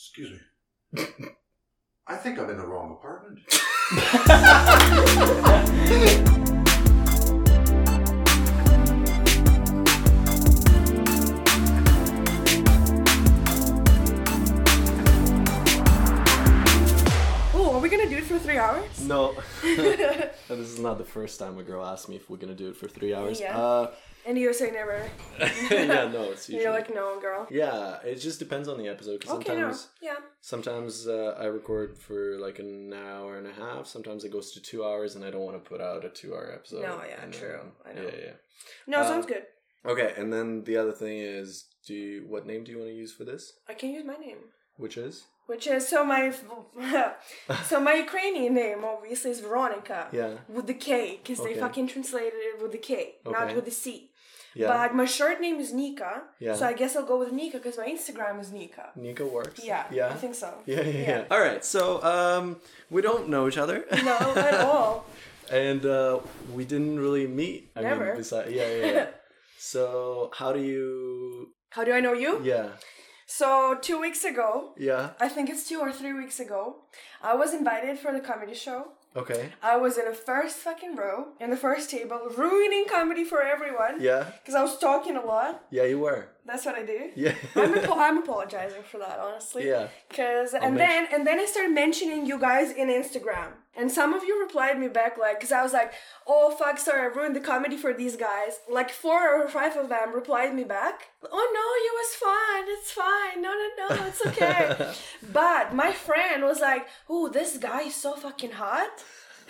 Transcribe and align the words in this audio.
Excuse 0.00 0.40
me. 0.94 1.04
I 2.06 2.16
think 2.16 2.38
I'm 2.38 2.48
in 2.48 2.56
the 2.56 2.66
wrong 2.66 2.92
apartment. 2.92 3.38
Oh, 17.52 17.74
are 17.74 17.80
we 17.80 17.90
gonna 17.90 18.08
do 18.08 18.16
it 18.16 18.24
for 18.24 18.38
three 18.38 18.56
hours? 18.56 19.02
No, 19.02 19.34
this 19.62 20.30
is 20.48 20.78
not 20.78 20.96
the 20.96 21.04
first 21.04 21.38
time 21.38 21.58
a 21.58 21.62
girl 21.62 21.84
asked 21.84 22.08
me 22.08 22.16
if 22.16 22.30
we're 22.30 22.38
gonna 22.38 22.54
do 22.54 22.70
it 22.70 22.76
for 22.76 22.88
three 22.88 23.12
hours. 23.12 23.38
Yeah. 23.38 23.58
Uh, 23.58 23.90
and 24.26 24.38
you 24.38 24.52
say 24.52 24.70
never. 24.70 25.08
yeah, 25.70 26.08
no, 26.08 26.30
it's 26.32 26.48
usually. 26.48 26.62
You're 26.64 26.72
like, 26.72 26.94
no, 26.94 27.18
girl. 27.20 27.46
yeah, 27.50 27.98
it 28.04 28.16
just 28.16 28.38
depends 28.38 28.68
on 28.68 28.78
the 28.78 28.88
episode. 28.88 29.24
Cause 29.24 29.36
Okay, 29.36 29.54
no. 29.54 29.60
sometimes, 29.72 29.88
Yeah. 30.02 30.16
sometimes 30.40 31.06
uh, 31.08 31.36
I 31.38 31.46
record 31.46 31.96
for 31.98 32.38
like 32.38 32.58
an 32.58 32.92
hour 32.92 33.38
and 33.38 33.46
a 33.46 33.52
half. 33.52 33.86
Sometimes 33.86 34.24
it 34.24 34.32
goes 34.32 34.52
to 34.52 34.60
two 34.60 34.84
hours, 34.84 35.14
and 35.16 35.24
I 35.24 35.30
don't 35.30 35.42
want 35.48 35.62
to 35.62 35.68
put 35.68 35.80
out 35.80 36.04
a 36.04 36.08
two-hour 36.10 36.52
episode. 36.54 36.82
No, 36.82 37.00
yeah, 37.08 37.22
And, 37.22 37.32
true. 37.32 37.58
um, 37.60 37.72
I 37.88 37.92
know. 37.94 38.02
Yeah, 38.02 38.16
yeah. 38.26 38.32
No, 38.86 38.98
Uh, 39.00 39.04
sounds 39.08 39.26
good. 39.26 39.44
Okay, 39.86 40.12
and 40.16 40.30
then 40.32 40.64
the 40.64 40.76
other 40.76 40.92
thing 40.92 41.18
is, 41.18 41.66
do 41.86 41.94
you, 41.94 42.24
what 42.28 42.46
name 42.46 42.64
do 42.64 42.70
you 42.72 42.78
want 42.78 42.90
to 42.90 42.94
use 42.94 43.12
for 43.12 43.24
this? 43.24 43.52
I 43.68 43.74
can't 43.74 43.94
use 43.94 44.04
my 44.04 44.16
name. 44.16 44.38
Which 44.76 44.96
is? 44.98 45.24
Which 45.46 45.66
is 45.66 45.88
so 45.88 46.04
my 46.04 46.32
so 47.64 47.80
my 47.80 47.94
Ukrainian 47.94 48.54
name 48.54 48.84
obviously 48.84 49.30
is 49.32 49.40
Veronica. 49.40 50.08
Yeah. 50.12 50.34
With 50.48 50.66
the 50.68 50.74
K, 50.74 51.18
because 51.22 51.40
Okay. 51.40 51.54
they 51.54 51.60
fucking 51.60 51.88
translated 51.88 52.34
it 52.34 52.62
with 52.62 52.72
the 52.72 52.78
K, 52.78 53.16
not 53.26 53.54
with 53.56 53.64
the 53.64 53.70
C. 53.70 54.09
Yeah. 54.54 54.66
But 54.68 54.94
my 54.94 55.04
short 55.04 55.40
name 55.40 55.56
is 55.60 55.72
Nika, 55.72 56.22
Yeah. 56.40 56.54
so 56.54 56.66
I 56.66 56.72
guess 56.72 56.96
I'll 56.96 57.06
go 57.06 57.18
with 57.18 57.32
Nika 57.32 57.58
because 57.58 57.78
my 57.78 57.86
Instagram 57.86 58.40
is 58.40 58.50
Nika. 58.52 58.90
Nika 58.96 59.24
works. 59.24 59.64
Yeah, 59.64 59.84
Yeah. 59.92 60.08
I 60.08 60.14
think 60.14 60.34
so. 60.34 60.52
Yeah, 60.66 60.80
yeah, 60.82 61.06
yeah. 61.08 61.24
All 61.30 61.40
right. 61.40 61.64
So, 61.64 62.02
um, 62.02 62.56
we 62.90 63.00
don't 63.02 63.28
know 63.28 63.46
each 63.48 63.58
other. 63.58 63.84
No, 64.04 64.16
at 64.36 64.60
all. 64.70 65.06
and 65.52 65.86
uh, 65.86 66.18
we 66.52 66.64
didn't 66.64 66.98
really 66.98 67.26
meet. 67.28 67.70
I 67.76 67.82
Never. 67.82 68.06
Mean, 68.06 68.16
besides, 68.16 68.50
yeah, 68.52 68.68
yeah, 68.68 68.86
yeah. 68.92 69.06
so, 69.58 70.30
how 70.34 70.52
do 70.52 70.60
you? 70.60 71.54
How 71.70 71.84
do 71.84 71.92
I 71.92 72.00
know 72.00 72.12
you? 72.14 72.40
Yeah, 72.42 72.70
So 73.26 73.78
two 73.80 74.00
weeks 74.00 74.24
ago, 74.24 74.74
yeah. 74.76 75.10
I 75.20 75.28
think 75.28 75.48
it's 75.50 75.68
two 75.68 75.78
or 75.78 75.92
three 75.92 76.12
weeks 76.12 76.40
ago, 76.40 76.82
I 77.22 77.34
was 77.36 77.54
invited 77.54 77.98
for 78.00 78.10
the 78.12 78.18
comedy 78.20 78.54
show. 78.54 78.92
Okay. 79.16 79.50
I 79.62 79.76
was 79.76 79.98
in 79.98 80.04
the 80.04 80.14
first 80.14 80.56
fucking 80.58 80.94
row, 80.96 81.28
in 81.40 81.50
the 81.50 81.56
first 81.56 81.90
table, 81.90 82.20
ruining 82.36 82.84
comedy 82.88 83.24
for 83.24 83.42
everyone. 83.42 84.00
Yeah, 84.00 84.30
Because 84.40 84.54
I 84.54 84.62
was 84.62 84.78
talking 84.78 85.16
a 85.16 85.24
lot. 85.24 85.64
yeah. 85.70 85.84
You 85.84 85.98
were. 85.98 86.28
That's 86.50 86.64
what 86.66 86.74
I 86.74 86.84
do. 86.94 87.00
Yeah. 87.14 87.34
I'm, 87.54 87.72
apo- 87.78 87.98
I'm 88.06 88.18
apologizing 88.24 88.82
for 88.90 88.98
that, 88.98 89.18
honestly. 89.26 89.68
Yeah. 89.68 89.86
Cause 90.18 90.52
and 90.54 90.74
make- 90.74 90.84
then 90.86 91.06
and 91.14 91.26
then 91.26 91.38
I 91.38 91.46
started 91.46 91.72
mentioning 91.72 92.26
you 92.26 92.38
guys 92.48 92.68
in 92.72 92.88
Instagram, 92.88 93.50
and 93.78 93.88
some 93.98 94.10
of 94.14 94.24
you 94.24 94.34
replied 94.46 94.76
me 94.84 94.88
back 94.88 95.12
like, 95.16 95.36
cause 95.40 95.52
I 95.52 95.62
was 95.62 95.72
like, 95.72 95.92
oh 96.26 96.50
fuck, 96.60 96.76
sorry, 96.78 97.02
I 97.02 97.10
ruined 97.18 97.36
the 97.36 97.40
comedy 97.52 97.76
for 97.84 97.92
these 98.00 98.16
guys. 98.16 98.52
Like 98.78 98.90
four 98.90 99.20
or 99.40 99.46
five 99.48 99.76
of 99.76 99.88
them 99.94 100.08
replied 100.20 100.52
me 100.60 100.64
back. 100.64 100.96
Oh 101.38 101.46
no, 101.58 101.66
you 101.86 101.92
was 102.00 102.12
fine. 102.28 102.64
It's 102.76 102.90
fine. 103.04 103.36
No, 103.46 103.50
no, 103.60 103.94
no, 103.96 104.06
it's 104.10 104.22
okay. 104.26 104.92
but 105.32 105.64
my 105.82 105.92
friend 105.92 106.42
was 106.50 106.60
like, 106.60 106.84
oh, 107.08 107.28
this 107.28 107.58
guy 107.58 107.82
is 107.82 107.94
so 107.94 108.10
fucking 108.14 108.52
hot. 108.52 108.90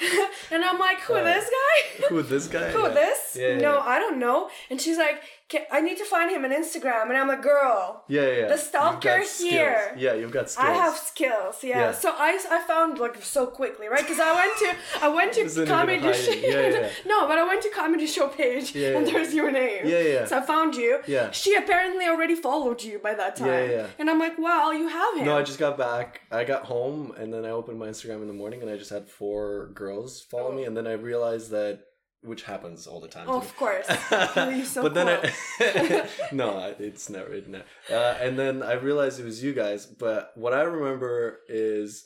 and 0.50 0.64
I'm 0.64 0.78
like, 0.78 1.00
who 1.00 1.14
Uh, 1.14 1.24
this 1.24 1.50
guy? 1.60 2.06
Who 2.08 2.22
this 2.22 2.46
guy? 2.46 2.70
Who 2.76 2.82
Yeah. 2.82 2.88
this? 3.00 3.36
Yeah, 3.38 3.56
no, 3.58 3.74
yeah. 3.74 3.80
I 3.94 3.98
don't 3.98 4.18
know. 4.18 4.48
And 4.70 4.80
she's 4.80 4.96
like, 4.96 5.18
"Ca- 5.20 5.26
I 5.70 5.80
need 5.80 5.98
to 5.98 6.04
find 6.04 6.30
him 6.30 6.44
on 6.44 6.50
Instagram. 6.50 7.08
And 7.08 7.16
I'm 7.16 7.28
like, 7.28 7.42
girl, 7.42 8.04
Yeah, 8.08 8.22
yeah. 8.22 8.38
yeah. 8.40 8.48
The 8.48 8.56
stalker 8.56 9.22
here. 9.38 9.94
Yeah, 9.96 10.14
you've 10.14 10.32
got 10.32 10.50
skills. 10.50 10.68
I 10.68 10.72
have 10.72 10.96
skills, 10.96 11.62
yeah. 11.62 11.78
Yeah. 11.78 11.92
So 11.92 12.12
I, 12.16 12.38
I 12.50 12.62
found 12.66 12.98
like 12.98 13.22
so 13.22 13.46
quickly, 13.46 13.88
right? 13.88 14.00
Because 14.00 14.20
I 14.20 14.34
went 14.34 14.56
to 14.58 15.04
I 15.04 15.08
went 15.08 15.32
to 15.34 15.66
comedy 15.66 16.12
show. 16.12 16.32
Yeah, 16.32 16.68
yeah. 16.68 16.90
no, 17.06 17.26
but 17.26 17.38
I 17.38 17.46
went 17.46 17.62
to 17.62 17.70
comedy 17.70 18.06
show 18.06 18.28
page, 18.28 18.74
Yeah, 18.74 18.96
and 18.96 19.06
there's 19.06 19.34
your 19.34 19.50
name. 19.50 19.86
Yeah, 19.86 20.00
yeah. 20.00 20.24
So 20.26 20.38
I 20.38 20.42
found 20.42 20.74
you. 20.74 21.00
Yeah. 21.06 21.30
She 21.30 21.54
apparently 21.54 22.06
already 22.06 22.34
followed 22.34 22.82
you 22.82 22.98
by 22.98 23.14
that 23.14 23.36
time. 23.36 23.48
Yeah, 23.48 23.64
yeah. 23.64 23.86
And 23.98 24.08
I'm 24.08 24.18
like, 24.18 24.38
well, 24.38 24.72
you 24.72 24.88
have 24.88 25.16
him. 25.16 25.24
No, 25.24 25.38
I 25.38 25.42
just 25.42 25.58
got 25.58 25.76
back. 25.76 26.22
I 26.30 26.44
got 26.44 26.64
home 26.64 27.12
and 27.18 27.32
then 27.32 27.44
I 27.44 27.50
opened 27.50 27.78
my 27.78 27.88
Instagram 27.88 28.22
in 28.22 28.28
the 28.28 28.34
morning 28.34 28.62
and 28.62 28.70
I 28.70 28.76
just 28.76 28.90
had 28.90 29.08
four 29.08 29.70
girls 29.74 30.20
follow 30.20 30.52
oh. 30.52 30.52
me 30.52 30.64
and 30.64 30.76
then 30.76 30.86
I 30.86 30.92
realized 30.92 31.50
that 31.50 31.89
which 32.22 32.42
happens 32.42 32.86
all 32.86 33.00
the 33.00 33.08
time. 33.08 33.26
Oh, 33.28 33.38
of 33.38 33.56
course. 33.56 33.86
So 34.66 34.82
but 34.82 34.94
then. 34.94 35.08
I 35.08 36.08
no, 36.32 36.74
it's 36.78 37.08
never. 37.08 37.32
It 37.32 37.48
never. 37.48 37.64
Uh, 37.90 38.14
and 38.20 38.38
then 38.38 38.62
I 38.62 38.74
realized 38.74 39.18
it 39.20 39.24
was 39.24 39.42
you 39.42 39.52
guys. 39.52 39.86
But 39.86 40.32
what 40.36 40.52
I 40.52 40.62
remember 40.62 41.40
is 41.48 42.04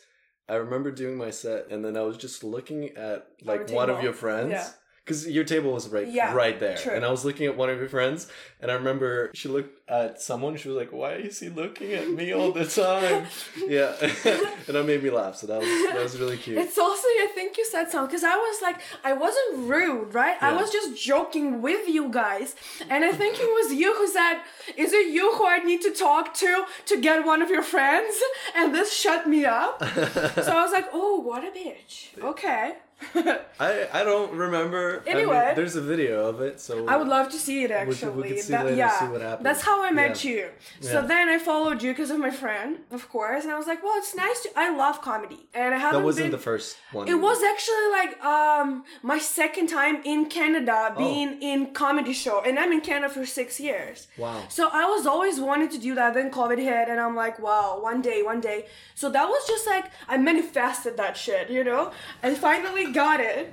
I 0.48 0.54
remember 0.56 0.90
doing 0.90 1.16
my 1.16 1.30
set 1.30 1.68
and 1.70 1.84
then 1.84 1.96
I 1.96 2.02
was 2.02 2.16
just 2.16 2.44
looking 2.44 2.90
at 2.96 3.26
like 3.42 3.70
one 3.70 3.90
of 3.90 4.02
your 4.02 4.12
friends. 4.12 4.50
Yeah. 4.52 4.68
Because 5.04 5.28
your 5.28 5.44
table 5.44 5.72
was 5.72 5.86
right, 5.90 6.08
Yeah, 6.08 6.32
right 6.32 6.58
there, 6.58 6.78
true. 6.78 6.94
and 6.94 7.04
I 7.04 7.10
was 7.10 7.26
looking 7.26 7.44
at 7.46 7.58
one 7.58 7.68
of 7.68 7.78
your 7.78 7.90
friends, 7.90 8.26
and 8.58 8.70
I 8.70 8.74
remember 8.74 9.30
she 9.34 9.50
looked 9.50 9.83
at 9.86 10.20
someone. 10.20 10.56
She 10.56 10.68
was 10.68 10.76
like, 10.78 10.92
"Why 10.92 11.12
is 11.14 11.38
he 11.40 11.48
looking 11.50 11.92
at 11.92 12.08
me 12.10 12.32
all 12.32 12.52
the 12.52 12.64
time?" 12.64 13.26
yeah, 13.68 13.94
and 14.00 14.74
that 14.76 14.84
made 14.86 15.02
me 15.02 15.10
laugh. 15.10 15.36
So 15.36 15.46
that 15.46 15.58
was 15.60 15.68
that 15.68 16.02
was 16.02 16.18
really 16.18 16.36
cute. 16.38 16.58
It's 16.58 16.78
also, 16.78 17.06
I 17.06 17.28
think 17.34 17.58
you 17.58 17.64
said 17.66 17.90
something 17.90 18.08
because 18.08 18.24
I 18.24 18.36
was 18.36 18.62
like, 18.62 18.78
I 19.04 19.12
wasn't 19.12 19.68
rude, 19.68 20.14
right? 20.14 20.36
I 20.42 20.52
was 20.54 20.70
just 20.70 20.90
joking 21.02 21.60
with 21.62 21.88
you 21.88 22.08
guys, 22.08 22.56
and 22.88 23.04
I 23.04 23.12
think 23.12 23.36
it 23.38 23.50
was 23.58 23.72
you 23.74 23.94
who 23.94 24.06
said, 24.08 24.40
"Is 24.76 24.92
it 24.92 25.08
you 25.12 25.34
who 25.36 25.46
I 25.46 25.58
need 25.58 25.82
to 25.82 25.90
talk 25.92 26.34
to 26.34 26.64
to 26.86 27.00
get 27.00 27.24
one 27.26 27.42
of 27.42 27.50
your 27.50 27.62
friends?" 27.62 28.14
And 28.56 28.74
this 28.74 28.92
shut 28.94 29.28
me 29.28 29.44
up. 29.44 29.82
so 29.84 30.52
I 30.58 30.62
was 30.62 30.72
like, 30.72 30.88
"Oh, 30.92 31.20
what 31.20 31.44
a 31.44 31.50
bitch." 31.50 31.92
Okay. 32.22 32.74
I 33.60 33.88
I 33.92 34.04
don't 34.04 34.32
remember. 34.32 35.02
I 35.04 35.08
mean, 35.08 35.16
Anyway. 35.16 35.52
there's 35.56 35.76
a 35.76 35.82
video 35.82 36.26
of 36.30 36.40
it, 36.40 36.60
so 36.60 36.86
I 36.86 36.96
would 36.96 37.08
love 37.08 37.28
to 37.30 37.38
see 37.38 37.64
it 37.64 37.70
Actually, 37.70 38.10
we 38.12 38.22
actually. 38.22 38.28
could 38.28 38.40
see 38.44 38.52
That- 38.52 38.64
later, 38.66 38.76
yeah, 38.76 38.98
see 39.00 39.06
what 39.14 39.20
happens. 39.20 39.44
that's 39.44 39.62
how 39.62 39.73
I 39.82 39.90
met 39.90 40.24
Yeah. 40.24 40.30
you. 40.32 40.48
So 40.80 41.00
Yeah. 41.00 41.06
then 41.12 41.28
I 41.28 41.38
followed 41.38 41.82
you 41.82 41.90
because 41.92 42.10
of 42.10 42.18
my 42.18 42.30
friend, 42.30 42.78
of 42.90 43.08
course, 43.08 43.42
and 43.44 43.52
I 43.52 43.56
was 43.56 43.66
like, 43.66 43.82
"Well, 43.82 43.96
it's 43.96 44.14
nice 44.14 44.40
to." 44.42 44.48
I 44.56 44.68
love 44.70 45.00
comedy, 45.00 45.46
and 45.54 45.74
I 45.74 45.78
haven't. 45.78 46.00
That 46.00 46.04
wasn't 46.04 46.24
been, 46.26 46.32
the 46.32 46.44
first 46.50 46.76
one. 46.92 47.08
It 47.08 47.14
was 47.28 47.42
actually 47.42 47.88
like 47.98 48.12
um 48.24 48.84
my 49.02 49.18
second 49.18 49.66
time 49.68 49.96
in 50.04 50.26
Canada 50.26 50.78
Oh. 50.94 50.98
being 50.98 51.40
in 51.42 51.72
comedy 51.72 52.12
show, 52.12 52.40
and 52.46 52.58
I'm 52.58 52.72
in 52.72 52.80
Canada 52.80 53.08
for 53.12 53.24
six 53.26 53.58
years. 53.60 54.06
Wow. 54.18 54.42
So 54.48 54.68
I 54.72 54.84
was 54.94 55.06
always 55.06 55.40
wanting 55.40 55.68
to 55.70 55.78
do 55.78 55.94
that. 55.94 56.14
Then 56.14 56.30
COVID 56.30 56.58
hit, 56.58 56.88
and 56.88 56.98
I'm 57.00 57.16
like, 57.24 57.38
wow, 57.38 57.78
one 57.90 58.00
day, 58.02 58.22
one 58.22 58.40
day. 58.40 58.66
So 58.94 59.08
that 59.10 59.26
was 59.28 59.42
just 59.46 59.66
like 59.66 59.86
I 60.08 60.16
manifested 60.16 60.96
that 60.96 61.16
shit, 61.16 61.50
you 61.50 61.64
know. 61.64 61.90
I 62.22 62.34
finally 62.34 62.86
got 62.92 63.20
it, 63.20 63.44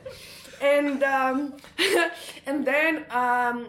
and 0.62 1.04
um, 1.04 1.38
and 2.46 2.66
then 2.66 3.06
um. 3.10 3.68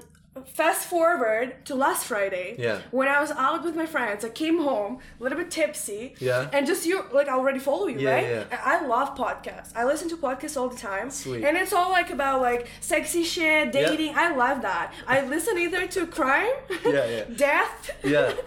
Fast 0.54 0.88
forward 0.88 1.62
to 1.66 1.74
last 1.74 2.06
Friday, 2.06 2.54
Yeah. 2.58 2.78
when 2.90 3.06
I 3.06 3.20
was 3.20 3.30
out 3.32 3.64
with 3.64 3.76
my 3.76 3.84
friends, 3.84 4.24
I 4.24 4.30
came 4.30 4.62
home 4.62 4.98
a 5.20 5.22
little 5.22 5.36
bit 5.36 5.50
tipsy, 5.50 6.14
Yeah. 6.18 6.48
and 6.54 6.66
just 6.66 6.86
you 6.86 7.04
like 7.12 7.28
I 7.28 7.32
already 7.34 7.58
follow 7.58 7.86
you, 7.86 7.98
Yeah, 7.98 8.14
right? 8.14 8.26
yeah. 8.50 8.60
I 8.64 8.86
love 8.86 9.14
podcasts. 9.14 9.72
I 9.76 9.84
listen 9.84 10.08
to 10.08 10.16
podcasts 10.16 10.56
all 10.58 10.68
the 10.70 10.76
time. 10.78 11.10
Sweet. 11.10 11.44
And 11.44 11.54
it's 11.58 11.74
all 11.74 11.90
like 11.90 12.08
about 12.10 12.40
like 12.40 12.66
sexy 12.80 13.24
shit, 13.24 13.74
Yeah. 13.74 13.88
dating. 13.88 14.14
I 14.16 14.34
love 14.34 14.62
that. 14.62 14.94
I 15.06 15.20
listen 15.20 15.58
either 15.58 15.86
to 15.88 16.06
crime, 16.06 16.54
Yeah, 16.82 17.04
yeah. 17.06 17.24
death, 17.36 17.90
Yeah. 18.02 18.32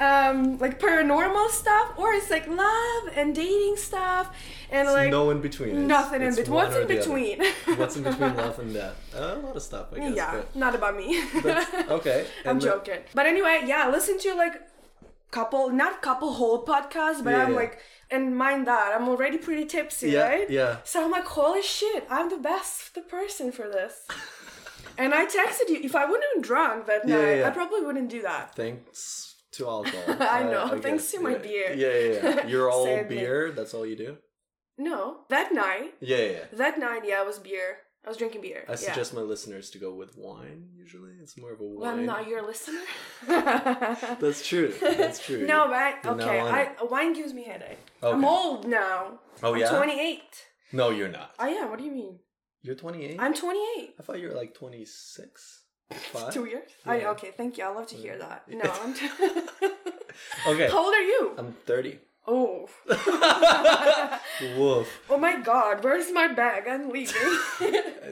um, 0.00 0.58
like 0.58 0.80
paranormal 0.80 1.50
stuff, 1.50 1.92
or 1.98 2.12
it's 2.14 2.30
like 2.30 2.46
love 2.48 3.02
and 3.14 3.34
dating 3.34 3.76
stuff, 3.76 4.34
and 4.70 4.88
It's 4.88 4.94
like 4.94 5.10
no 5.10 5.30
in 5.30 5.40
between. 5.40 5.70
It's- 5.70 5.86
nothing 5.86 6.22
in 6.22 6.28
it's 6.28 6.36
between. 6.38 6.54
What's 6.54 6.76
in 6.76 6.86
between? 6.86 7.42
What's 7.78 7.96
in 7.96 8.02
between 8.04 8.36
love 8.36 8.58
and 8.58 8.72
death? 8.74 8.96
Uh, 9.14 9.36
a 9.36 9.38
lot 9.46 9.56
of 9.56 9.62
stuff, 9.62 9.88
I 9.92 9.98
guess. 9.98 10.16
yeah, 10.16 10.42
not 10.54 10.74
about 10.74 10.96
me. 10.96 11.20
okay. 11.98 12.26
I'm 12.44 12.52
and 12.52 12.60
the- 12.62 12.66
joking. 12.66 13.00
But 13.14 13.26
anyway, 13.26 13.62
yeah, 13.66 13.88
listen 13.90 14.18
to 14.20 14.34
like 14.34 14.54
couple, 15.30 15.68
not 15.70 16.00
couple 16.02 16.32
whole 16.34 16.64
podcasts, 16.64 17.22
but 17.22 17.30
Yeah, 17.30 17.42
I'm 17.44 17.50
yeah. 17.52 17.56
like, 17.56 17.78
and 18.10 18.36
mind 18.36 18.66
that 18.68 18.92
I'm 18.96 19.08
already 19.08 19.36
pretty 19.38 19.64
tipsy, 19.66 20.10
Yeah, 20.12 20.28
right? 20.28 20.50
yeah. 20.50 20.78
So 20.84 21.04
I'm 21.04 21.10
like, 21.10 21.24
holy 21.26 21.62
shit, 21.62 22.06
I'm 22.10 22.30
the 22.30 22.36
best 22.38 22.94
the 22.94 23.02
person 23.02 23.52
for 23.52 23.68
this. 23.68 24.06
and 24.96 25.12
I 25.14 25.26
texted 25.26 25.68
you. 25.68 25.80
If 25.82 25.94
I 25.94 26.04
wouldn't 26.06 26.24
have 26.24 26.34
been 26.34 26.42
drunk 26.42 26.86
that 26.86 27.06
night. 27.06 27.42
I 27.44 27.50
probably 27.50 27.82
wouldn't 27.82 28.08
do 28.10 28.22
that. 28.22 28.54
Thanks 28.56 29.29
to 29.60 29.68
alcohol. 29.68 30.16
I 30.38 30.42
know, 30.42 30.64
I 30.64 30.78
thanks 30.80 31.04
guess. 31.04 31.12
to 31.12 31.20
my 31.20 31.32
yeah. 31.32 31.38
beer. 31.38 31.68
Yeah, 31.84 31.96
yeah, 31.98 32.34
yeah. 32.36 32.46
You're 32.52 32.70
all 32.70 32.86
beer. 33.04 33.52
That's 33.52 33.72
all 33.74 33.86
you 33.86 33.96
do. 33.96 34.16
No, 34.78 35.00
that 35.28 35.52
night, 35.52 35.94
Yeah, 36.00 36.16
yeah. 36.16 36.24
yeah. 36.30 36.44
that 36.54 36.78
night, 36.78 37.02
yeah, 37.04 37.20
I 37.20 37.22
was 37.30 37.38
beer. 37.38 37.70
I 38.04 38.08
was 38.08 38.16
drinking 38.16 38.40
beer. 38.40 38.64
I 38.66 38.76
suggest 38.76 39.12
my 39.12 39.20
listeners 39.20 39.68
to 39.72 39.78
go 39.78 39.92
with 39.92 40.16
wine. 40.16 40.70
Usually, 40.74 41.12
it's 41.22 41.36
more 41.36 41.52
of 41.52 41.60
a 41.60 41.64
Well, 41.64 41.90
I'm 41.90 41.98
wine. 41.98 42.06
not 42.06 42.26
your 42.26 42.42
listener. 42.46 42.80
That's 43.28 44.46
true. 44.46 44.72
That's 44.80 45.24
true. 45.24 45.46
no, 45.46 45.68
but 45.68 46.02
You're 46.02 46.14
okay, 46.22 46.40
I, 46.40 46.70
wine 46.84 47.12
gives 47.12 47.34
me 47.34 47.44
headache. 47.44 47.78
I'm 48.02 48.24
old 48.24 48.66
now. 48.66 49.20
Oh, 49.42 49.52
I'm 49.52 49.60
yeah? 49.60 49.68
28. 49.76 50.20
No, 50.72 50.88
you're 50.88 51.08
not. 51.08 51.34
I 51.38 51.50
am. 51.50 51.68
What 51.68 51.78
do 51.78 51.84
you 51.84 51.92
mean? 51.92 52.18
You're 52.62 52.74
28. 52.74 53.16
I'm 53.20 53.34
28. 53.34 53.94
I 53.98 54.02
thought 54.02 54.18
you 54.20 54.28
were 54.28 54.34
like 54.34 54.54
26. 54.54 55.59
Five. 56.12 56.32
Two 56.32 56.44
years? 56.44 56.70
I, 56.86 57.04
okay, 57.06 57.32
thank 57.36 57.58
you. 57.58 57.64
I 57.64 57.68
love 57.68 57.86
to 57.88 57.96
hear 57.96 58.18
that. 58.18 58.44
No, 58.48 58.70
I'm. 58.82 58.94
Okay. 60.46 60.68
How 60.68 60.84
old 60.84 60.94
are 60.94 61.02
you? 61.02 61.34
I'm 61.38 61.52
30. 61.64 61.98
Oh. 62.26 62.68
Woof. 64.58 65.00
oh 65.08 65.18
my 65.18 65.40
god, 65.40 65.82
where's 65.82 66.12
my 66.12 66.28
bag? 66.28 66.68
I'm 66.68 66.90
leaving. 66.90 67.16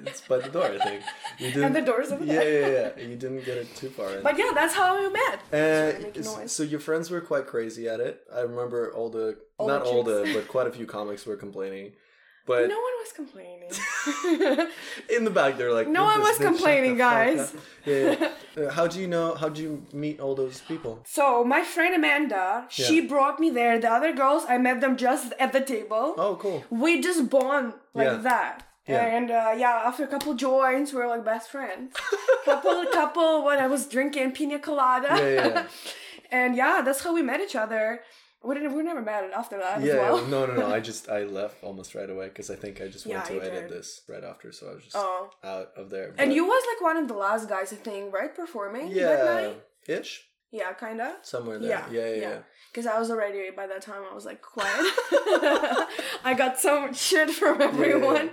It's 0.06 0.22
by 0.22 0.38
the 0.38 0.48
door, 0.48 0.64
I 0.64 0.78
think. 0.78 1.02
You 1.38 1.48
didn't, 1.48 1.64
and 1.64 1.76
the 1.76 1.82
doors 1.82 2.10
over 2.10 2.24
yeah, 2.24 2.34
there. 2.34 2.72
yeah, 2.72 2.90
yeah. 2.96 3.08
You 3.08 3.16
didn't 3.16 3.44
get 3.44 3.58
it 3.58 3.74
too 3.76 3.90
far 3.90 4.16
in. 4.16 4.22
But 4.22 4.38
yeah, 4.38 4.52
that's 4.54 4.74
how 4.74 4.98
we 4.98 5.08
met. 5.10 6.22
Uh, 6.22 6.46
so 6.46 6.62
your 6.62 6.80
friends 6.80 7.10
were 7.10 7.20
quite 7.20 7.46
crazy 7.46 7.88
at 7.88 8.00
it. 8.00 8.22
I 8.34 8.40
remember 8.40 8.92
all 8.94 9.10
the 9.10 9.38
All 9.58 9.68
not 9.68 9.84
the 9.84 9.90
all 9.90 10.02
the 10.02 10.30
but 10.34 10.48
quite 10.48 10.66
a 10.66 10.72
few 10.72 10.86
comics 10.86 11.26
were 11.26 11.36
complaining. 11.36 11.92
But 12.48 12.68
no 12.68 12.80
one 12.88 12.96
was 13.04 13.12
complaining. 13.20 13.70
in 15.16 15.24
the 15.28 15.30
back 15.30 15.58
they're 15.58 15.72
like 15.78 15.86
No 15.88 16.04
one 16.04 16.20
was 16.20 16.30
bitch, 16.30 16.32
shut 16.32 16.38
the 16.38 16.44
complaining, 16.52 16.96
guys." 16.96 17.54
Yeah. 17.84 18.16
yeah. 18.56 18.64
Uh, 18.64 18.70
how 18.76 18.86
do 18.92 18.96
you 19.02 19.06
know? 19.14 19.34
How 19.40 19.48
do 19.48 19.62
you 19.62 19.72
meet 19.92 20.16
all 20.20 20.34
those 20.34 20.60
people? 20.70 20.92
so 21.18 21.24
my 21.54 21.62
friend 21.74 21.92
Amanda, 21.94 22.66
she 22.68 22.96
brought 23.14 23.36
me 23.44 23.48
there. 23.50 23.78
The 23.78 23.90
other 23.98 24.12
girls, 24.22 24.42
I 24.48 24.56
met 24.58 24.80
them 24.80 24.96
just 24.96 25.32
at 25.38 25.52
the 25.52 25.60
table. 25.74 26.14
Oh, 26.16 26.34
cool. 26.42 26.64
We 26.70 26.90
just 27.08 27.28
bond 27.30 27.74
like 27.94 28.06
Yeah. 28.08 28.16
that. 28.30 28.54
Yeah. 28.88 29.16
And 29.16 29.30
uh, 29.30 29.52
yeah, 29.64 29.82
after 29.88 30.04
a 30.04 30.10
couple 30.14 30.32
joints, 30.34 30.88
we 30.94 30.98
are 31.02 31.08
like 31.14 31.24
best 31.24 31.50
friends. 31.50 31.94
couple, 32.46 32.86
couple. 33.00 33.44
When 33.44 33.58
I 33.58 33.66
was 33.66 33.86
drinking 33.86 34.32
pina 34.32 34.58
colada, 34.58 35.08
Yeah, 35.10 35.28
yeah, 35.28 35.46
yeah. 35.48 35.66
and 36.38 36.56
yeah, 36.56 36.80
that's 36.84 37.02
how 37.04 37.12
we 37.12 37.22
met 37.30 37.40
each 37.46 37.54
other. 37.64 38.00
We 38.42 38.54
didn't, 38.54 38.74
we 38.76 38.82
never 38.84 39.02
met 39.02 39.24
after 39.34 39.58
that 39.58 39.82
Yeah, 39.82 39.94
as 39.94 39.98
well. 39.98 40.26
no, 40.26 40.46
no, 40.46 40.54
no. 40.54 40.66
I 40.72 40.78
just 40.90 41.08
I 41.08 41.24
left 41.24 41.62
almost 41.62 41.94
right 41.94 42.08
away 42.08 42.28
because 42.28 42.50
I 42.50 42.54
think 42.56 42.80
I 42.80 42.86
just 42.88 43.04
went 43.06 43.18
Yeah, 43.20 43.28
to 43.28 43.34
you 43.34 43.40
edit 43.42 43.68
did. 43.68 43.76
this 43.78 44.02
right 44.08 44.22
after, 44.22 44.52
so 44.52 44.70
I 44.70 44.74
was 44.74 44.84
just 44.84 44.96
Oh. 44.96 45.30
out 45.42 45.70
of 45.76 45.90
there. 45.90 46.14
And 46.18 46.32
you 46.32 46.44
was 46.46 46.64
like 46.72 46.80
one 46.82 46.96
of 46.96 47.08
the 47.08 47.14
last 47.14 47.48
guys, 47.48 47.72
I 47.72 47.76
think, 47.76 48.14
right, 48.14 48.32
performing 48.34 48.90
that 48.90 48.94
yeah, 48.94 49.24
night. 49.24 49.62
ish 49.88 50.24
Yeah, 50.52 50.72
kinda. 50.74 51.16
somewhere 51.22 51.58
there. 51.58 51.68
Yeah, 51.70 51.84
Yeah, 51.90 52.00
yeah, 52.08 52.14
yeah. 52.14 52.20
yeah. 52.30 52.38
Because 52.70 52.86
I 52.86 52.98
was 53.00 53.10
already 53.10 53.50
by 53.50 53.66
that 53.66 53.82
time 53.82 54.02
I 54.08 54.14
was 54.14 54.24
like 54.24 54.40
quiet. 54.40 54.68
I 56.24 56.34
got 56.36 56.60
so 56.60 56.80
much 56.82 56.96
shit 56.96 57.30
from 57.30 57.60
everyone, 57.60 58.30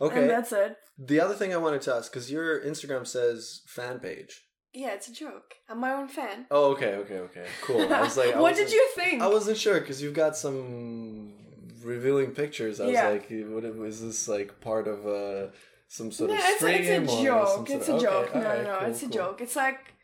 Okay. 0.00 0.20
and 0.22 0.30
that's 0.30 0.52
it. 0.52 0.76
The 0.98 1.20
other 1.20 1.34
thing 1.34 1.52
I 1.52 1.58
wanted 1.58 1.82
to 1.82 1.94
ask 1.94 2.10
because 2.10 2.30
your 2.32 2.60
Instagram 2.64 3.06
says 3.06 3.60
fan 3.66 3.98
page. 3.98 4.45
Yeah, 4.76 4.92
it's 4.92 5.08
a 5.08 5.12
joke. 5.12 5.54
I'm 5.70 5.80
my 5.80 5.92
own 5.92 6.06
fan. 6.06 6.44
Oh, 6.50 6.72
okay, 6.72 6.96
okay, 6.96 7.20
okay, 7.20 7.46
cool. 7.62 7.80
I 7.90 8.02
was 8.02 8.18
like, 8.18 8.34
I 8.36 8.40
what 8.44 8.54
did 8.54 8.70
you 8.70 8.86
think? 8.94 9.22
I 9.22 9.26
wasn't 9.26 9.56
sure 9.56 9.80
because 9.80 10.02
you've 10.02 10.12
got 10.12 10.36
some 10.36 11.32
revealing 11.82 12.32
pictures. 12.32 12.78
I 12.78 12.84
was 12.84 12.92
Yeah. 12.92 13.08
like, 13.08 13.26
what 13.30 13.64
is 13.64 14.02
this 14.02 14.28
like 14.28 14.60
part 14.60 14.86
of 14.86 15.06
uh, 15.06 15.46
some 15.88 16.12
sort 16.12 16.28
no, 16.28 16.36
of 16.36 16.42
it's, 16.44 16.56
stream 16.58 16.82
it's 16.82 17.12
a 17.14 17.24
joke. 17.24 17.70
It's 17.70 17.88
a 17.88 17.92
okay, 17.94 18.04
joke. 18.04 18.34
No, 18.34 18.40
alright, 18.42 18.64
no, 18.64 18.78
cool, 18.80 18.88
it's 18.90 19.02
a 19.02 19.08
joke. 19.08 19.40
It's 19.40 19.56
like 19.56 19.94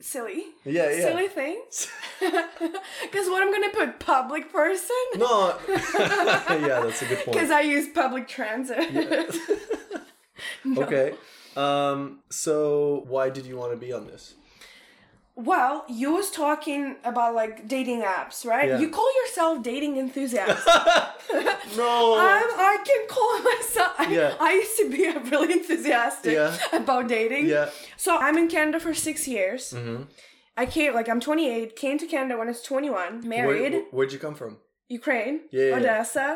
silly, 0.00 0.46
Yeah, 0.64 0.90
yeah. 0.90 1.02
silly 1.06 1.28
things. 1.28 1.88
Because 2.20 3.28
what 3.30 3.40
I'm 3.42 3.52
gonna 3.52 3.70
put 3.70 4.00
public 4.00 4.52
person? 4.52 4.96
No. 5.16 5.56
yeah, 5.68 6.80
that's 6.82 7.02
a 7.02 7.06
good 7.06 7.18
point. 7.18 7.36
Because 7.36 7.50
I 7.52 7.60
use 7.60 7.86
public 7.94 8.26
transit. 8.26 8.78
No. 10.64 10.82
Okay. 10.82 11.14
Um. 11.56 12.20
So, 12.30 13.04
why 13.08 13.30
did 13.30 13.46
you 13.46 13.56
want 13.56 13.72
to 13.72 13.76
be 13.76 13.92
on 13.92 14.06
this? 14.06 14.34
Well, 15.34 15.84
you 15.88 16.12
was 16.12 16.30
talking 16.30 16.96
about 17.04 17.34
like 17.34 17.66
dating 17.66 18.02
apps, 18.02 18.44
right? 18.44 18.68
Yeah. 18.68 18.78
You 18.78 18.90
call 18.90 19.08
yourself 19.22 19.62
dating 19.62 19.96
enthusiast. 19.96 20.66
no. 21.76 22.16
I'm, 22.18 22.50
I 22.70 22.76
can 22.84 23.06
call 23.08 23.42
myself. 23.42 23.92
I, 23.98 24.06
Yeah. 24.12 24.34
I 24.38 24.52
used 24.52 24.76
to 24.78 24.90
be 24.90 25.06
a 25.06 25.18
really 25.20 25.54
enthusiastic 25.54 26.34
Yeah. 26.34 26.54
about 26.74 27.08
dating. 27.08 27.46
yeah. 27.46 27.70
So 27.96 28.18
I'm 28.18 28.36
in 28.36 28.48
Canada 28.48 28.78
for 28.78 28.92
six 28.92 29.26
years. 29.26 29.72
Mm-hmm. 29.72 30.02
I 30.56 30.66
came 30.66 30.92
like 30.92 31.08
I'm 31.08 31.18
28. 31.20 31.76
Came 31.76 31.96
to 31.98 32.06
Canada 32.06 32.36
when 32.38 32.48
I 32.48 32.50
was 32.50 32.60
21. 32.62 33.26
Married, 33.26 33.72
Where, 33.72 33.82
where'd 33.90 34.12
you 34.12 34.18
come 34.18 34.34
from? 34.34 34.58
Ukraine, 35.00 35.36
Yeah. 35.50 35.76
Odessa. 35.76 36.28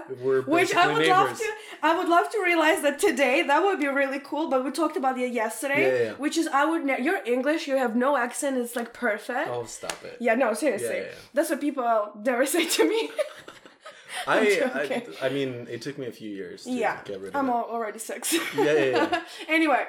Which 0.56 0.72
I 0.74 0.86
would 0.92 1.06
love 1.16 1.30
to. 1.42 1.48
I 1.88 1.90
would 1.98 2.08
love 2.16 2.26
to 2.34 2.38
realize 2.50 2.80
that 2.86 2.96
today 3.08 3.36
that 3.50 3.60
would 3.64 3.78
be 3.86 3.88
really 4.02 4.20
cool. 4.30 4.44
But 4.52 4.64
we 4.64 4.70
talked 4.82 4.96
about 5.02 5.14
it 5.18 5.32
yesterday, 5.42 5.82
Yeah, 5.86 6.04
yeah, 6.04 6.12
which 6.24 6.36
is 6.40 6.46
I 6.60 6.64
would. 6.70 6.82
Ne- 6.88 7.02
your 7.08 7.18
English, 7.36 7.62
you 7.70 7.76
have 7.84 7.94
no 8.06 8.10
accent. 8.26 8.52
It's 8.62 8.74
like 8.80 8.90
perfect. 9.08 9.48
Oh, 9.54 9.64
stop 9.78 9.98
it. 10.10 10.16
Yeah, 10.26 10.34
no, 10.42 10.48
seriously. 10.54 11.00
That's 11.34 11.50
what 11.50 11.60
people 11.60 11.84
never 12.30 12.44
say 12.54 12.64
to 12.76 12.82
me. 12.92 13.00
I. 14.26 14.38
I 15.20 15.26
I 15.26 15.28
mean, 15.36 15.50
it 15.74 15.80
took 15.82 15.96
me 15.98 16.06
a 16.06 16.12
few 16.20 16.30
years 16.40 16.58
to 16.64 16.70
yeah, 16.84 16.96
get 17.04 17.20
rid 17.20 17.30
of 17.30 17.36
I'm 17.36 17.48
it. 17.48 17.52
already 17.74 17.98
six. 18.10 18.22
Yeah, 18.32 18.40
yeah, 18.64 18.84
yeah. 18.96 19.22
anyway, 19.58 19.82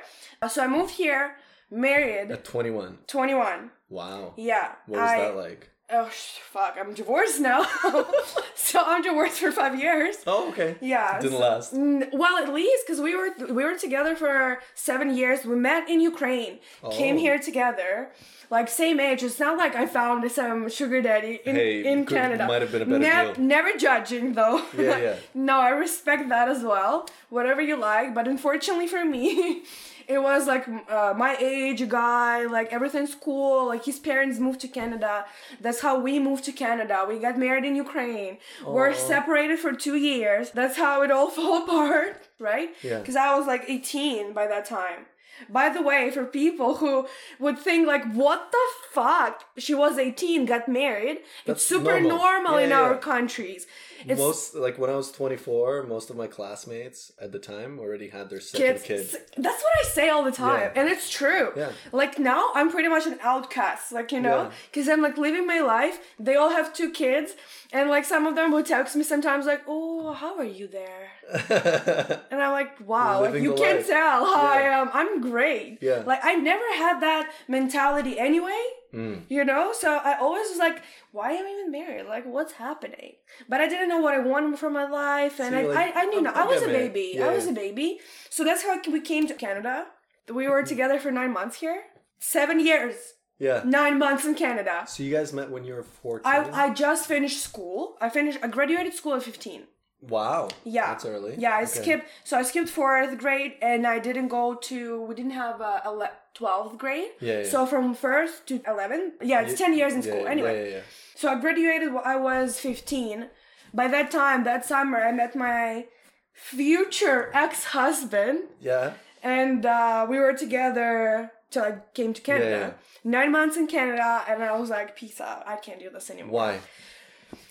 so 0.54 0.58
I 0.66 0.68
moved 0.68 0.94
here, 1.04 1.24
married, 1.72 2.32
At 2.32 2.44
21. 2.44 3.00
21. 3.08 3.72
Wow. 3.90 4.34
Yeah. 4.52 4.68
What 4.88 5.00
was 5.02 5.10
I, 5.12 5.18
that 5.20 5.36
like? 5.38 5.70
Oh, 5.90 6.10
sh- 6.10 6.40
fuck, 6.52 6.76
I'm 6.78 6.94
divorced 6.94 7.40
now. 7.40 7.66
so 8.56 8.82
I'm 8.86 9.02
divorced 9.02 9.40
for 9.40 9.54
five 9.54 9.80
years. 9.80 10.18
Oh, 10.28 10.50
okay. 10.50 10.76
Yeah. 10.82 11.18
Didn't 11.20 11.38
so- 11.38 11.40
last. 11.40 11.74
Well, 12.12 12.38
at 12.44 12.54
least 12.54 12.86
because 12.86 13.00
we 13.00 13.16
were 13.16 13.30
we 13.54 13.64
were 13.64 13.78
together 13.78 14.14
for 14.16 14.60
seven 14.76 15.16
years. 15.16 15.46
We 15.46 15.56
met 15.56 15.88
in 15.90 16.02
Ukraine, 16.02 16.60
came 16.92 17.16
Oh. 17.16 17.20
here 17.20 17.40
together, 17.40 18.10
like 18.50 18.68
same 18.68 19.00
age. 19.00 19.24
It's 19.24 19.40
not 19.40 19.58
like 19.58 19.76
I 19.76 19.86
found 19.86 20.30
some 20.30 20.70
sugar 20.70 21.02
daddy 21.02 21.40
in 21.46 21.56
Hey, 21.56 21.86
in 21.86 22.06
could- 22.06 22.18
Canada. 22.18 22.48
might 22.48 22.62
have 22.64 22.72
been 22.74 22.82
a 22.82 22.86
better 23.00 23.34
deal. 23.34 23.46
Never 23.46 23.72
judging 23.78 24.34
though. 24.34 24.58
Yeah, 24.78 24.98
yeah. 24.98 25.16
no, 25.34 25.56
I 25.60 25.70
respect 25.70 26.28
that 26.28 26.50
as 26.50 26.64
well. 26.64 27.08
Whatever 27.30 27.62
you 27.62 27.78
like, 27.78 28.14
but 28.14 28.28
unfortunately 28.28 28.88
for 28.88 29.06
me. 29.06 29.64
It 30.08 30.20
was 30.22 30.48
like 30.48 30.66
uh, 30.90 31.14
my 31.18 31.36
age 31.40 31.88
guy, 31.90 32.46
like 32.46 32.72
everything's 32.72 33.14
cool. 33.14 33.68
Like 33.68 33.84
his 33.84 34.00
parents 34.00 34.40
moved 34.40 34.62
to 34.62 34.68
Canada. 34.70 35.26
That's 35.60 35.82
how 35.82 36.00
we 36.00 36.18
moved 36.18 36.46
to 36.46 36.54
Canada. 36.54 37.06
We 37.08 37.20
got 37.20 37.38
married 37.38 37.66
in 37.66 37.76
Ukraine. 37.76 38.38
We're 38.66 38.94
separated 38.94 39.60
for 39.60 39.74
two 39.74 39.98
years. 39.98 40.52
That's 40.52 40.78
how 40.78 41.02
it 41.04 41.12
all 41.12 41.30
fell 41.38 41.62
apart, 41.64 42.28
right? 42.40 42.70
Yeah. 42.82 43.00
Because 43.00 43.18
I 43.18 43.36
was 43.38 43.48
like 43.48 43.64
18 43.68 44.34
by 44.34 44.48
that 44.48 44.66
time. 44.66 45.08
By 45.50 45.70
the 45.70 45.84
way, 45.84 46.10
for 46.10 46.26
people 46.26 46.78
who 46.78 47.06
would 47.40 47.60
think 47.60 47.86
like, 47.86 48.06
what 48.14 48.52
the 48.52 48.66
fuck? 48.92 49.44
She 49.58 49.76
was 49.76 50.00
18, 50.00 50.46
got 50.48 50.68
married. 50.68 51.18
That's 51.46 51.60
it's 51.62 51.68
super 51.68 52.00
normal. 52.00 52.18
normal, 52.18 52.58
Yeah, 52.60 52.64
in 52.66 52.70
yeah, 52.72 52.82
our 52.82 52.94
yeah. 52.94 53.00
countries. 53.00 53.68
It's 54.10 54.20
most 54.20 54.56
like 54.56 54.78
when 54.78 54.90
I 54.90 54.96
was 54.96 55.12
24, 55.12 55.84
most 55.84 56.10
of 56.10 56.16
my 56.16 56.28
classmates 56.28 57.12
at 57.20 57.32
the 57.32 57.40
time 57.40 57.80
already 57.80 58.10
had 58.10 58.30
their 58.30 58.40
second 58.40 58.82
kids. 58.84 59.12
kid. 59.12 59.22
That's 59.38 59.62
what 59.64 59.74
I 59.82 59.84
say 59.84 60.10
all 60.10 60.24
the 60.24 60.32
time, 60.32 60.72
Yeah. 60.74 60.80
and 60.82 60.90
it's 60.90 61.10
true. 61.10 61.52
Yeah. 61.56 61.72
Like 61.92 62.18
now, 62.20 62.50
I'm 62.56 62.70
pretty 62.72 62.90
much 62.90 63.06
an 63.06 63.18
outcast. 63.22 63.92
Like 63.92 64.12
you 64.12 64.22
know, 64.22 64.44
Yeah. 64.44 64.52
because 64.72 64.88
I'm 64.90 65.02
like 65.02 65.18
living 65.18 65.46
my 65.46 65.60
life. 65.60 66.00
They 66.20 66.36
all 66.36 66.50
have 66.50 66.74
two 66.74 66.92
kids, 66.92 67.34
and 67.72 67.90
like 67.90 68.06
some 68.06 68.26
of 68.26 68.36
them 68.36 68.52
would 68.54 68.66
text 68.66 68.96
me 68.96 69.04
sometimes, 69.04 69.46
like, 69.46 69.64
"Oh, 69.68 70.14
how 70.14 70.38
are 70.38 70.44
you 70.60 70.68
there?" 70.68 71.12
And 72.32 72.42
I'm 72.42 72.52
like, 72.52 72.72
"Wow, 72.88 73.22
like 73.22 73.42
you 73.42 73.54
can't 73.54 73.80
life. 73.80 73.88
tell 73.88 74.26
how 74.26 74.42
I 74.60 74.62
am. 74.80 74.90
I'm 74.94 75.22
great." 75.22 75.80
Yeah. 75.82 76.04
Like 76.06 76.22
I 76.24 76.36
never 76.36 76.68
had 76.78 77.00
that 77.02 77.32
mentality 77.48 78.18
anyway. 78.20 78.64
Mm. 78.94 79.24
You 79.30 79.44
know, 79.44 79.74
so 79.74 79.98
I 79.98 80.18
always 80.20 80.50
was 80.50 80.60
like, 80.60 80.82
"Why 81.12 81.32
am 81.32 81.46
I 81.46 81.50
even 81.52 81.72
married? 81.72 82.06
Like, 82.08 82.26
what's 82.26 82.54
happening?" 82.54 83.14
But 83.50 83.62
I 83.62 83.68
didn't 83.68 83.90
know 83.90 84.00
what 84.00 84.14
I 84.14 84.20
wanted 84.20 84.58
from 84.60 84.74
my 84.74 84.88
life, 84.88 85.40
and 85.40 85.54
So 85.54 85.60
I, 85.60 85.64
like, 85.64 85.96
I, 85.96 86.02
I 86.02 86.06
knew 86.06 86.18
"I'll- 86.18 86.24
not. 86.24 86.38
I'll 86.38 86.48
was 86.48 86.64
a 86.64 86.68
baby. 86.68 87.12
Yeah, 87.16 87.28
I 87.28 87.34
was 87.34 87.48
a 87.48 87.52
baby. 87.52 88.00
So 88.30 88.44
that's 88.44 88.64
how 88.64 88.80
we 88.92 89.02
came 89.02 89.28
to 89.28 89.34
Canada. 89.34 89.88
We 90.34 90.48
were 90.48 90.64
together 90.64 91.00
for 91.00 91.12
nine 91.12 91.32
months 91.34 91.58
here. 91.60 91.84
Seven 92.20 92.60
years, 92.60 92.96
yeah. 93.40 93.62
nine 93.66 94.00
months 94.00 94.26
in 94.26 94.34
Canada. 94.36 94.86
So 94.88 95.04
you 95.04 95.12
guys 95.12 95.32
met 95.34 95.52
when 95.52 95.64
you 95.64 95.76
were 95.76 95.84
14? 95.84 96.22
I, 96.26 96.66
I 96.66 96.74
just 96.74 97.06
finished 97.08 97.42
school. 97.42 97.96
I 98.02 98.10
finished. 98.10 98.40
I 98.42 98.48
graduated 98.48 98.94
school 98.94 99.14
at 99.16 99.24
fifteen. 99.24 99.64
Wow. 100.02 100.50
Yeah, 100.64 100.88
That's 100.88 101.06
early. 101.06 101.36
Yeah, 101.38 101.54
I 101.56 101.64
Okay. 101.64 101.66
skipped. 101.82 102.08
So 102.24 102.38
I 102.38 102.44
skipped 102.44 102.70
fourth 102.70 103.18
grade, 103.18 103.54
and 103.62 103.86
I 103.88 104.00
didn't 104.00 104.28
go 104.30 104.56
to. 104.56 105.02
We 105.04 105.16
didn't 105.16 105.32
have 105.32 105.60
a 105.62 105.82
ele- 105.86 106.12
twelfth 106.34 106.78
grade. 106.78 107.12
Yeah, 107.20 107.40
yeah. 107.40 107.50
So 107.50 107.66
from 107.66 107.94
first 107.96 108.46
to 108.48 108.62
eleven. 108.68 109.14
Yeah, 109.22 109.42
it's 109.42 109.52
Yeah, 109.52 109.58
ten 109.66 109.74
years 109.78 109.94
in 109.94 110.02
Yeah, 110.02 110.08
school. 110.12 110.24
yeah, 110.24 110.32
anyway. 110.32 110.56
Yeah, 110.58 110.64
yeah, 110.70 110.76
yeah. 110.78 110.82
So 111.16 111.30
I 111.30 111.36
graduated 111.40 111.94
when 111.94 112.04
I 112.06 112.16
was 112.16 112.60
15. 112.60 113.30
By 113.74 113.88
that 113.88 114.12
time, 114.12 114.44
that 114.44 114.66
summer, 114.66 115.00
I 115.04 115.12
met 115.12 115.36
my 115.36 115.88
future 116.34 117.32
ex 117.34 117.66
husband, 117.66 118.40
Yeah. 118.62 118.94
and 119.24 119.66
uh, 119.66 120.06
we 120.10 120.20
were 120.20 120.34
together 120.34 121.32
till 121.50 121.64
I 121.64 121.74
came 121.94 122.14
to 122.14 122.22
Canada. 122.22 122.76
Nine 123.04 123.32
months 123.32 123.58
in 123.58 123.68
Canada, 123.68 124.24
and 124.30 124.44
I 124.44 124.56
was 124.58 124.70
like, 124.70 124.96
peace 124.96 125.20
out. 125.20 125.44
I 125.48 125.56
can't 125.56 125.80
do 125.80 125.90
this 125.90 126.10
anymore. 126.10 126.34
Why? 126.34 126.60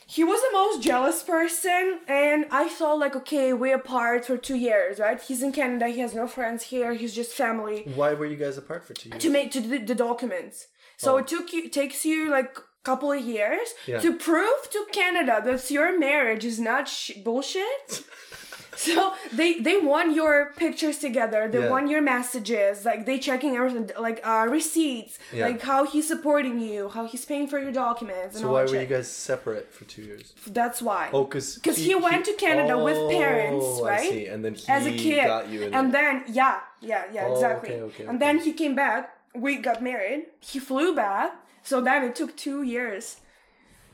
He 0.09 0.23
was 0.23 0.41
the 0.41 0.53
most 0.53 0.83
jealous 0.83 1.23
person, 1.25 1.99
and 2.07 2.47
I 2.53 2.69
thought, 2.69 3.01
like, 3.01 3.17
okay, 3.17 3.53
we're 3.53 3.75
apart 3.75 4.25
for 4.25 4.37
two 4.37 4.55
years, 4.57 5.01
right? 5.01 5.21
He's 5.21 5.43
in 5.43 5.51
Canada, 5.53 5.89
he 5.89 5.99
has 6.01 6.15
no 6.15 6.29
friends 6.29 6.63
here, 6.65 6.95
he's 6.95 7.13
just 7.15 7.33
family 7.33 7.91
Why 7.95 8.15
were 8.15 8.27
you 8.27 8.37
guys 8.37 8.57
apart 8.57 8.85
for 8.85 8.95
two 8.95 9.09
years? 9.09 9.21
to 9.23 9.31
make 9.31 9.51
to 9.53 9.61
do 9.61 9.85
the 9.85 9.95
documents. 9.97 10.69
So 10.97 11.15
Oh. 11.15 11.17
it 11.19 11.27
took 11.27 11.53
you 11.53 11.69
takes 11.69 12.05
you 12.05 12.31
like 12.31 12.57
couple 12.85 13.11
of 13.11 13.21
years 13.21 13.75
Yeah. 13.87 13.99
to 13.99 14.13
prove 14.15 14.71
to 14.71 14.87
Canada 14.93 15.43
that 15.45 15.69
your 15.73 15.99
marriage 15.99 16.45
is 16.45 16.61
not 16.61 16.87
sh- 16.89 17.11
bullshit. 17.25 18.05
So 18.77 19.15
they 19.33 19.51
they 19.67 19.77
want 19.79 20.15
your 20.15 20.53
pictures 20.57 20.99
together. 20.99 21.49
They 21.49 21.61
Yeah. 21.65 21.71
want 21.75 21.89
your 21.89 22.03
messages. 22.03 22.85
Like 22.85 23.07
they 23.07 23.19
checking 23.19 23.57
everything, 23.57 23.91
like 23.99 24.19
uh, 24.27 24.47
receipts, 24.59 25.19
Yeah. 25.33 25.47
like 25.49 25.61
how 25.63 25.81
he's 25.93 26.07
supporting 26.07 26.61
you, 26.61 26.89
how 26.91 27.05
he's 27.07 27.25
paying 27.25 27.47
for 27.49 27.59
your 27.59 27.73
documents, 27.73 28.35
and 28.37 28.43
So 28.45 28.53
why 28.53 28.65
were 28.65 28.81
you 28.85 28.87
guys 28.97 29.09
separate 29.11 29.73
for 29.73 29.85
two 29.87 30.03
years? 30.03 30.35
That's 30.47 30.81
why. 30.83 31.09
Oh, 31.13 31.25
because 31.25 31.49
Because 31.57 31.79
he, 31.79 31.95
went 31.95 32.25
to 32.27 32.35
Canada 32.35 32.75
with 32.89 32.99
parents, 33.11 33.65
Oh, 33.69 33.85
right? 33.87 34.01
I 34.09 34.11
see. 34.11 34.27
And 34.27 34.45
then 34.45 34.55
he 34.55 34.67
As 34.77 34.85
a 34.87 34.93
kid, 34.93 35.27
got 35.27 35.49
you 35.49 35.59
in 35.65 35.75
and 35.75 35.87
then 35.97 36.25
yeah, 36.29 36.61
yeah, 36.81 37.05
yeah, 37.13 37.25
Oh, 37.27 37.33
exactly. 37.33 37.71
okay, 37.71 37.81
okay, 37.89 38.03
and 38.11 38.17
okay. 38.17 38.25
then 38.25 38.35
he 38.47 38.53
came 38.53 38.75
back. 38.75 39.01
We 39.35 39.51
got 39.69 39.79
married. 39.83 40.21
He 40.41 40.59
flew 40.59 40.95
back. 40.95 41.29
So 41.63 41.81
then 41.81 42.05
it 42.09 42.15
took 42.21 42.37
two 42.37 42.61
years 42.63 43.05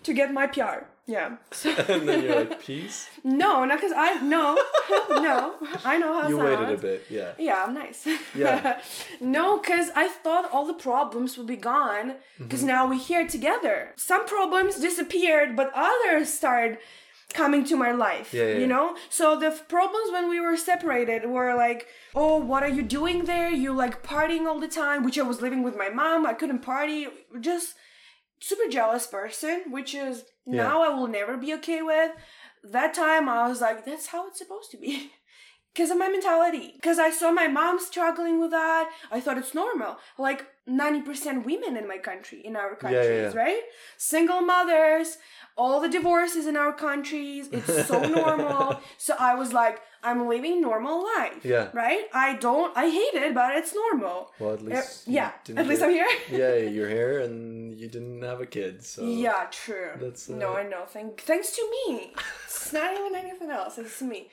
to 0.06 0.12
get 0.12 0.28
my 0.32 0.46
PR. 0.46 0.78
Yeah. 1.06 1.36
And 1.88 2.08
then 2.08 2.22
you're 2.22 2.36
like, 2.44 2.62
peace. 2.62 3.08
no, 3.24 3.64
not 3.64 3.78
because 3.78 3.92
I 3.96 4.20
no, 4.20 4.54
no, 5.10 5.54
I 5.84 5.98
know 5.98 6.12
how. 6.14 6.26
it 6.26 6.30
You 6.30 6.38
waited 6.38 6.70
a 6.70 6.76
bit, 6.76 7.06
yeah. 7.10 7.32
Yeah, 7.38 7.64
I'm 7.66 7.74
nice. 7.74 8.06
Yeah. 8.34 8.80
no, 9.20 9.58
because 9.58 9.90
I 9.96 10.08
thought 10.08 10.50
all 10.52 10.66
the 10.66 10.74
problems 10.90 11.36
would 11.36 11.46
be 11.48 11.56
gone 11.56 12.16
because 12.38 12.60
Mm-hmm. 12.60 12.68
now 12.68 12.88
we're 12.88 12.98
here 13.12 13.26
together. 13.26 13.92
Some 13.96 14.26
problems 14.26 14.78
disappeared, 14.80 15.56
but 15.56 15.72
others 15.74 16.32
started 16.32 16.78
coming 17.34 17.64
to 17.64 17.76
my 17.76 17.92
life. 17.92 18.32
Yeah, 18.34 18.44
yeah, 18.52 18.58
You 18.58 18.66
know? 18.66 18.94
So 19.08 19.36
the 19.38 19.46
f- 19.46 19.66
problems 19.66 20.12
when 20.12 20.28
we 20.28 20.38
were 20.38 20.56
separated 20.56 21.24
were 21.26 21.54
like, 21.56 21.86
oh, 22.14 22.36
what 22.36 22.62
are 22.62 22.68
you 22.78 22.82
doing 22.82 23.24
there? 23.24 23.50
You 23.50 23.72
like 23.72 24.02
partying 24.02 24.46
all 24.46 24.60
the 24.60 24.68
time, 24.68 25.02
which 25.02 25.18
I 25.18 25.22
was 25.22 25.40
living 25.40 25.62
with 25.64 25.76
my 25.76 25.88
mom. 25.88 26.26
I 26.26 26.34
couldn't 26.34 26.60
party. 26.60 27.06
Just 27.40 27.74
super 28.40 28.68
jealous 28.70 29.06
person, 29.06 29.64
which 29.70 29.94
is 29.94 30.24
Yeah. 30.46 30.62
now 30.64 30.82
I 30.82 30.88
will 30.88 31.08
never 31.08 31.36
be 31.36 31.54
okay 31.54 31.82
with. 31.82 32.12
That 32.64 32.94
time 32.94 33.28
I 33.28 33.48
was 33.48 33.60
like, 33.60 33.84
that's 33.84 34.08
how 34.08 34.28
it's 34.28 34.38
supposed 34.38 34.70
to 34.72 34.78
be. 34.78 35.10
Because 35.74 35.90
of 35.90 35.96
my 35.96 36.10
mentality. 36.10 36.72
Because 36.74 36.98
I 36.98 37.08
saw 37.08 37.32
my 37.32 37.48
mom 37.48 37.80
struggling 37.80 38.38
with 38.38 38.50
that. 38.50 38.90
I 39.10 39.20
thought 39.20 39.38
it's 39.38 39.54
normal. 39.54 39.96
Like 40.18 40.44
90% 40.68 41.46
women 41.46 41.78
in 41.78 41.88
my 41.88 41.96
country, 41.96 42.42
in 42.44 42.56
our 42.56 42.72
yeah, 42.72 42.76
countries, 42.76 43.34
yeah. 43.34 43.40
right? 43.40 43.62
Single 43.96 44.42
mothers, 44.42 45.16
all 45.56 45.80
the 45.80 45.88
divorces 45.88 46.46
in 46.46 46.56
our 46.56 46.72
countries. 46.72 47.48
It's 47.52 47.86
so 47.88 48.00
normal. 48.02 48.80
So 48.98 49.14
I 49.18 49.34
was 49.34 49.52
like, 49.52 49.80
I'm 50.02 50.26
living 50.28 50.60
normal 50.60 51.04
life. 51.04 51.44
Yeah. 51.44 51.68
Right? 51.72 52.04
I 52.12 52.34
don't, 52.36 52.76
I 52.76 52.88
hate 52.90 53.14
it, 53.22 53.34
but 53.34 53.54
it's 53.56 53.74
normal. 53.74 54.32
Well, 54.38 54.54
at 54.54 54.60
Uh, 54.60 54.64
least. 54.64 55.06
you 55.06 55.14
yeah. 55.14 55.32
At 55.56 55.66
least 55.66 55.82
I'm 55.82 55.90
here. 55.90 56.08
yeah, 56.30 56.54
you're 56.74 56.88
here 56.88 57.20
and 57.20 57.78
you 57.78 57.88
didn't 57.88 58.22
have 58.22 58.40
a 58.40 58.46
kid, 58.46 58.84
so. 58.84 59.04
Yeah, 59.04 59.46
true. 59.50 59.90
That's, 60.00 60.28
uh, 60.28 60.34
no, 60.34 60.56
I 60.56 60.64
know. 60.64 60.84
Thank, 60.88 61.20
thanks 61.20 61.54
to 61.56 61.62
me. 61.86 62.14
It's 62.46 62.72
not 62.72 62.92
even 62.98 63.14
anything 63.14 63.50
else. 63.50 63.78
It's 63.78 64.00
me. 64.02 64.28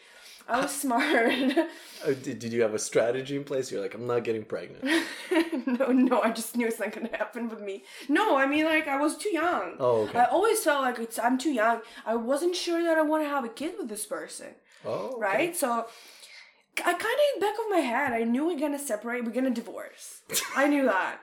I 0.50 0.62
was 0.62 0.72
smart. 0.76 1.32
Oh, 2.08 2.14
did, 2.14 2.40
did 2.40 2.54
you 2.54 2.62
have 2.62 2.74
a 2.74 2.80
strategy 2.80 3.36
in 3.36 3.44
place? 3.44 3.70
You're 3.74 3.82
like, 3.82 3.94
I'm 3.94 4.08
not 4.08 4.24
getting 4.24 4.46
pregnant. 4.46 4.86
no, 5.68 5.88
no, 5.88 6.22
I 6.22 6.32
just 6.32 6.56
knew 6.56 6.66
it's 6.66 6.80
not 6.80 6.94
gonna 6.94 7.10
happen 7.12 7.50
with 7.50 7.60
me. 7.60 7.84
No, 8.08 8.38
I 8.38 8.46
mean 8.48 8.64
like 8.64 8.88
I 8.88 8.96
was 8.96 9.18
too 9.18 9.28
young. 9.34 9.74
Oh, 9.82 10.04
okay. 10.08 10.20
I 10.20 10.24
always 10.28 10.64
felt 10.64 10.82
like 10.82 10.98
it's 11.00 11.20
I'm 11.20 11.38
too 11.38 11.52
young. 11.52 11.82
I 12.06 12.16
wasn't 12.16 12.56
sure 12.56 12.82
that 12.82 12.98
I 12.98 13.02
want 13.02 13.26
to 13.26 13.28
have 13.28 13.44
a 13.44 13.50
kid 13.50 13.74
with 13.78 13.90
this 13.90 14.06
person, 14.06 14.48
Oh, 14.86 14.92
okay. 15.16 15.22
right? 15.22 15.58
So 15.58 15.70
I 16.78 16.94
kind 16.94 16.96
of 16.96 17.26
in 17.34 17.40
the 17.42 17.46
back 17.46 17.56
of 17.60 17.66
my 17.70 17.80
head, 17.80 18.14
I 18.14 18.24
knew 18.24 18.46
we're 18.46 18.58
gonna 18.60 18.80
separate, 18.80 19.26
we're 19.26 19.32
gonna 19.32 19.50
divorce. 19.50 20.22
I 20.56 20.68
knew 20.70 20.86
that, 20.86 21.20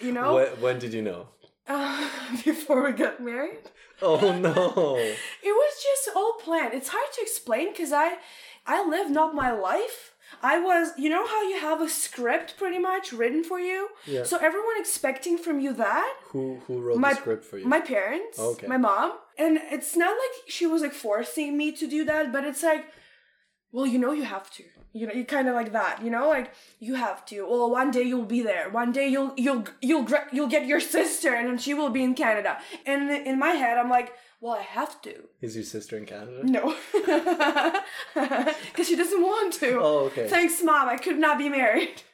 you 0.00 0.12
know, 0.12 0.34
When, 0.34 0.48
when 0.60 0.78
did 0.78 0.92
you 0.92 1.00
know? 1.00 1.28
uh, 1.66 2.10
before 2.44 2.84
we 2.84 2.92
got 2.92 3.20
married. 3.22 3.70
Oh 4.02 4.36
no. 4.36 4.96
It 4.98 5.54
was 5.62 5.72
just 5.82 6.14
all 6.14 6.34
planned. 6.34 6.74
It's 6.74 6.88
hard 6.90 7.10
to 7.14 7.22
explain 7.22 7.70
because 7.72 7.92
I 7.92 8.16
I 8.74 8.78
lived 8.94 9.10
not 9.20 9.34
my 9.44 9.50
life. 9.70 9.98
I 10.42 10.54
was, 10.68 10.84
you 11.02 11.10
know 11.14 11.26
how 11.32 11.40
you 11.50 11.56
have 11.68 11.80
a 11.82 11.88
script 11.88 12.48
pretty 12.56 12.78
much 12.90 13.06
written 13.20 13.42
for 13.50 13.58
you? 13.70 13.78
Yeah. 14.14 14.22
So 14.30 14.34
everyone 14.48 14.76
expecting 14.84 15.36
from 15.44 15.56
you 15.64 15.72
that. 15.86 16.12
Who 16.32 16.44
who 16.66 16.74
wrote 16.84 16.98
My- 16.98 17.14
the 17.14 17.20
script 17.24 17.44
for 17.50 17.56
you? 17.58 17.66
My 17.76 17.80
parents, 17.94 18.36
oh, 18.42 18.50
Okay. 18.52 18.68
my 18.74 18.80
mom. 18.88 19.08
And 19.44 19.52
it's 19.76 19.94
not 20.02 20.12
like 20.22 20.34
she 20.56 20.66
was 20.72 20.80
like 20.86 20.96
forcing 21.06 21.50
me 21.60 21.66
to 21.80 21.84
do 21.96 22.00
that, 22.10 22.24
but 22.34 22.42
it's 22.50 22.62
like, 22.70 22.84
well, 23.72 23.86
you 23.92 23.98
know 24.02 24.12
you 24.20 24.26
have 24.36 24.48
to. 24.58 24.64
You 24.92 25.06
know, 25.06 25.14
you 25.20 25.24
kind 25.36 25.46
of 25.50 25.54
like 25.60 25.70
that, 25.80 25.94
you 26.04 26.10
know, 26.14 26.24
like 26.36 26.48
you 26.86 26.94
have 27.06 27.20
to. 27.30 27.36
Well, 27.50 27.70
one 27.80 27.90
day 27.96 28.02
you'll 28.10 28.32
be 28.38 28.42
there. 28.52 28.66
One 28.82 28.90
day 28.98 29.06
you'll 29.14 29.32
you'll 29.44 29.64
you'll 29.88 30.06
you'll 30.36 30.52
get 30.56 30.64
your 30.72 30.80
sister, 30.96 31.30
and 31.38 31.44
then 31.48 31.58
she 31.64 31.72
will 31.78 31.90
be 31.98 32.02
in 32.08 32.14
Canada. 32.24 32.52
And 32.90 33.00
in 33.30 33.36
my 33.46 33.52
head, 33.62 33.78
I'm 33.78 33.90
like, 33.98 34.08
well, 34.40 34.54
I 34.54 34.62
have 34.62 35.00
to. 35.02 35.14
Is 35.40 35.54
your 35.54 35.64
sister 35.64 35.96
in 35.96 36.06
Canada? 36.06 36.40
No. 36.44 36.74
Because 38.14 38.86
she 38.88 38.96
doesn't 38.96 39.22
want 39.22 39.52
to. 39.54 39.78
Oh, 39.80 39.98
okay. 40.06 40.28
Thanks, 40.28 40.62
mom. 40.62 40.88
I 40.88 40.96
could 40.96 41.18
not 41.18 41.38
be 41.38 41.48
married. 41.48 42.02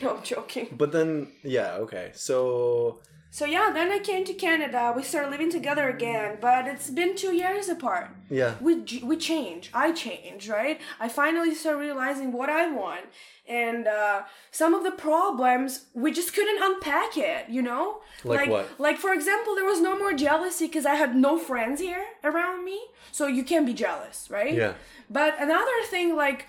No, 0.00 0.16
I'm 0.16 0.22
joking. 0.22 0.68
But 0.78 0.92
then, 0.92 1.32
yeah, 1.42 1.74
okay. 1.84 2.12
So, 2.14 3.00
So, 3.30 3.44
yeah, 3.44 3.72
then 3.74 3.90
I 3.90 3.98
came 3.98 4.24
to 4.24 4.32
Canada. 4.32 4.92
We 4.96 5.02
started 5.02 5.30
living 5.32 5.50
together 5.50 5.88
again, 5.88 6.38
but 6.40 6.68
it's 6.68 6.90
been 6.90 7.16
two 7.16 7.34
years 7.34 7.68
apart. 7.68 8.10
yeah. 8.30 8.54
We, 8.60 8.72
we 9.02 9.16
change. 9.16 9.70
I 9.74 9.90
change, 9.90 10.48
right? 10.48 10.80
I 11.00 11.08
finally 11.08 11.56
start 11.56 11.78
realizing 11.78 12.30
what 12.30 12.50
I 12.50 12.70
want. 12.70 13.06
And 13.46 13.86
uh, 13.86 14.22
some 14.50 14.72
of 14.72 14.84
the 14.84 14.90
problems, 14.90 15.86
we 15.92 16.12
just 16.12 16.32
couldn't 16.34 16.62
unpack 16.62 17.16
it, 17.18 17.48
you 17.50 17.60
know? 17.60 18.00
Like 18.24 18.48
what? 18.48 18.80
Like, 18.80 18.96
for 18.98 19.12
example, 19.12 19.54
there 19.54 19.66
was 19.66 19.80
no 19.82 19.98
more 19.98 20.14
jealousy 20.14 20.66
because 20.66 20.86
I 20.86 20.94
had 20.94 21.14
no 21.14 21.38
friends 21.38 21.78
here 21.80 22.04
around 22.24 22.64
me. 22.64 22.80
So 23.12 23.26
you 23.26 23.44
can't 23.44 23.66
be 23.66 23.74
jealous, 23.74 24.28
right? 24.30 24.54
Yeah. 24.54 24.72
But 25.10 25.34
another 25.38 25.70
thing, 25.90 26.16
like, 26.16 26.46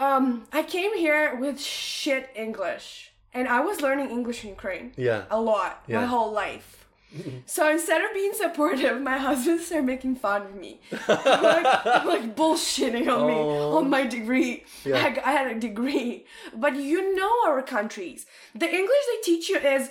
um, 0.00 0.46
I 0.52 0.62
came 0.64 0.96
here 0.96 1.36
with 1.36 1.60
shit 1.60 2.30
English, 2.34 3.12
and 3.32 3.46
I 3.48 3.60
was 3.60 3.80
learning 3.80 4.10
English 4.10 4.42
in 4.44 4.50
Ukraine 4.50 4.92
Yeah. 4.96 5.24
a 5.30 5.40
lot 5.40 5.82
Yeah. 5.86 6.00
my 6.00 6.06
whole 6.06 6.32
life. 6.32 6.77
so 7.46 7.70
instead 7.70 8.02
of 8.02 8.12
being 8.12 8.32
supportive, 8.34 9.00
my 9.00 9.16
husband 9.18 9.60
started 9.60 9.86
making 9.86 10.16
fun 10.16 10.42
of 10.42 10.54
me, 10.54 10.80
like, 11.08 11.84
like 12.04 12.36
bullshitting 12.36 13.08
on 13.08 13.26
me 13.26 13.34
Oh. 13.34 13.78
on 13.78 13.88
my 13.90 14.02
oh. 14.02 14.08
degree. 14.08 14.64
Yeah. 14.84 14.96
I, 14.96 15.28
I 15.28 15.32
had 15.32 15.56
a 15.56 15.58
degree, 15.58 16.26
but 16.54 16.76
you 16.76 17.14
know 17.14 17.32
our 17.46 17.62
countries. 17.62 18.26
The 18.54 18.66
English 18.68 19.04
they 19.10 19.20
teach 19.22 19.48
you 19.48 19.58
is 19.58 19.90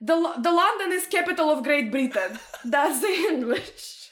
the 0.00 0.16
the 0.38 0.52
London 0.52 0.92
is 0.92 1.06
capital 1.06 1.50
of 1.50 1.62
Great 1.64 1.90
Britain. 1.90 2.38
That's 2.64 3.00
the 3.00 3.14
English. 3.32 4.10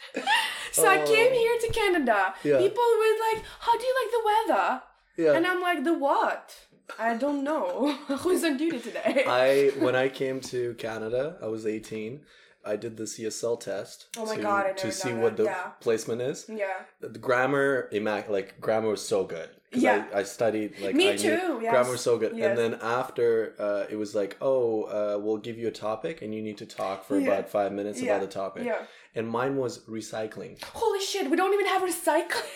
so 0.73 0.87
I 0.87 1.03
oh. 1.03 1.07
came 1.07 1.33
Oh. 1.33 1.39
here 1.43 1.59
to 1.65 1.69
Canada. 1.81 2.35
Yeah. 2.45 2.59
People 2.59 2.85
were 3.01 3.17
like, 3.33 3.45
"How 3.61 3.77
do 3.79 3.85
you 3.87 3.95
like 4.01 4.11
the 4.17 4.25
weather?" 4.31 4.83
Yeah. 5.17 5.33
And 5.37 5.47
I'm 5.47 5.61
like, 5.61 5.85
"The 5.85 5.95
what?" 5.95 6.64
I 6.99 7.17
don't 7.17 7.43
know. 7.45 7.93
Who's 8.19 8.45
on 8.45 8.57
duty 8.57 8.79
today? 8.81 9.25
I 9.27 9.73
when 9.79 9.95
I 9.97 10.09
came 10.09 10.41
to 10.53 10.75
Canada, 10.75 11.37
I 11.43 11.47
was 11.47 11.67
18. 11.67 12.21
I 12.67 12.77
did 12.77 12.97
the 12.97 13.05
CSL 13.05 13.61
test 13.61 14.07
Oh 14.17 14.25
my 14.25 14.37
to, 14.37 14.43
God, 14.43 14.67
I've 14.69 14.77
to 14.77 14.91
see 14.91 15.11
done 15.11 15.21
what 15.21 15.37
that, 15.37 15.43
the 15.43 15.49
yeah. 15.51 15.67
placement 15.81 16.23
is. 16.23 16.47
yeah. 16.49 16.67
The 17.01 17.19
grammar, 17.19 17.91
immac- 17.93 18.31
like 18.31 18.59
grammar 18.59 18.89
was 18.89 19.07
so 19.07 19.25
good. 19.25 19.51
Yeah. 19.71 20.07
I, 20.15 20.21
I 20.21 20.23
studied 20.23 20.79
like 20.81 20.95
Me 20.95 21.11
I 21.13 21.17
too, 21.17 21.59
yes. 21.61 21.73
Grammar 21.73 21.91
was 21.91 22.01
so 22.01 22.17
good, 22.17 22.35
Yes. 22.37 22.47
and 22.49 22.57
then 22.59 22.81
after 22.81 23.55
uh, 23.59 23.85
it 23.91 23.97
was 23.97 24.15
like, 24.15 24.37
oh, 24.41 24.85
uh, 24.85 25.19
we'll 25.21 25.37
give 25.49 25.59
you 25.59 25.69
a 25.69 25.73
topic, 25.73 26.23
and 26.23 26.35
you 26.35 26.41
need 26.41 26.57
to 26.59 26.65
talk 26.67 27.05
for 27.05 27.19
Yeah. 27.19 27.27
about 27.33 27.49
five 27.51 27.71
minutes 27.73 28.01
Yeah. 28.01 28.17
about 28.17 28.29
the 28.29 28.33
topic. 28.33 28.65
Yeah. 28.65 28.83
And 29.15 29.29
mine 29.29 29.57
was 29.57 29.81
recycling. 29.81 30.63
Holy 30.65 31.01
shit, 31.01 31.29
we 31.31 31.37
don't 31.37 31.53
even 31.53 31.67
have 31.67 31.83
recycling. 31.83 32.47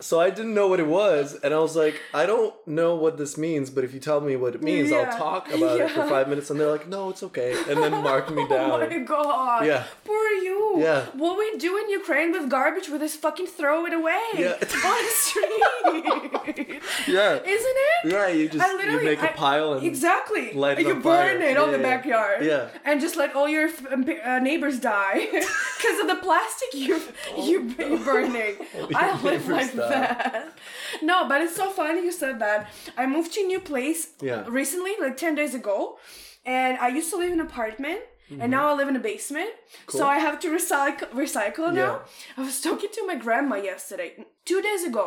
So 0.00 0.18
I 0.20 0.30
didn't 0.30 0.54
know 0.54 0.66
what 0.66 0.80
it 0.80 0.86
was, 0.86 1.34
and 1.44 1.52
I 1.52 1.58
was 1.58 1.76
like, 1.76 2.00
I 2.14 2.24
don't 2.26 2.54
know 2.66 2.94
what 2.94 3.18
this 3.18 3.36
means, 3.36 3.68
but 3.70 3.84
if 3.84 3.92
you 3.94 4.00
tell 4.00 4.20
me 4.20 4.34
what 4.36 4.54
it 4.54 4.62
means, 4.62 4.90
Yeah. 4.90 4.98
I'll 5.10 5.18
talk 5.18 5.52
about 5.52 5.78
it 5.80 5.90
for 5.90 6.06
five 6.08 6.26
minutes. 6.28 6.48
And 6.50 6.58
they're 6.58 6.70
like, 6.70 6.88
no, 6.88 7.10
it's 7.10 7.22
okay, 7.22 7.52
and 7.68 7.82
then 7.82 7.92
mark 8.02 8.30
me 8.34 8.46
down. 8.48 8.70
Oh 8.82 8.88
my 8.88 8.98
god. 8.98 9.66
Yeah. 9.66 9.84
Poor 10.04 10.28
you. 10.46 10.76
Yeah. 10.78 11.04
What 11.14 11.36
we 11.38 11.58
do 11.58 11.76
in 11.76 11.90
Ukraine 11.90 12.32
with 12.32 12.48
garbage, 12.48 12.88
we 12.88 12.98
just 12.98 13.20
fucking 13.20 13.46
throw 13.46 13.84
it 13.86 13.92
away. 13.92 14.22
Yeah. 14.38 14.56
It's 14.60 14.74
on 14.92 15.02
the 15.08 15.14
street. 15.24 16.82
Yeah. 17.06 17.34
Isn't 17.42 17.76
it? 17.88 18.12
Yeah, 18.12 18.28
you 18.28 18.48
just 18.48 18.64
I 18.64 18.82
you 18.84 19.02
make 19.04 19.22
a 19.22 19.28
pile 19.28 19.74
and 19.74 19.86
Exactly. 19.86 20.52
Light 20.52 20.78
it 20.78 20.86
you 20.86 20.94
on 20.94 21.02
burn 21.02 21.38
fire. 21.38 21.48
it 21.50 21.56
on 21.56 21.70
Yeah, 21.70 21.76
the 21.76 21.82
yeah. 21.82 21.90
backyard. 21.96 22.44
Yeah. 22.44 22.68
And 22.84 23.00
just 23.00 23.16
let 23.16 23.34
all 23.34 23.48
your 23.48 23.68
f- 23.68 23.92
um, 23.92 24.04
uh, 24.24 24.38
neighbors 24.38 24.78
die 24.80 25.28
because 25.30 25.98
of 26.00 26.06
the 26.08 26.16
plastic 26.16 26.68
you 26.74 27.00
you 27.38 27.74
you're 27.78 27.98
burning. 27.98 28.56
I 28.94 29.20
live 29.22 29.48
like. 29.48 29.70
That. 29.90 30.52
No, 31.02 31.16
but 31.28 31.40
it's 31.40 31.56
so 31.56 31.70
funny 31.70 32.00
you 32.08 32.12
said 32.12 32.38
that. 32.40 32.68
I 32.96 33.06
moved 33.06 33.32
to 33.34 33.40
a 33.40 33.44
new 33.52 33.60
place 33.60 34.00
Yeah. 34.20 34.44
recently, 34.60 34.92
like 35.00 35.16
ten 35.16 35.34
days 35.40 35.54
ago, 35.54 35.98
and 36.44 36.78
I 36.78 36.88
used 36.88 37.10
to 37.10 37.16
live 37.16 37.32
in 37.32 37.40
an 37.40 37.46
apartment. 37.46 38.00
Mm-hmm. 38.30 38.42
And 38.42 38.50
now 38.56 38.64
I 38.70 38.74
live 38.74 38.88
in 38.92 38.94
a 38.94 39.00
basement, 39.12 39.50
so 39.88 40.06
I 40.06 40.18
have 40.26 40.38
to 40.40 40.48
recycle. 40.58 41.08
Recycle 41.24 41.72
now. 41.82 41.92
I 42.36 42.42
was 42.42 42.60
talking 42.60 42.90
to 42.96 43.06
my 43.10 43.16
grandma 43.24 43.56
yesterday, 43.56 44.10
two 44.44 44.60
days 44.62 44.84
ago, 44.90 45.06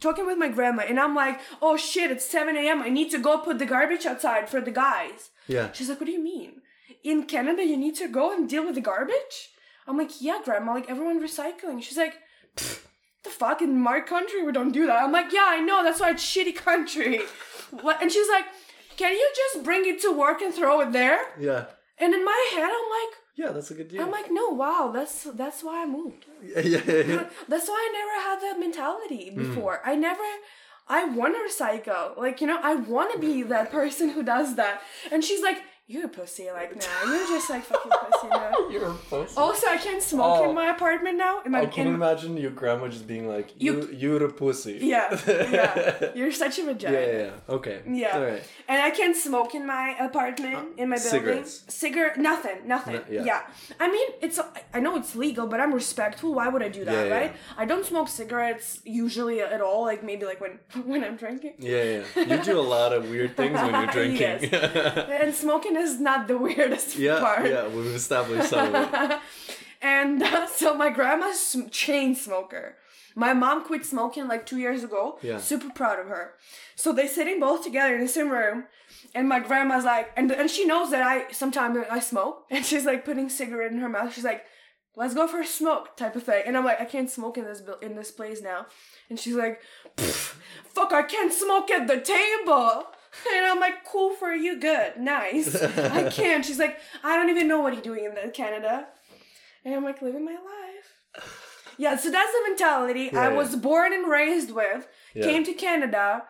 talking 0.00 0.26
with 0.26 0.38
my 0.38 0.48
grandma, 0.56 0.82
and 0.90 0.98
I'm 1.00 1.14
like, 1.22 1.40
"Oh 1.60 1.76
shit, 1.76 2.10
it's 2.14 2.24
seven 2.36 2.54
a.m. 2.56 2.82
I 2.82 2.90
need 2.98 3.10
to 3.10 3.18
go 3.18 3.38
put 3.38 3.58
the 3.58 3.66
garbage 3.74 4.06
outside 4.06 4.48
for 4.48 4.60
the 4.60 4.70
guys." 4.86 5.30
yeah. 5.48 5.66
She's 5.72 5.88
like, 5.88 5.98
"What 6.00 6.06
do 6.06 6.12
you 6.18 6.22
mean? 6.22 6.52
In 7.02 7.24
Canada, 7.34 7.62
you 7.64 7.76
need 7.76 7.96
to 8.02 8.06
go 8.20 8.24
and 8.34 8.48
deal 8.48 8.64
with 8.66 8.76
the 8.76 8.86
garbage?" 8.92 9.36
I'm 9.88 9.98
like, 10.02 10.12
"Yeah, 10.20 10.38
grandma. 10.44 10.74
Like 10.74 10.88
everyone 10.94 11.20
recycling." 11.28 11.82
She's 11.82 11.98
like, 12.04 12.14
"Pfft, 12.56 12.80
the 13.26 13.30
fuck 13.42 13.58
in 13.66 13.72
my 13.90 13.98
country 14.14 14.42
we 14.46 14.52
don't 14.58 14.72
do 14.80 14.84
that. 14.86 15.02
I'm 15.04 15.12
like, 15.18 15.30
yeah, 15.38 15.46
I 15.56 15.60
know. 15.68 15.78
That's 15.84 16.00
why 16.00 16.10
it's 16.14 16.24
shitty 16.32 16.54
country. 16.70 17.14
What- 17.84 18.00
and 18.02 18.10
she's 18.14 18.28
like, 18.36 18.46
can 18.96 19.12
you 19.20 19.28
just 19.42 19.64
bring 19.68 19.82
it 19.92 19.98
to 20.04 20.10
work 20.24 20.38
and 20.44 20.52
throw 20.58 20.74
it 20.84 20.90
there? 21.00 21.18
Yeah. 21.48 21.62
And 22.02 22.14
in 22.14 22.22
my 22.24 22.40
head, 22.54 22.70
I'm 22.78 22.88
like, 22.98 23.12
Yeah, 23.42 23.50
that's 23.54 23.70
a 23.70 23.76
good 23.78 23.88
deal. 23.88 24.02
I'm 24.02 24.10
like, 24.18 24.28
no, 24.40 24.44
wow, 24.62 24.82
that's 24.96 25.16
that's 25.42 25.60
why 25.66 25.76
I 25.84 25.86
moved. 25.98 26.22
yeah, 26.54 26.60
yeah, 26.74 26.82
yeah. 27.12 27.24
That's 27.52 27.68
why 27.72 27.78
I 27.86 27.88
never 28.00 28.16
had 28.28 28.38
that 28.44 28.56
mentality 28.66 29.24
Mm. 29.30 29.36
before. 29.42 29.76
I 29.92 29.94
never. 30.08 30.28
I 30.98 31.00
want 31.18 31.32
to 31.36 31.40
recycle. 31.50 32.04
Like, 32.24 32.36
you 32.40 32.46
know, 32.50 32.60
I 32.70 32.74
want 32.94 33.08
to 33.14 33.18
be 33.28 33.34
that 33.54 33.66
person 33.80 34.06
who 34.14 34.22
does 34.36 34.48
that. 34.60 34.74
And 35.12 35.20
she's 35.28 35.42
like, 35.48 35.58
you're 35.88 36.06
a 36.06 36.08
pussy. 36.08 36.50
Like, 36.50 36.74
nah, 36.74 37.12
you're 37.12 37.26
just 37.28 37.48
like 37.48 37.62
fucking 37.64 37.92
pussy 37.92 38.28
now. 38.28 38.52
You're 38.70 38.90
a 38.90 38.94
pussy. 38.94 39.36
Also, 39.36 39.68
I 39.68 39.76
can't 39.76 40.02
smoke 40.02 40.40
Oh. 40.40 40.48
in 40.48 40.54
my 40.54 40.66
apartment 40.70 41.16
now. 41.16 41.42
In 41.44 41.52
my, 41.52 41.60
I 41.62 41.66
can 41.66 41.86
in- 41.86 41.94
imagine 41.94 42.36
your 42.36 42.50
grandma 42.50 42.88
just 42.88 43.06
being 43.06 43.28
like, 43.28 43.48
"You, 43.56 43.88
You- 43.92 44.16
are 44.16 44.24
a 44.24 44.32
pussy." 44.32 44.78
Yeah, 44.82 45.16
yeah. 45.26 46.10
You're 46.16 46.32
such 46.32 46.58
a 46.58 46.62
yeah, 46.62 46.66
vagina. 46.72 46.98
yeah, 47.00 47.18
yeah. 47.22 47.54
Okay. 47.56 47.78
Yeah. 47.88 48.16
All 48.16 48.24
right. 48.24 48.42
And 48.68 48.82
I 48.82 48.90
can't 48.90 49.16
smoke 49.16 49.54
in 49.54 49.64
my 49.66 49.96
apartment, 50.00 50.56
uh, 50.56 50.82
in 50.82 50.88
my 50.88 50.96
building. 50.96 51.10
cigarettes. 51.10 51.64
Cigarette, 51.68 52.18
nothing, 52.18 52.66
nothing. 52.66 52.94
No- 52.96 53.04
yeah. 53.08 53.24
yeah. 53.24 53.40
I 53.78 53.86
mean, 53.90 54.08
it's. 54.20 54.40
I 54.74 54.80
know 54.80 54.96
it's 54.96 55.14
legal, 55.14 55.46
but 55.46 55.60
I'm 55.60 55.72
respectful. 55.72 56.34
Why 56.34 56.48
would 56.48 56.62
I 56.64 56.68
do 56.68 56.84
that, 56.84 56.92
Yeah, 56.92 57.04
yeah. 57.04 57.14
right? 57.18 57.36
I 57.56 57.64
don't 57.64 57.84
smoke 57.86 58.08
cigarettes 58.08 58.80
usually 58.84 59.40
at 59.40 59.60
all. 59.60 59.82
Like 59.84 60.02
maybe 60.02 60.26
like 60.26 60.40
when 60.40 60.58
when 60.90 61.04
I'm 61.04 61.16
drinking. 61.16 61.54
Yeah, 61.60 62.02
yeah. 62.16 62.36
You 62.36 62.42
do 62.42 62.58
a 62.58 62.68
lot 62.76 62.92
of 62.92 63.08
weird 63.08 63.36
things 63.36 63.54
when 63.60 63.72
you're 63.72 63.86
drinking. 63.98 64.18
yes. 64.50 65.08
And 65.22 65.32
smoking 65.34 65.75
is 65.76 66.00
not 66.00 66.28
the 66.28 66.38
weirdest 66.46 66.96
yeah, 66.96 67.18
part. 67.20 67.48
yeah. 67.48 67.68
We've 67.68 67.86
established 67.86 68.50
some 68.50 68.74
of 68.74 68.94
it. 68.94 69.18
and 69.82 70.22
uh, 70.22 70.46
so 70.46 70.74
my 70.74 70.90
grandma's 70.90 71.56
chain 71.70 72.14
smoker. 72.14 72.76
My 73.18 73.32
mom 73.32 73.64
quit 73.64 73.86
smoking 73.86 74.28
like 74.28 74.44
two 74.44 74.58
years 74.58 74.84
ago. 74.84 75.18
Yeah. 75.22 75.38
Super 75.38 75.70
proud 75.70 75.98
of 75.98 76.06
her. 76.08 76.34
So 76.74 76.92
they're 76.92 77.08
sitting 77.08 77.40
both 77.40 77.64
together 77.64 77.94
in 77.94 78.02
the 78.02 78.08
same 78.08 78.28
room, 78.30 78.64
and 79.14 79.26
my 79.26 79.40
grandma's 79.40 79.84
like, 79.84 80.10
and 80.18 80.30
and 80.30 80.50
she 80.50 80.66
knows 80.66 80.90
that 80.90 81.02
I 81.02 81.32
sometimes 81.32 81.78
I 81.90 82.00
smoke, 82.00 82.44
and 82.50 82.64
she's 82.64 82.84
like 82.84 83.06
putting 83.06 83.30
cigarette 83.30 83.72
in 83.72 83.78
her 83.78 83.88
mouth. 83.88 84.12
She's 84.12 84.24
like, 84.24 84.44
"Let's 84.96 85.14
go 85.14 85.26
for 85.26 85.40
a 85.40 85.46
smoke," 85.46 85.96
type 85.96 86.14
of 86.14 86.24
thing. 86.24 86.42
And 86.46 86.58
I'm 86.58 86.64
like, 86.66 86.78
I 86.78 86.84
can't 86.84 87.08
smoke 87.10 87.38
in 87.38 87.44
this 87.44 87.62
in 87.80 87.96
this 87.96 88.10
place 88.10 88.42
now. 88.42 88.66
And 89.08 89.18
she's 89.18 89.34
like, 89.34 89.62
"Fuck, 89.96 90.92
I 90.92 91.02
can't 91.02 91.32
smoke 91.32 91.70
at 91.70 91.86
the 91.86 92.00
table." 92.00 92.84
And 93.34 93.46
I'm 93.46 93.60
like, 93.60 93.84
cool 93.84 94.10
for 94.14 94.32
you, 94.32 94.58
good, 94.60 94.96
nice. 94.98 95.54
I 95.62 96.08
can't. 96.10 96.44
She's 96.44 96.58
like, 96.58 96.78
I 97.02 97.16
don't 97.16 97.30
even 97.30 97.48
know 97.48 97.60
what 97.60 97.74
you're 97.74 97.82
doing 97.82 98.04
in 98.04 98.30
Canada. 98.30 98.86
And 99.64 99.74
I'm 99.74 99.84
like, 99.84 100.02
living 100.02 100.24
my 100.24 100.32
life. 100.32 101.24
Yeah, 101.78 101.96
so 101.96 102.10
that's 102.10 102.32
the 102.32 102.48
mentality 102.48 103.10
I 103.12 103.28
yeah. 103.28 103.36
was 103.36 103.56
born 103.56 103.92
and 103.92 104.10
raised 104.10 104.50
with. 104.50 104.88
Yeah. 105.14 105.24
Came 105.24 105.44
to 105.44 105.52
Canada, 105.52 106.22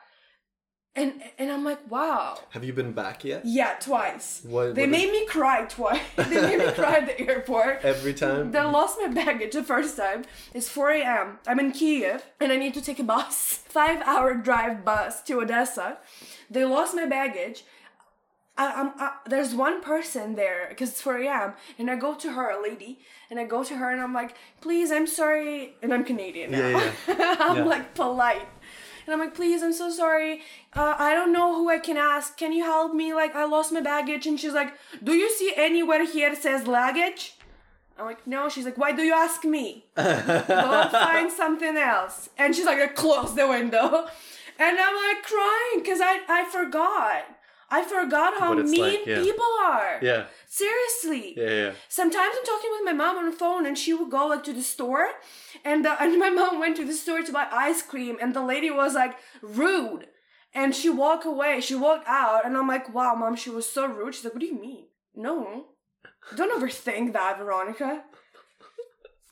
and 0.96 1.22
and 1.38 1.52
I'm 1.52 1.62
like, 1.62 1.90
wow. 1.90 2.38
Have 2.50 2.64
you 2.64 2.72
been 2.72 2.92
back 2.92 3.22
yet? 3.22 3.42
Yeah, 3.44 3.74
twice. 3.78 4.40
What- 4.44 4.74
they 4.74 4.82
what 4.82 4.90
made 4.90 5.12
me 5.12 5.26
cry 5.26 5.66
twice. 5.66 6.00
they 6.16 6.40
made 6.40 6.58
me 6.58 6.72
cry 6.72 6.96
at 6.96 7.06
the 7.06 7.20
airport. 7.20 7.84
Every 7.84 8.14
time. 8.14 8.50
Then 8.50 8.72
lost 8.72 8.98
my 9.00 9.08
baggage 9.08 9.52
the 9.52 9.62
first 9.62 9.96
time. 9.96 10.24
It's 10.54 10.68
4 10.70 10.90
a.m. 10.92 11.38
I'm 11.46 11.60
in 11.60 11.72
Kiev 11.72 12.24
and 12.40 12.50
I 12.50 12.56
need 12.56 12.72
to 12.74 12.80
take 12.80 12.98
a 12.98 13.04
bus. 13.04 13.60
Five 13.68 14.00
hour 14.02 14.34
drive 14.34 14.84
bus 14.86 15.22
to 15.24 15.40
Odessa. 15.40 15.98
They 16.50 16.64
lost 16.64 16.94
my 16.94 17.06
baggage. 17.06 17.64
I, 18.58 18.72
I'm, 18.72 18.92
I, 18.98 19.12
there's 19.26 19.54
one 19.54 19.82
person 19.82 20.34
there 20.34 20.66
because 20.70 20.88
it's 20.90 21.02
4 21.02 21.18
a.m. 21.18 21.52
and 21.78 21.90
I 21.90 21.96
go 21.96 22.14
to 22.14 22.32
her, 22.32 22.50
a 22.50 22.62
lady, 22.62 23.00
and 23.30 23.38
I 23.38 23.44
go 23.44 23.62
to 23.64 23.76
her 23.76 23.90
and 23.90 24.00
I'm 24.00 24.14
like, 24.14 24.34
please, 24.62 24.90
I'm 24.90 25.06
sorry. 25.06 25.74
And 25.82 25.92
I'm 25.92 26.04
Canadian 26.04 26.52
now. 26.52 26.68
Yeah, 26.68 26.92
I'm 27.40 27.56
Yeah. 27.58 27.64
like 27.64 27.94
polite. 27.94 28.48
And 29.04 29.12
I'm 29.12 29.20
like, 29.20 29.34
please, 29.34 29.62
I'm 29.62 29.74
so 29.74 29.90
sorry. 29.90 30.40
Uh, 30.74 30.94
I 30.98 31.12
don't 31.14 31.32
know 31.32 31.54
who 31.54 31.68
I 31.68 31.78
can 31.78 31.96
ask. 31.96 32.36
Can 32.38 32.52
you 32.52 32.64
help 32.64 32.94
me? 32.94 33.12
Like, 33.14 33.36
I 33.36 33.44
lost 33.44 33.72
my 33.72 33.80
baggage. 33.80 34.26
And 34.26 34.40
she's 34.40 34.52
like, 34.54 34.72
do 35.04 35.12
you 35.12 35.30
see 35.30 35.52
anywhere 35.54 36.04
here 36.06 36.34
says 36.34 36.66
luggage? 36.66 37.34
I'm 37.98 38.06
like, 38.06 38.26
no. 38.26 38.48
She's 38.48 38.64
like, 38.64 38.76
why 38.78 38.92
do 38.92 39.02
you 39.02 39.12
ask 39.12 39.44
me? 39.44 39.84
Go 39.96 40.88
find 40.90 41.30
something 41.30 41.76
else. 41.76 42.30
And 42.36 42.54
she's 42.56 42.64
like, 42.66 42.78
I 42.80 42.88
close 42.88 43.34
the 43.36 43.46
window. 43.46 44.08
And 44.58 44.78
I'm 44.78 44.94
like 44.94 45.22
crying 45.22 45.80
because 45.82 46.00
I, 46.00 46.20
I 46.28 46.44
forgot. 46.50 47.24
I 47.68 47.82
forgot 47.82 48.38
how 48.38 48.54
mean 48.54 48.80
like, 48.80 49.06
yeah. 49.06 49.22
people 49.22 49.44
are. 49.64 49.98
yeah, 50.00 50.26
Seriously. 50.46 51.34
yeah, 51.36 51.50
yeah. 51.50 51.72
Sometimes 51.88 52.34
I'm 52.38 52.44
talking 52.44 52.70
with 52.70 52.84
my 52.84 52.92
mom 52.92 53.18
on 53.18 53.26
the 53.26 53.36
phone 53.36 53.66
and 53.66 53.76
she 53.76 53.92
would 53.92 54.10
go 54.10 54.28
like 54.28 54.44
to 54.44 54.52
the 54.52 54.62
store 54.62 55.08
and 55.64 55.84
uh, 55.84 55.96
and 56.00 56.16
my 56.18 56.30
mom 56.30 56.60
went 56.60 56.76
to 56.76 56.84
the 56.84 56.92
store 56.92 57.22
to 57.22 57.32
buy 57.32 57.48
ice 57.50 57.82
cream 57.82 58.18
and 58.20 58.34
the 58.34 58.42
lady 58.42 58.70
was 58.70 58.94
like 58.94 59.16
rude 59.42 60.06
and 60.54 60.76
she 60.76 60.88
walked 60.88 61.26
away 61.26 61.60
she 61.60 61.74
walked 61.74 62.06
out 62.06 62.46
and 62.46 62.56
I'm 62.56 62.68
like 62.68 62.94
wow 62.94 63.14
mom 63.16 63.34
she 63.34 63.50
was 63.50 63.68
so 63.68 63.86
rude 63.86 64.14
she's 64.14 64.24
like 64.24 64.34
what 64.34 64.40
do 64.40 64.46
you 64.46 64.60
mean 64.60 64.86
no 65.16 65.66
don't 66.36 66.56
overthink 66.62 67.12
that 67.14 67.38
Veronica 67.38 68.04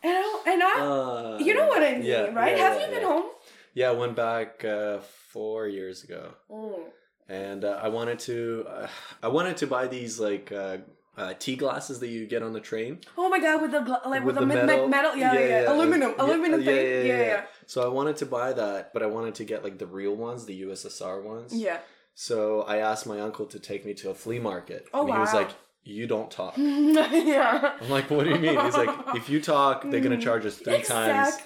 and 0.03 0.13
I, 0.13 0.43
and 0.49 0.63
I 0.63 0.81
Uh, 0.81 1.39
you 1.39 1.55
know 1.55 1.69
what 1.69 1.83
I 1.85 1.93
mean 1.95 2.03
yeah, 2.03 2.23
right 2.35 2.57
yeah, 2.57 2.69
have 2.69 2.81
you 2.81 2.89
been 2.89 3.07
home 3.07 3.27
Yeah, 3.75 3.89
I 3.89 3.93
went 3.93 4.15
back 4.17 4.65
uh, 4.65 4.99
four 5.33 5.67
years 5.67 6.05
ago, 6.05 6.35
Mm. 6.51 6.85
and 7.29 7.65
uh, 7.65 7.81
I 7.83 7.89
wanted 7.89 8.19
to, 8.21 8.65
uh, 8.69 8.89
I 9.23 9.29
wanted 9.29 9.57
to 9.59 9.67
buy 9.67 9.87
these 9.89 10.21
like 10.21 10.53
uh, 10.53 10.79
uh, 11.17 11.33
tea 11.39 11.57
glasses 11.57 11.99
that 12.01 12.09
you 12.09 12.27
get 12.27 12.43
on 12.43 12.53
the 12.53 12.61
train. 12.61 12.99
oh 13.19 13.29
my 13.29 13.39
god 13.41 13.63
with 13.63 13.73
the 13.73 13.81
gla- 13.81 14.03
like 14.07 14.25
with, 14.25 14.37
With 14.37 14.37
the, 14.37 14.41
the 14.41 14.47
me- 14.47 14.61
me- 14.61 14.67
metal- 14.67 14.89
metal, 14.89 15.17
yeah 15.17 15.33
yeah, 15.35 15.41
yeah, 15.41 15.63
yeah. 15.63 15.73
aluminum 15.73 16.15
aluminum 16.19 16.61
thing 16.65 17.07
yeah, 17.07 17.23
yeah 17.33 17.45
So 17.67 17.83
I 17.85 17.89
wanted 17.99 18.17
to 18.23 18.27
buy 18.27 18.53
that, 18.53 18.93
but 18.93 19.03
I 19.03 19.07
wanted 19.07 19.35
to 19.41 19.45
get 19.45 19.63
like 19.67 19.79
the 19.79 19.87
real 19.87 20.15
ones, 20.17 20.45
the 20.47 20.57
USSR 20.67 21.23
ones. 21.23 21.51
yeah 21.55 21.79
So 22.15 22.63
I 22.63 22.77
asked 22.91 23.07
my 23.07 23.19
uncle 23.21 23.47
to 23.55 23.59
take 23.59 23.83
me 23.89 23.93
to 24.01 24.11
a 24.11 24.15
flea 24.23 24.39
market. 24.51 24.87
Oh, 24.95 25.01
and 25.07 25.13
He 25.15 25.19
was 25.19 25.33
wow. 25.33 25.41
like, 25.41 25.51
"You 25.85 26.07
don't 26.07 26.31
talk." 26.31 26.55
yeah 26.59 27.77
I'm 27.81 27.91
like, 27.91 28.11
"What 28.11 28.25
do 28.25 28.31
you 28.31 28.39
mean?" 28.39 28.59
He's 28.65 28.77
like, 28.77 28.91
"If 29.15 29.29
you 29.29 29.41
talk, 29.41 29.83
they're 29.91 30.01
gonna 30.01 30.21
charge 30.21 30.45
us 30.47 30.57
three 30.57 30.83
times 30.83 31.37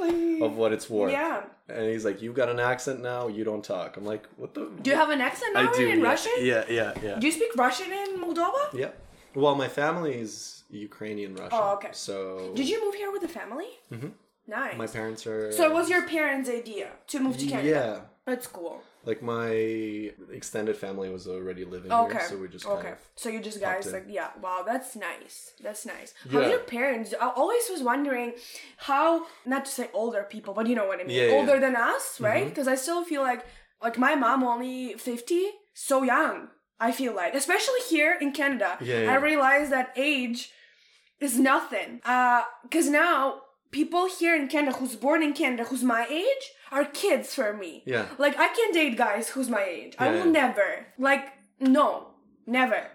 of 0.42 0.56
what 0.56 0.72
it's 0.72 0.88
worth." 0.88 1.12
yeah 1.12 1.42
And 1.68 1.86
he's 1.92 2.04
like, 2.04 2.22
"You've 2.22 2.34
got 2.42 2.48
an 2.48 2.60
accent 2.60 3.00
now. 3.02 3.28
You 3.28 3.44
don't 3.44 3.64
talk." 3.64 3.96
I'm 3.96 4.04
like, 4.14 4.24
"What 4.36 4.54
the?" 4.54 4.70
Do 4.82 4.90
you 4.90 4.96
have 4.96 5.10
an 5.10 5.20
accent 5.20 5.54
now 5.54 5.70
I 5.70 5.76
do. 5.76 5.86
in 5.88 5.98
yeah. 6.00 6.04
Russian? 6.10 6.32
Yeah, 6.38 6.64
yeah, 6.68 6.92
yeah. 7.02 7.16
Do 7.18 7.26
you 7.26 7.32
speak 7.32 7.52
Russian 7.56 7.90
in 7.92 8.08
Moldova? 8.22 8.64
Yeah. 8.72 8.92
Well, 9.34 9.54
my 9.54 9.68
family's 9.68 10.64
Ukrainian 10.70 11.34
Russian. 11.34 11.58
Oh, 11.60 11.74
okay. 11.76 11.90
So 11.92 12.52
Did 12.54 12.68
you 12.68 12.78
move 12.84 12.94
here 12.94 13.10
with 13.12 13.22
the 13.22 13.28
family? 13.40 13.70
Mhm. 13.92 14.12
Nice. 14.46 14.76
my 14.78 14.86
parents 14.86 15.26
are. 15.26 15.52
so 15.52 15.62
it 15.70 15.74
was 15.78 15.90
your 15.90 16.04
parents' 16.16 16.48
idea 16.48 16.88
to 17.08 17.20
move 17.20 17.36
to 17.36 17.46
Canada? 17.46 17.68
Yeah. 17.68 18.00
That's 18.28 18.46
cool. 18.46 18.80
Like 19.08 19.22
my 19.22 19.48
extended 20.40 20.76
family 20.84 21.08
was 21.16 21.24
already 21.34 21.64
living 21.74 21.90
Okay. 21.90 22.18
here, 22.18 22.28
so 22.28 22.36
we 22.42 22.46
just 22.56 22.66
okay. 22.66 22.82
kind 22.82 22.94
of. 22.96 23.00
So 23.22 23.26
you 23.34 23.40
just 23.48 23.58
guys 23.68 23.84
like 23.96 24.06
yeah. 24.18 24.30
Wow, 24.44 24.60
that's 24.70 24.90
nice. 25.10 25.36
That's 25.66 25.84
nice. 25.94 26.10
How 26.32 26.40
Yeah. 26.40 26.48
your 26.54 26.64
parents? 26.76 27.08
I 27.26 27.28
always 27.42 27.64
was 27.74 27.82
wondering 27.92 28.30
how 28.88 29.08
not 29.52 29.62
to 29.68 29.70
say 29.78 29.86
older 30.02 30.22
people, 30.34 30.52
but 30.58 30.64
you 30.70 30.74
know 30.78 30.86
what 30.90 31.00
I 31.00 31.04
mean. 31.04 31.16
Yeah, 31.16 31.28
yeah. 31.28 31.36
older 31.38 31.56
than 31.64 31.74
us, 31.92 32.04
right? 32.30 32.44
Mhm. 32.44 32.50
Because 32.50 32.68
I 32.74 32.76
still 32.84 33.02
feel 33.10 33.22
like 33.30 33.42
like 33.86 33.96
my 34.06 34.14
mom 34.24 34.40
only 34.54 34.78
fifty, 35.10 35.44
so 35.88 35.96
young. 36.14 36.36
I 36.88 36.90
feel 37.00 37.12
like, 37.22 37.32
especially 37.42 37.82
here 37.94 38.12
in 38.24 38.28
Canada, 38.40 38.70
Yeah, 38.80 39.00
yeah. 39.04 39.12
I 39.12 39.16
realize 39.30 39.66
that 39.70 39.88
age 39.96 40.40
is 41.26 41.34
nothing. 41.52 41.90
Uh, 42.14 42.42
because 42.64 42.88
now 43.06 43.40
people 43.70 44.08
here 44.08 44.34
in 44.34 44.48
Canada 44.48 44.76
who's 44.76 44.96
born 44.96 45.22
in 45.22 45.32
Canada 45.32 45.64
who's 45.64 45.82
my 45.82 46.06
age 46.10 46.52
are 46.70 46.84
kids 46.84 47.34
for 47.34 47.52
me. 47.52 47.82
Yeah. 47.86 48.06
Like 48.18 48.38
I 48.38 48.48
can't 48.48 48.74
date 48.74 48.96
guys 48.96 49.30
who's 49.30 49.48
my 49.48 49.62
age. 49.62 49.94
I 49.98 50.10
will 50.10 50.26
yeah. 50.26 50.32
never. 50.32 50.86
Like 50.98 51.32
no, 51.60 52.08
never. 52.46 52.88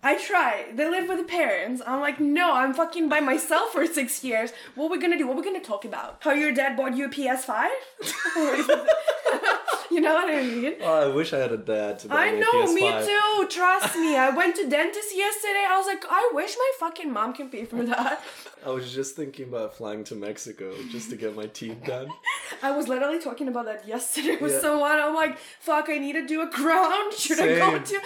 I 0.00 0.16
try. 0.16 0.66
They 0.72 0.88
live 0.88 1.08
with 1.08 1.18
the 1.18 1.24
parents. 1.24 1.82
I'm 1.84 2.00
like, 2.00 2.20
no, 2.20 2.54
I'm 2.54 2.72
fucking 2.72 3.08
by 3.08 3.18
myself 3.20 3.72
for 3.72 3.84
six 3.84 4.22
years. 4.22 4.52
What 4.76 4.86
are 4.86 4.90
we 4.92 4.98
gonna 5.00 5.18
do? 5.18 5.26
What 5.26 5.34
are 5.36 5.40
we 5.40 5.44
gonna 5.44 5.60
talk 5.60 5.84
about? 5.84 6.18
How 6.20 6.32
your 6.32 6.52
dad 6.52 6.76
bought 6.76 6.96
you 6.96 7.06
a 7.06 7.08
PS5? 7.08 7.68
you 9.90 10.00
know 10.00 10.14
what 10.14 10.30
I 10.32 10.42
mean? 10.42 10.74
Oh, 10.82 11.10
I 11.10 11.14
wish 11.14 11.32
I 11.32 11.38
had 11.38 11.50
a 11.50 11.56
dad 11.56 11.98
to 12.00 12.08
buy 12.08 12.26
I 12.26 12.30
me 12.32 12.36
a 12.38 12.40
know, 12.40 12.72
me 12.72 12.82
PS5. 12.82 13.06
too. 13.06 13.46
Trust 13.48 13.96
me. 13.96 14.16
I 14.16 14.30
went 14.30 14.54
to 14.56 14.68
dentist 14.68 15.16
yesterday. 15.16 15.64
I 15.68 15.76
was 15.78 15.86
like, 15.86 16.04
I 16.08 16.30
wish 16.32 16.54
my 16.56 16.70
fucking 16.78 17.12
mom 17.12 17.32
can 17.32 17.50
pay 17.50 17.64
for 17.64 17.82
that. 17.84 18.22
I 18.64 18.70
was 18.70 18.92
just 18.92 19.16
thinking 19.16 19.48
about 19.48 19.76
flying 19.76 20.04
to 20.04 20.14
Mexico 20.14 20.74
just 20.90 21.10
to 21.10 21.16
get 21.16 21.34
my 21.34 21.46
teeth 21.46 21.82
done. 21.84 22.08
I 22.62 22.70
was 22.70 22.86
literally 22.86 23.18
talking 23.18 23.48
about 23.48 23.64
that 23.66 23.86
yesterday 23.86 24.36
with 24.40 24.52
Yeah. 24.52 24.60
someone. 24.60 24.92
I'm 24.92 25.14
like, 25.14 25.38
fuck, 25.60 25.88
I 25.88 25.98
need 25.98 26.12
to 26.14 26.26
do 26.26 26.42
a 26.42 26.48
crown. 26.48 27.10
Should 27.16 27.40
I 27.40 27.56
go 27.58 27.78
to? 27.80 28.00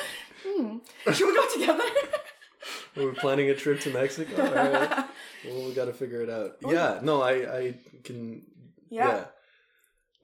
Hmm. 0.44 0.78
Should 1.12 1.26
we 1.28 1.34
go 1.34 1.48
together? 1.52 1.84
We're 2.96 3.12
planning 3.14 3.50
a 3.50 3.54
trip 3.54 3.80
to 3.80 3.90
Mexico. 3.90 4.44
All 4.44 4.52
right. 4.54 5.04
Well, 5.46 5.66
we 5.66 5.72
got 5.74 5.86
to 5.86 5.92
figure 5.92 6.20
it 6.22 6.30
out. 6.30 6.56
Yeah. 6.66 7.00
No, 7.02 7.22
I 7.22 7.32
I 7.58 7.74
can. 8.04 8.42
Yeah. 8.90 9.24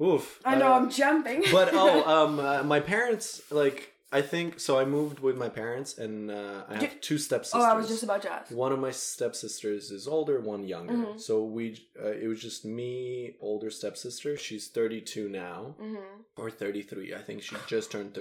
Yeah. 0.01 0.07
Oof. 0.07 0.41
I 0.45 0.55
know 0.57 0.73
Uh, 0.73 0.77
I'm 0.79 0.91
jumping. 0.91 1.45
but 1.51 1.71
oh, 1.73 2.05
um, 2.05 2.39
uh, 2.39 2.63
my 2.63 2.81
parents 2.81 3.43
like 3.51 3.95
I 4.13 4.23
think 4.23 4.59
so. 4.61 4.79
I 4.79 4.85
moved 4.87 5.19
with 5.21 5.37
my 5.37 5.49
parents, 5.51 5.99
and 5.99 6.31
uh, 6.31 6.65
I 6.69 6.77
have 6.77 7.01
two 7.03 7.19
stepsisters. 7.19 7.61
Oh, 7.63 7.65
I 7.65 7.75
was 7.75 7.89
just 7.89 8.03
about 8.05 8.23
to 8.23 8.33
ask. 8.33 8.51
One 8.51 8.73
of 8.73 8.79
my 8.79 8.91
stepsisters 8.93 9.91
is 9.91 10.07
older, 10.09 10.41
one 10.41 10.65
younger. 10.65 10.95
Mhm. 10.95 11.21
So 11.21 11.45
we, 11.45 11.65
uh, 12.03 12.13
it 12.13 12.27
was 12.27 12.41
just 12.41 12.65
me, 12.65 13.35
older 13.41 13.71
stepsister. 13.71 14.37
She's 14.39 14.69
thirty-two 14.69 15.29
now, 15.29 15.75
hmm 15.79 15.97
or 16.37 16.51
thirty-three. 16.51 17.13
I 17.15 17.23
think 17.23 17.43
she 17.43 17.57
just 17.67 17.91
turned 17.91 18.15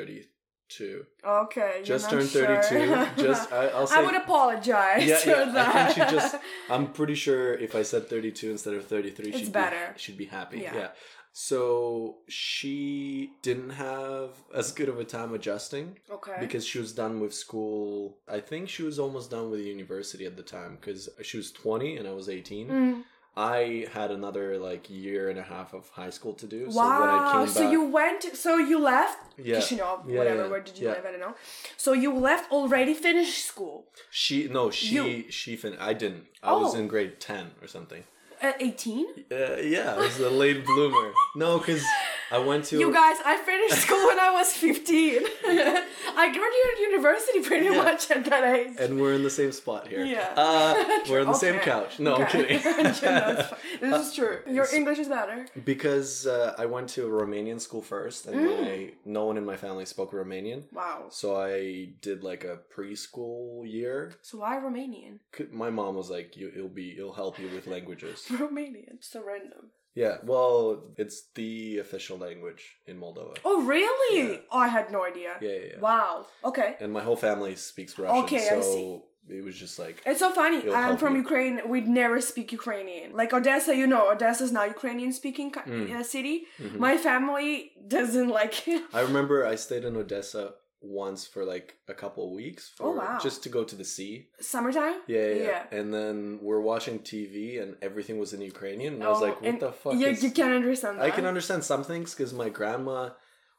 thirty-two. 0.70 1.06
Okay. 1.26 1.82
Just 1.84 2.10
turned 2.10 2.30
sure. 2.30 2.62
thirty-two. 2.62 3.08
just 3.24 3.52
I, 3.52 3.68
I'll 3.68 3.88
say. 3.88 3.98
I 3.98 4.04
would 4.04 4.16
apologize. 4.16 5.06
yeah, 5.06 5.18
for 5.18 5.30
yeah. 5.30 5.46
that. 5.46 5.76
I 5.76 5.94
think 5.94 6.10
she 6.10 6.16
just. 6.16 6.36
I'm 6.70 6.88
pretty 6.88 7.16
sure 7.16 7.54
if 7.54 7.76
I 7.76 7.84
said 7.84 8.10
32 8.10 8.52
instead 8.52 8.74
of 8.74 8.88
33, 8.88 9.30
It's 9.30 9.40
she'd 9.40 9.54
better. 9.54 9.94
Be, 9.94 10.00
she'd 10.00 10.18
be 10.18 10.26
happy. 10.26 10.60
Yeah. 10.60 10.76
Yeah. 10.76 10.88
So 11.34 12.16
she 12.28 13.34
didn't 13.44 13.70
have 13.72 14.32
as 14.56 14.72
good 14.72 14.90
of 14.90 15.00
a 15.00 15.04
time 15.04 15.36
adjusting 15.36 16.00
okay. 16.10 16.36
because 16.40 16.66
she 16.66 16.80
was 16.80 16.94
done 16.94 17.20
with 17.20 17.32
school. 17.32 18.18
I 18.28 18.40
think 18.40 18.70
she 18.70 18.82
was 18.82 18.98
almost 18.98 19.30
done 19.30 19.52
with 19.52 19.60
university 19.60 20.26
at 20.26 20.36
the 20.36 20.42
time 20.42 20.80
because 20.82 21.10
she 21.22 21.38
was 21.38 21.52
20 21.52 21.98
and 21.98 22.08
I 22.08 22.14
was 22.14 22.28
18. 22.28 22.68
Mm. 22.68 23.04
I 23.38 23.86
had 23.94 24.10
another 24.10 24.58
like 24.58 24.90
year 24.90 25.30
and 25.30 25.38
a 25.38 25.44
half 25.44 25.74
of 25.74 25.88
high 25.90 26.10
school 26.10 26.34
to 26.34 26.48
do. 26.48 26.72
So 26.72 26.78
wow. 26.80 27.02
when 27.02 27.10
I 27.10 27.32
came 27.34 27.48
so 27.54 27.62
back, 27.62 27.72
you 27.72 27.84
went. 28.00 28.24
So 28.36 28.58
you 28.58 28.80
left. 28.80 29.20
yeah, 29.38 29.58
Chisinau, 29.58 30.02
Yeah, 30.08 30.18
whatever. 30.18 30.44
yeah, 30.44 30.50
Where 30.50 30.62
did 30.62 30.78
you 30.80 30.88
yeah. 30.88 30.94
live? 30.96 31.06
I 31.06 31.12
don't 31.12 31.20
know. 31.20 31.36
So 31.78 31.94
you 31.94 32.12
left 32.30 32.52
already 32.52 32.94
finished 32.96 33.46
school 33.46 33.86
she 34.10 34.48
no 34.48 34.72
she 34.72 34.96
You- 34.96 35.32
she 35.32 35.56
fin- 35.56 35.78
I 35.80 35.94
didn't. 35.94 36.26
I 36.42 36.54
was 36.54 36.74
Oh. 36.74 36.80
in 36.80 36.88
grade 36.88 37.20
10 37.20 37.52
or 37.62 37.68
something. 37.68 38.04
at 38.40 38.56
eighteen. 38.62 39.06
Uh, 39.32 39.56
yeah, 39.76 39.96
I 39.96 39.98
was 39.98 40.20
a 40.20 40.30
late 40.30 40.62
bloomer. 40.66 41.08
No, 41.36 41.58
because 41.58 41.84
I 42.32 42.40
went 42.40 42.66
to. 42.66 42.80
You 42.80 42.92
guys, 42.94 43.18
I 43.26 43.38
finished 43.38 43.76
school 43.86 44.06
when 44.08 44.20
I 44.20 44.32
was 44.32 44.54
fifteen. 44.54 45.22
I 45.46 46.26
graduated 46.34 46.80
university 46.92 47.40
pretty 47.42 47.66
Yeah. 47.66 47.84
much 47.84 48.12
at 48.12 48.26
that 48.26 48.44
age. 48.56 48.76
and 48.80 49.00
we're 49.00 49.14
in 49.14 49.24
the 49.24 49.30
same 49.30 49.52
spot 49.52 49.88
here. 49.88 50.04
Yeah. 50.04 50.34
Uh, 50.36 50.74
we're 51.10 51.22
on 51.22 51.28
the 51.28 51.34
same 51.34 51.60
couch. 51.60 52.00
No, 52.00 52.16
I'm 52.18 52.28
kidding. 52.28 52.60
Yeah, 52.68 53.50
no, 53.82 53.90
this 53.98 54.08
is 54.08 54.14
true. 54.14 54.40
Your 54.50 54.68
English 54.74 55.00
is 55.00 55.08
better. 55.08 55.46
because 55.66 56.26
uh, 56.28 56.56
I 56.58 56.66
went 56.66 56.90
to 56.96 57.06
a 57.06 57.10
Romanian 57.10 57.60
school 57.62 57.82
first, 57.82 58.26
and 58.28 58.36
Mm. 58.38 58.92
no 59.06 59.26
one 59.26 59.38
in 59.38 59.46
my 59.46 59.58
family 59.58 59.86
spoke 59.86 60.12
Romanian, 60.12 60.64
Wow. 60.74 61.08
so 61.10 61.36
I 61.40 61.90
did 62.02 62.24
like 62.24 62.44
a 62.44 62.60
preschool 62.76 63.70
year. 63.70 64.14
So 64.22 64.40
why 64.40 64.56
Romanian? 64.58 65.20
My 65.52 65.70
mom 65.70 65.96
was 65.96 66.10
like, 66.10 66.36
"You, 66.38 66.52
it'll 66.56 66.70
be, 66.84 66.96
it'll 66.98 67.14
help 67.24 67.40
you 67.40 67.48
with 67.56 67.68
languages." 67.68 68.26
Romanian. 68.30 68.98
So 69.02 69.24
random. 69.24 69.72
Yeah, 70.04 70.16
well, 70.32 70.58
it's 71.04 71.18
the 71.40 71.52
official 71.86 72.18
language 72.28 72.64
in 72.90 72.96
Moldova. 73.04 73.36
Oh 73.50 73.58
really? 73.76 74.12
Yeah. 74.18 74.38
Oh, 74.54 74.60
I 74.68 74.70
had 74.78 74.86
no 74.98 75.02
idea. 75.12 75.32
Yeah, 75.46 75.50
yeah, 75.60 75.68
yeah. 75.72 75.80
Wow. 75.90 76.12
Okay. 76.50 76.70
And 76.82 76.90
my 76.98 77.04
whole 77.08 77.20
family 77.30 77.54
speaks 77.72 77.92
Russian, 78.04 78.24
Okay, 78.26 78.44
I 78.48 78.50
so 78.52 78.62
see. 78.74 79.38
it 79.40 79.44
was 79.50 79.58
just 79.64 79.76
like 79.84 79.96
It's 80.10 80.22
so 80.26 80.30
funny. 80.42 80.60
I'm 80.82 80.98
from 81.04 81.14
you. 81.16 81.22
Ukraine. 81.26 81.56
We'd 81.74 81.90
never 82.04 82.18
speak 82.32 82.48
Ukrainian. 82.60 83.08
Like 83.22 83.32
Odessa, 83.40 83.72
you 83.82 83.88
know, 83.94 84.04
Odessa 84.14 84.44
is 84.48 84.52
now 84.58 84.66
Ukrainian 84.78 85.12
speaking 85.22 85.50
Mm. 85.52 85.92
uh, 85.96 86.04
city. 86.16 86.36
Mhm. 86.64 86.78
My 86.88 86.96
family 87.08 87.52
doesn't 87.96 88.30
like 88.40 88.56
it. 88.74 88.82
I 89.00 89.02
remember 89.10 89.36
I 89.54 89.56
stayed 89.66 89.86
in 89.90 89.94
Odessa 90.04 90.44
once 90.82 91.26
for 91.26 91.44
like 91.44 91.76
a 91.88 91.94
couple 91.94 92.26
of 92.28 92.32
weeks 92.32 92.70
for 92.76 92.88
Oh, 92.88 92.92
wow. 92.92 93.18
just 93.22 93.42
to 93.44 93.50
go 93.50 93.64
to 93.64 93.76
the 93.76 93.84
sea. 93.84 94.28
Summertime? 94.40 94.96
Yeah, 95.08 95.26
yeah, 95.26 95.34
Yeah. 95.36 95.44
yeah. 95.72 95.78
And 95.80 95.94
then 95.94 96.40
we're 96.42 96.62
watching 96.62 97.00
TV 97.00 97.60
and 97.62 97.76
everything 97.82 98.20
was 98.20 98.32
in 98.34 98.42
Ukrainian 98.42 98.94
and 98.96 99.04
I 99.04 99.10
was 99.10 99.22
Oh, 99.22 99.26
like, 99.26 99.42
what 99.42 99.60
the 99.60 99.72
fuck 99.72 99.94
You, 99.96 100.08
is 100.08 100.24
you 100.24 100.32
can 100.32 100.52
understand 100.54 101.00
that. 101.00 101.06
I 101.06 101.10
can 101.12 101.26
understand 101.26 101.64
some 101.64 101.84
things 101.84 102.14
cuz 102.14 102.32
my 102.34 102.50
grandma 102.50 103.10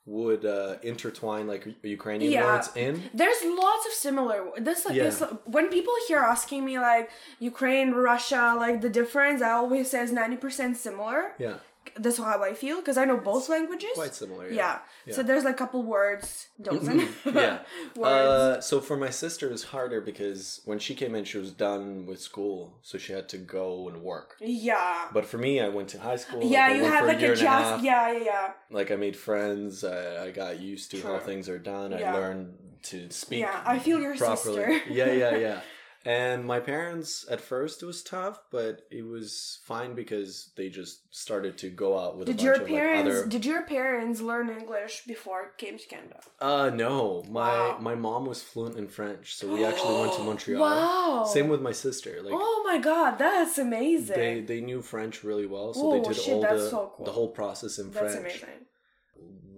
would 0.06 0.44
uh, 0.46 0.76
intertwine 0.82 1.46
like 1.46 1.66
Ukrainian 1.82 2.32
Yeah. 2.32 2.46
words 2.46 2.70
in. 2.84 2.94
There's 3.12 3.40
lots 3.44 3.84
of 3.88 3.92
similar. 4.06 4.38
This 4.68 4.86
like 4.86 4.94
Yeah. 4.96 5.04
this. 5.10 5.20
When 5.44 5.66
people 5.76 5.92
here 6.06 6.22
asking 6.34 6.64
me 6.64 6.78
like 6.78 7.10
Ukraine, 7.40 7.90
Russia, 7.92 8.54
like 8.64 8.80
the 8.80 8.88
difference, 9.00 9.42
I 9.42 9.50
always 9.62 9.90
says 9.90 10.10
ninety 10.12 10.36
percent 10.44 10.72
similar. 10.86 11.20
Yeah. 11.46 11.56
That's 11.96 12.18
how 12.18 12.42
I 12.42 12.54
feel 12.54 12.76
because 12.80 12.96
I 12.96 13.04
know 13.04 13.16
both 13.16 13.48
languages. 13.48 13.90
Quite 13.94 14.14
similar. 14.14 14.50
Yeah. 14.50 14.78
Yeah. 15.06 15.14
So 15.14 15.22
there's 15.22 15.44
like 15.44 15.54
a 15.54 15.58
couple 15.58 15.82
words, 15.82 16.48
dozen. 16.60 17.00
yeah. 17.24 17.60
words. 17.96 18.06
Uh, 18.06 18.60
so 18.60 18.80
for 18.80 18.96
my 18.96 19.10
sister 19.10 19.48
it 19.48 19.52
was 19.52 19.64
harder 19.64 20.00
because 20.00 20.60
when 20.64 20.78
she 20.78 20.94
came 20.94 21.14
in 21.14 21.24
she 21.24 21.38
was 21.38 21.52
done 21.52 22.06
with 22.06 22.20
school, 22.20 22.78
so 22.82 22.98
she 22.98 23.12
had 23.12 23.28
to 23.30 23.38
go 23.38 23.88
and 23.88 24.02
work. 24.02 24.36
yeah. 24.40 25.08
But 25.12 25.24
for 25.26 25.38
me, 25.38 25.60
I 25.60 25.68
went 25.68 25.88
to 25.90 26.00
high 26.00 26.16
school. 26.16 26.42
yeah, 26.42 26.66
I 26.66 26.72
you 26.72 26.84
have 26.84 27.06
like 27.06 27.22
a 27.22 27.32
a 27.32 27.36
just. 27.36 27.84
Yeah, 27.84 28.12
yeah, 28.12 28.24
yeah. 28.24 28.52
like 28.70 28.90
I 28.90 28.96
made 28.96 29.16
friends. 29.16 29.84
I, 29.84 30.26
I 30.26 30.30
got 30.30 30.60
used 30.60 30.90
to 30.92 31.00
how 31.02 31.18
things 31.18 31.48
are 31.48 31.58
done. 31.58 31.92
Yeah. 31.92 32.14
I 32.14 32.18
learned 32.18 32.54
to 32.84 33.10
speak. 33.10 33.40
Yeah, 33.40 33.62
I 33.64 33.78
feel 33.78 34.00
your 34.00 34.16
properly. 34.16 34.56
sister. 34.56 34.92
yeah, 34.92 35.12
yeah, 35.12 35.36
yeah. 35.46 35.60
And 36.04 36.44
my 36.44 36.60
parents 36.60 37.26
at 37.30 37.40
first 37.40 37.82
it 37.82 37.86
was 37.86 38.02
tough, 38.02 38.40
but 38.50 38.82
it 38.90 39.04
was 39.04 39.58
fine 39.64 39.94
because 39.94 40.50
they 40.56 40.68
just 40.68 41.12
started 41.14 41.58
to 41.58 41.68
go 41.70 41.98
out 41.98 42.16
with 42.16 42.26
Did 42.28 42.40
your 42.40 42.54
of 42.54 42.66
parents? 42.66 43.08
like 43.08 43.16
other. 43.18 43.26
Did 43.28 43.44
your 43.44 43.62
parents 43.62 44.20
learn 44.20 44.48
English 44.48 45.02
before 45.06 45.52
came 45.58 45.76
to 45.76 45.86
Canada? 45.86 46.20
Uh 46.40 46.70
no, 46.72 47.24
my 47.28 47.48
Wow. 47.50 47.78
my 47.80 47.94
mom 47.94 48.26
was 48.26 48.42
fluent 48.42 48.76
in 48.78 48.88
French, 48.88 49.34
so 49.34 49.52
we 49.52 49.64
actually 49.64 50.00
went 50.00 50.12
to 50.14 50.22
Montreal. 50.30 50.60
Wow. 50.62 51.24
Same 51.24 51.48
with 51.48 51.60
my 51.60 51.72
sister. 51.72 52.20
Like 52.22 52.32
oh 52.34 52.62
my 52.66 52.78
god, 52.78 53.18
that's 53.18 53.58
amazing. 53.58 54.16
they 54.16 54.40
they 54.40 54.60
knew 54.60 54.80
French 54.82 55.24
really 55.24 55.46
well, 55.46 55.74
so 55.74 55.80
Oh, 55.82 55.92
they 56.00 56.08
did 56.08 56.16
shit, 56.16 56.34
all 56.34 56.40
the 56.42 56.70
so 56.70 56.92
cool. 56.96 57.04
the 57.06 57.12
whole 57.12 57.28
process 57.40 57.78
in 57.78 57.90
that's 57.90 58.14
French. 58.14 58.18
amazing. 58.42 58.64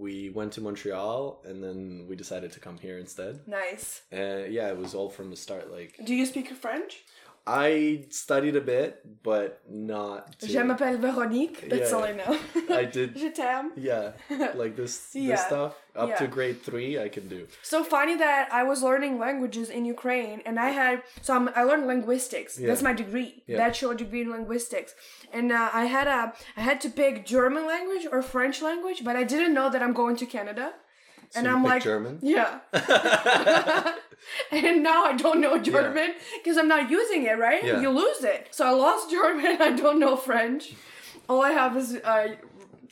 We 0.01 0.31
went 0.31 0.53
to 0.55 0.61
Montreal 0.61 1.43
and 1.45 1.63
then 1.63 2.07
we 2.09 2.17
decided 2.17 2.53
to 2.53 2.61
come 2.61 2.79
here 2.79 2.99
instead. 2.99 3.41
Nice. 3.47 4.03
Uh, 4.13 4.45
yeah, 4.49 4.69
it 4.69 4.79
was 4.79 4.95
all 4.95 5.11
from 5.11 5.29
the 5.31 5.37
start. 5.37 5.71
Like 5.71 6.01
Do 6.05 6.15
you 6.15 6.25
speak 6.25 6.49
French? 6.51 7.05
I 7.51 8.05
studied 8.11 8.57
a 8.57 8.61
bit, 8.61 9.23
but 9.23 9.61
not. 9.69 10.39
To, 10.41 10.47
Je 10.47 10.59
m'appelle 10.63 10.99
Véronique. 10.99 11.69
That's 11.69 11.91
Yeah. 11.91 11.97
all 11.97 12.05
I 12.05 12.13
know. 12.13 12.39
I 12.83 12.85
did- 12.85 13.17
Je 13.23 13.31
t'aime. 13.31 13.73
Yeah, 13.77 14.13
like 14.55 14.77
this 14.77 14.95
Yeah. 15.15 15.31
this 15.37 15.43
stuff 15.47 15.75
up 15.97 16.17
to 16.19 16.27
grade 16.29 16.63
three, 16.63 16.99
I 16.99 17.09
can 17.09 17.29
do. 17.29 17.47
So 17.63 17.83
funny 17.83 18.15
that 18.17 18.49
I 18.53 18.63
was 18.63 18.83
learning 18.83 19.19
languages 19.19 19.69
in 19.71 19.85
Ukraine, 19.85 20.41
and 20.47 20.59
I 20.59 20.71
had 20.71 21.03
so 21.23 21.35
I'm, 21.37 21.49
I 21.61 21.63
learned 21.65 21.87
linguistics. 21.87 22.59
Yeah. 22.59 22.69
That's 22.69 22.83
my 22.83 22.93
degree, 22.93 23.43
Yeah. 23.47 23.59
bachelor 23.65 23.95
degree 23.95 24.23
in 24.23 24.31
linguistics. 24.31 24.95
And 25.33 25.51
uh, 25.53 25.71
I 25.73 25.85
had 25.97 26.07
a 26.07 26.33
I 26.57 26.63
had 26.71 26.81
to 26.83 26.89
pick 26.91 27.27
German 27.27 27.67
language 27.67 28.07
or 28.13 28.23
French 28.23 28.63
language, 28.63 29.01
but 29.05 29.15
I 29.17 29.25
didn't 29.25 29.55
know 29.59 29.69
that 29.71 29.83
I'm 29.83 29.93
going 30.03 30.17
to 30.23 30.27
Canada. 30.27 30.67
So 31.31 31.39
and 31.41 31.49
I'm 31.49 31.63
like, 31.63 31.83
German. 31.83 32.19
yeah. 32.23 32.59
and 34.51 34.83
now 34.83 35.05
I 35.05 35.17
don't 35.17 35.41
know 35.41 35.59
German 35.59 36.15
because 36.43 36.57
I'm 36.59 36.69
not 36.69 36.91
using 36.91 37.25
it, 37.25 37.39
right? 37.39 37.65
Yeah. 37.65 37.81
You 37.81 37.91
lose 37.91 38.23
it. 38.25 38.49
So 38.51 38.67
I 38.67 38.71
lost 38.71 39.11
German. 39.17 39.61
I 39.61 39.71
don't 39.73 39.99
know 39.99 40.17
French. 40.17 40.75
All 41.29 41.43
I 41.43 41.51
have 41.51 41.77
is 41.77 41.95
uh, 41.97 42.35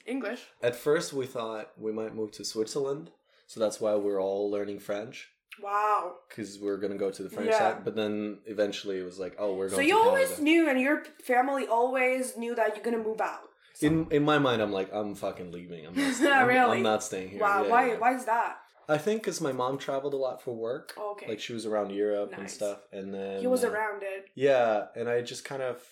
English. 0.06 0.40
At 0.62 0.76
first, 0.76 1.12
we 1.12 1.26
thought 1.26 1.70
we 1.76 1.92
might 1.92 2.14
move 2.14 2.30
to 2.32 2.44
Switzerland, 2.44 3.10
so 3.46 3.58
that's 3.60 3.80
why 3.80 3.94
we're 3.96 4.20
all 4.22 4.50
learning 4.50 4.78
French 4.78 5.28
Wow. 5.60 6.14
because 6.28 6.58
we're 6.60 6.76
gonna 6.76 6.96
go 6.96 7.10
to 7.10 7.22
the 7.24 7.28
French 7.30 7.50
Yeah. 7.50 7.58
side. 7.58 7.84
But 7.84 7.96
then 7.96 8.38
eventually, 8.46 8.98
it 9.00 9.04
was 9.04 9.18
like, 9.18 9.34
oh, 9.40 9.54
we're 9.56 9.68
going. 9.68 9.70
So 9.70 9.82
to 9.82 9.86
you 9.88 9.98
always 9.98 10.28
Canada. 10.28 10.42
knew, 10.44 10.68
and 10.70 10.80
your 10.80 11.02
family 11.24 11.66
always 11.66 12.36
knew 12.36 12.54
that 12.54 12.76
you're 12.76 12.84
gonna 12.84 13.02
move 13.02 13.20
out. 13.20 13.47
In 13.80 14.06
in 14.10 14.24
my 14.24 14.38
mind, 14.38 14.60
I'm 14.62 14.72
like, 14.72 14.90
I'm 14.92 15.14
fucking 15.14 15.52
leaving. 15.52 15.86
I'm 15.86 15.94
not. 15.94 16.14
Staying. 16.14 16.32
I'm, 16.32 16.46
Really? 16.48 16.76
I'm 16.78 16.82
not 16.82 17.02
staying 17.04 17.30
here. 17.30 17.40
Wow, 17.40 17.64
Yeah, 17.64 17.70
why? 17.70 17.86
yeah. 17.88 17.98
Why 17.98 18.14
is 18.14 18.24
that? 18.24 18.58
I 18.90 18.96
think 18.96 19.22
because 19.22 19.40
my 19.40 19.52
mom 19.52 19.76
traveled 19.78 20.14
a 20.14 20.16
lot 20.16 20.40
for 20.42 20.54
work. 20.54 20.94
Okay, 20.98 21.28
Like 21.28 21.40
she 21.40 21.52
was 21.52 21.66
around 21.66 21.90
Europe 21.90 22.32
and 22.36 22.50
stuff, 22.50 22.78
and 22.92 23.12
then 23.12 23.40
he 23.40 23.46
was 23.46 23.62
uh, 23.64 23.70
around 23.70 24.02
it. 24.02 24.26
Yeah, 24.34 24.86
and 24.96 25.08
I 25.08 25.20
just 25.22 25.44
kind 25.44 25.62
of 25.62 25.82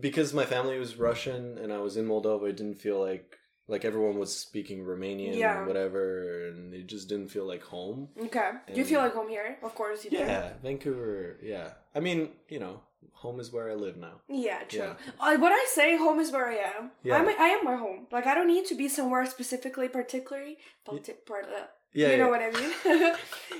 because 0.00 0.34
my 0.34 0.44
family 0.44 0.78
was 0.78 0.96
Russian 0.96 1.56
and 1.58 1.72
I 1.72 1.78
was 1.78 1.96
in 1.96 2.06
Moldova, 2.06 2.48
it 2.50 2.56
didn't 2.56 2.80
feel 2.80 3.00
like 3.00 3.38
like 3.68 3.84
everyone 3.84 4.18
was 4.18 4.36
speaking 4.36 4.84
Romanian 4.84 5.36
Yeah. 5.38 5.60
or 5.60 5.66
whatever, 5.66 6.48
and 6.48 6.74
it 6.74 6.88
just 6.88 7.08
didn't 7.08 7.28
feel 7.28 7.46
like 7.46 7.62
home. 7.62 8.08
Okay, 8.20 8.50
do 8.72 8.78
you 8.80 8.84
feel 8.84 9.00
like 9.00 9.14
home 9.14 9.28
here? 9.28 9.56
Of 9.62 9.74
course 9.76 10.04
you 10.04 10.10
do. 10.10 10.16
Yeah, 10.18 10.52
Vancouver. 10.62 11.38
Yeah, 11.42 11.70
I 11.94 12.00
mean, 12.00 12.30
you 12.48 12.58
know, 12.58 12.80
home 13.12 13.40
is 13.40 13.52
where 13.52 13.70
I 13.70 13.74
live 13.74 13.96
now. 13.96 14.20
Yeah, 14.28 14.60
true. 14.68 14.80
Yeah. 14.80 14.94
Uh, 15.20 15.36
when 15.38 15.52
I 15.52 15.64
say 15.68 15.96
home 15.96 16.18
is 16.20 16.30
where 16.32 16.46
I 16.48 16.56
am, 16.78 16.90
Yeah. 17.02 17.16
I'm, 17.16 17.28
I 17.28 17.48
am 17.56 17.64
my 17.64 17.76
home. 17.76 18.06
Like 18.10 18.26
I 18.26 18.34
don't 18.34 18.48
need 18.48 18.66
to 18.66 18.74
be 18.74 18.88
somewhere 18.88 19.24
specifically, 19.26 19.88
particularly, 19.88 20.58
parti- 20.84 21.12
part, 21.26 21.46
Yeah, 21.92 22.10
you 22.10 22.16
know 22.18 22.24
yeah. 22.24 22.30
what 22.30 22.42
I 22.42 22.50
mean, 22.50 23.14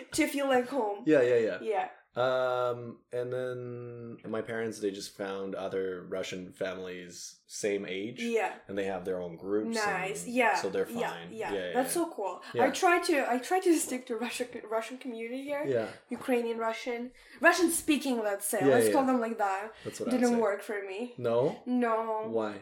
to 0.13 0.27
feel 0.27 0.49
like 0.49 0.69
home. 0.69 1.05
Yeah, 1.07 1.23
yeah, 1.23 1.37
yeah. 1.39 1.59
Yeah. 1.63 1.89
Um, 2.15 2.99
and 3.11 3.33
then 3.33 4.19
my 4.29 4.43
parents 4.43 4.81
they 4.81 4.91
just 4.91 5.17
found 5.17 5.55
other 5.55 6.05
Russian 6.11 6.53
families 6.53 7.37
same 7.47 7.87
age, 7.87 8.21
Yeah. 8.23 8.53
and 8.69 8.77
they 8.77 8.85
have 8.85 9.05
their 9.07 9.21
own 9.21 9.37
groups. 9.37 9.75
Nice. 9.77 10.25
and 10.25 10.35
Yeah. 10.35 10.55
so 10.57 10.69
they're 10.69 10.89
Yeah. 10.91 11.11
fine. 11.11 11.29
Yeah. 11.33 11.53
yeah, 11.53 11.73
That's 11.73 11.95
yeah. 11.97 12.03
so 12.03 12.11
cool. 12.15 12.43
Yeah. 12.55 12.65
I 12.65 12.71
try 12.71 12.99
to 13.01 13.31
I 13.31 13.39
try 13.39 13.61
to 13.61 13.75
stick 13.87 14.07
to 14.09 14.17
Russian 14.17 14.49
Russian 14.71 14.99
community 14.99 15.43
here. 15.43 15.65
Yeah, 15.67 15.87
Ukrainian 16.11 16.59
Russian, 16.59 17.13
Russian 17.41 17.71
speaking. 17.71 18.23
Let's 18.23 18.47
say. 18.47 18.59
Yeah, 18.61 18.67
let's 18.75 18.87
yeah. 18.89 18.93
call 18.93 19.07
them 19.07 19.21
like 19.21 19.39
that. 19.39 19.73
that's 19.85 20.01
what 20.01 20.11
Didn't 20.11 20.39
work 20.39 20.63
for 20.63 20.83
me. 20.87 21.15
No, 21.17 21.61
No. 21.67 22.27
why? 22.29 22.53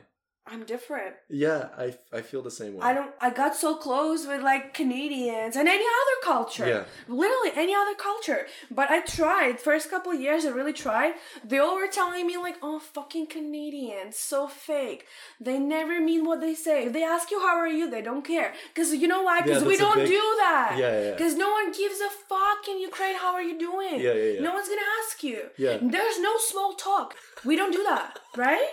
I'm 0.47 0.65
different. 0.65 1.15
Yeah, 1.29 1.69
I, 1.79 1.95
I 2.13 2.23
feel 2.23 2.43
the 2.43 2.51
same 2.51 2.75
way. 2.75 2.81
I 2.83 2.93
don't. 2.93 3.13
I 3.21 3.31
got 3.31 3.55
so 3.55 3.77
close 3.77 4.27
with 4.27 4.43
like 4.43 4.75
Canadians 4.75 5.55
and 5.55 5.69
any 5.69 5.85
other 5.85 6.19
culture. 6.25 6.67
Yeah. 6.67 6.85
Literally 7.09 7.53
any 7.55 7.75
other 7.75 7.95
culture. 7.95 8.47
But 8.71 8.91
I 8.91 9.01
tried. 9.01 9.61
First 9.61 9.91
couple 9.91 10.11
of 10.13 10.21
years, 10.21 10.45
I 10.45 10.49
really 10.49 10.73
tried. 10.73 11.13
They 11.45 11.59
all 11.59 11.77
were 11.77 11.87
telling 11.87 12.27
me 12.27 12.37
like, 12.37 12.57
"Oh, 12.63 12.79
fucking 12.81 13.27
Canadians, 13.27 14.17
so 14.17 14.49
fake. 14.49 15.07
They 15.41 15.59
never 15.59 16.01
mean 16.01 16.25
what 16.25 16.41
they 16.41 16.55
say. 16.55 16.87
If 16.87 16.95
they 16.95 17.05
ask 17.05 17.31
you 17.31 17.39
how 17.41 17.57
are 17.57 17.69
you, 17.69 17.89
they 17.89 18.03
don't 18.03 18.25
care. 18.25 18.53
Cause 18.75 18.93
you 18.93 19.07
know 19.09 19.23
why? 19.23 19.39
Yeah, 19.45 19.55
Cause 19.55 19.65
we 19.65 19.77
don't 19.77 19.97
big- 19.97 20.09
do 20.09 20.23
that. 20.39 20.75
Yeah, 20.79 20.93
yeah, 20.93 21.11
yeah. 21.11 21.17
Cause 21.19 21.35
no 21.37 21.51
one 21.51 21.71
gives 21.73 22.01
a 22.01 22.11
fuck 22.29 22.67
in 22.69 22.81
Ukraine. 22.81 23.17
How 23.17 23.35
are 23.35 23.43
you 23.43 23.59
doing? 23.59 24.01
Yeah, 24.01 24.15
yeah, 24.15 24.33
yeah. 24.33 24.41
No 24.41 24.55
one's 24.55 24.69
gonna 24.69 24.91
ask 25.01 25.23
you. 25.23 25.39
Yeah. 25.59 25.77
There's 25.81 26.19
no 26.19 26.33
small 26.39 26.73
talk. 26.75 27.15
We 27.45 27.55
don't 27.57 27.73
do 27.73 27.85
that, 27.85 28.19
right? 28.37 28.71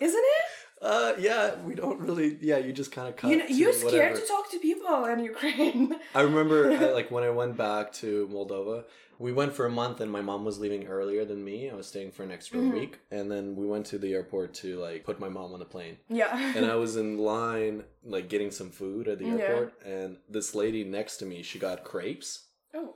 Isn't 0.00 0.18
it? 0.38 0.61
Uh, 0.82 1.12
yeah, 1.18 1.54
we 1.64 1.74
don't 1.76 2.00
really. 2.00 2.36
Yeah, 2.40 2.58
you 2.58 2.72
just 2.72 2.90
kind 2.90 3.08
of 3.08 3.14
cut. 3.16 3.30
You 3.30 3.36
know, 3.38 3.44
you're 3.48 3.72
scared 3.72 3.92
whatever. 4.14 4.20
to 4.20 4.26
talk 4.26 4.50
to 4.50 4.58
people 4.58 5.04
in 5.04 5.20
Ukraine. 5.20 5.94
I 6.14 6.22
remember, 6.22 6.72
I, 6.80 6.90
like 6.92 7.10
when 7.12 7.22
I 7.22 7.30
went 7.30 7.56
back 7.56 7.92
to 8.02 8.28
Moldova, 8.32 8.82
we 9.20 9.32
went 9.32 9.52
for 9.52 9.64
a 9.64 9.70
month, 9.70 10.00
and 10.00 10.10
my 10.10 10.22
mom 10.22 10.44
was 10.44 10.58
leaving 10.58 10.88
earlier 10.88 11.24
than 11.24 11.44
me. 11.44 11.70
I 11.70 11.74
was 11.74 11.86
staying 11.86 12.10
for 12.10 12.24
an 12.24 12.32
extra 12.32 12.58
Mm-hmm. 12.58 12.74
week, 12.80 12.98
and 13.12 13.30
then 13.30 13.54
we 13.54 13.64
went 13.64 13.86
to 13.86 13.98
the 13.98 14.12
airport 14.12 14.54
to 14.54 14.68
like 14.80 15.04
put 15.04 15.20
my 15.20 15.28
mom 15.28 15.52
on 15.54 15.60
the 15.60 15.64
plane. 15.64 15.98
yeah. 16.08 16.36
and 16.56 16.66
I 16.66 16.74
was 16.84 16.96
in 16.96 17.16
line, 17.18 17.84
like 18.04 18.28
getting 18.28 18.50
some 18.50 18.70
food 18.70 19.06
at 19.06 19.18
the 19.20 19.26
Yeah. 19.26 19.34
airport, 19.36 19.74
and 19.86 20.16
this 20.28 20.52
lady 20.62 20.82
next 20.82 21.18
to 21.18 21.24
me, 21.26 21.42
she 21.44 21.58
got 21.60 21.84
crepes. 21.84 22.46
oh. 22.74 22.94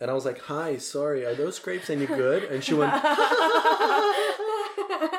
And 0.00 0.10
I 0.10 0.14
was 0.14 0.24
like, 0.24 0.40
"Hi, 0.52 0.76
sorry, 0.78 1.24
are 1.24 1.36
those 1.36 1.58
crepes 1.60 1.88
any 1.88 2.06
good?" 2.06 2.42
And 2.44 2.62
she 2.64 2.74
went, 2.74 2.92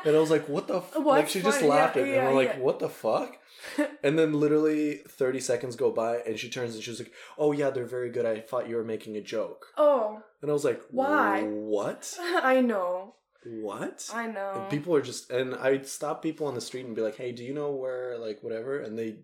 and 0.05 0.15
I 0.15 0.19
was 0.19 0.29
like, 0.31 0.47
"What 0.47 0.67
the?" 0.67 0.77
F-? 0.77 0.95
Like 1.03 1.27
she 1.29 1.41
just 1.41 1.61
laughed 1.61 1.95
Yeah, 1.95 2.01
at 2.01 2.07
me, 2.07 2.13
yeah, 2.13 2.19
and 2.19 2.27
I'm 2.29 2.35
like, 2.35 2.53
yeah. 2.55 2.59
"What 2.59 2.79
the 2.79 2.89
fuck?" 2.89 3.37
and 4.03 4.17
then 4.19 4.33
literally 4.33 4.97
thirty 5.07 5.39
seconds 5.39 5.75
go 5.75 5.91
by, 5.91 6.17
and 6.17 6.37
she 6.39 6.49
turns 6.49 6.75
and 6.75 6.83
she 6.83 6.91
was 6.91 6.99
like, 6.99 7.11
"Oh 7.37 7.51
yeah, 7.51 7.69
they're 7.71 7.85
very 7.85 8.09
good. 8.09 8.25
I 8.25 8.39
thought 8.39 8.69
you 8.69 8.75
were 8.75 8.83
making 8.83 9.17
a 9.17 9.21
joke." 9.21 9.67
oh, 9.77 10.21
And 10.41 10.49
I 10.51 10.53
was 10.53 10.63
like, 10.65 10.81
Why? 10.91 11.43
What? 11.43 12.15
I 12.21 12.61
know. 12.61 13.15
What?" 13.45 14.09
I 14.13 14.27
know. 14.27 14.51
And 14.55 14.69
people 14.69 14.95
are 14.95 15.01
just, 15.01 15.31
and 15.31 15.55
I'd 15.55 15.87
stop 15.87 16.21
people 16.21 16.47
on 16.47 16.55
the 16.55 16.61
street 16.61 16.85
and 16.85 16.95
be 16.95 17.01
like, 17.01 17.15
"Hey, 17.17 17.31
do 17.31 17.43
you 17.43 17.53
know 17.53 17.71
where, 17.71 18.17
like, 18.17 18.43
whatever?" 18.43 18.79
And 18.79 18.97
they 18.97 19.17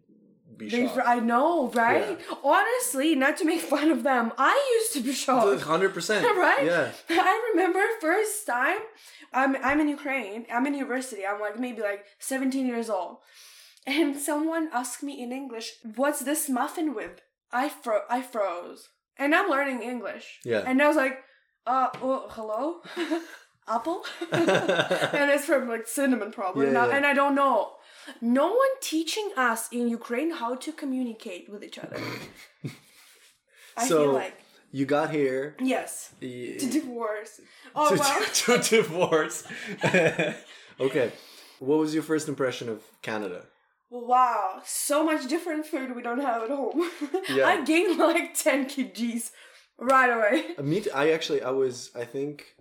be 0.62 0.70
They, 0.70 0.86
shocked. 0.88 1.08
I 1.16 1.18
know, 1.32 1.70
right? 1.84 2.18
Honestly, 2.44 3.10
not 3.24 3.34
to 3.40 3.46
make 3.52 3.62
fun 3.76 3.88
of 3.96 4.04
them, 4.10 4.26
I 4.38 4.56
used 4.78 4.92
to 4.96 5.02
be 5.08 5.14
shocked. 5.14 5.62
Hundred 5.74 5.94
percent, 5.98 6.26
Right? 6.48 6.66
Yeah, 6.74 6.92
I 7.32 7.34
remember 7.52 7.82
first 8.08 8.46
time 8.46 8.82
I'm 9.40 9.52
I'm 9.68 9.80
in 9.84 9.90
Ukraine. 10.00 10.42
I'm 10.54 10.66
in 10.70 10.74
university. 10.86 11.24
I'm 11.30 11.40
like 11.46 11.58
maybe 11.66 11.82
like 11.92 12.02
17 12.20 12.66
years 12.74 12.90
old. 12.90 13.18
And 13.88 14.10
someone 14.30 14.66
asked 14.82 15.02
me 15.10 15.14
in 15.24 15.30
English, 15.42 15.68
"What's 16.00 16.22
this 16.30 16.42
muffin 16.58 16.90
with?" 17.00 17.16
I 17.62 17.66
fro 17.70 17.96
I 18.10 18.20
froze. 18.34 18.82
And 19.22 19.30
I'm 19.38 19.50
learning 19.56 19.80
English. 19.94 20.26
Yeah. 20.52 20.64
And 20.68 20.82
I 20.82 20.88
was 20.92 20.98
like, 21.06 21.16
"Uh, 21.74 21.90
oh, 22.02 22.20
hello? 22.38 22.64
Apple?" 23.68 24.00
and 24.32 25.26
it's 25.34 25.46
from 25.46 25.64
like 25.74 25.88
cinnamon 25.88 26.32
probably. 26.32 26.68
Yeah, 26.68 26.88
yeah. 26.88 26.96
And 26.96 27.04
I 27.12 27.14
don't 27.14 27.36
know. 27.36 27.60
No 28.20 28.48
one 28.48 28.74
teaching 28.82 29.32
us 29.38 29.70
in 29.72 29.88
Ukraine 29.90 30.32
how 30.32 30.56
to 30.56 30.72
communicate 30.72 31.50
with 31.52 31.64
each 31.64 31.78
other. 31.80 32.00
I 33.78 33.88
So- 33.88 34.04
feel 34.04 34.14
like 34.14 34.36
you 34.72 34.86
got 34.86 35.12
here. 35.12 35.56
yes. 35.60 36.14
To 36.20 36.68
divorce. 36.80 37.40
Oh 37.74 37.90
to, 37.96 38.00
well. 38.02 38.26
to 38.60 38.70
divorce. 38.70 39.38
okay, 40.80 41.12
what 41.60 41.78
was 41.80 41.94
your 41.94 42.04
first 42.04 42.28
impression 42.28 42.68
of 42.68 42.80
Canada? 43.02 43.46
Wow, 43.90 44.62
so 44.66 45.04
much 45.06 45.28
different 45.28 45.66
food 45.66 45.96
we 45.96 46.02
don't 46.02 46.20
have 46.22 46.44
at 46.44 46.50
home. 46.50 46.90
Yeah. 47.30 47.46
I 47.48 47.64
gained 47.64 47.98
like 47.98 48.34
10 48.34 48.66
kgs 48.66 49.32
right 49.80 50.10
away. 50.18 50.56
Uh, 50.58 50.64
Me, 50.64 50.84
I 50.94 51.12
actually, 51.12 51.42
I 51.42 51.52
was, 51.52 51.92
I 51.96 52.04
think, 52.04 52.56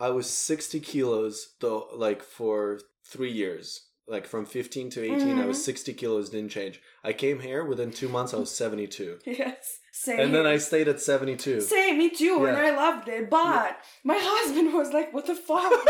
I 0.00 0.10
was 0.10 0.28
sixty 0.28 0.80
kilos 0.80 1.54
though, 1.60 1.88
like 1.94 2.22
for 2.22 2.80
three 3.04 3.30
years. 3.42 3.66
Like 4.10 4.26
from 4.26 4.44
fifteen 4.44 4.90
to 4.90 5.02
18 5.04 5.14
I 5.14 5.22
Mm-hmm. 5.22 5.46
was 5.48 5.64
sixty 5.64 5.92
kilos, 5.92 6.30
didn't 6.30 6.50
change. 6.50 6.80
I 7.04 7.12
came 7.12 7.38
here 7.38 7.64
within 7.64 7.90
two 7.92 8.08
months, 8.08 8.34
I 8.34 8.38
was 8.38 8.50
seventy-two, 8.50 9.18
Yes, 9.24 9.78
same. 9.92 10.18
and 10.18 10.34
then 10.34 10.46
I 10.46 10.56
stayed 10.58 10.88
at 10.88 11.00
seventy-two. 11.00 11.60
Same, 11.60 11.96
me 11.98 12.10
too, 12.10 12.38
yeah. 12.42 12.48
and 12.48 12.56
I 12.56 12.70
loved 12.74 13.06
it. 13.08 13.30
But 13.30 13.78
my 14.02 14.18
husband 14.20 14.74
was 14.74 14.92
like, 14.92 15.12
what 15.14 15.26
the 15.26 15.34
fuck? 15.36 15.72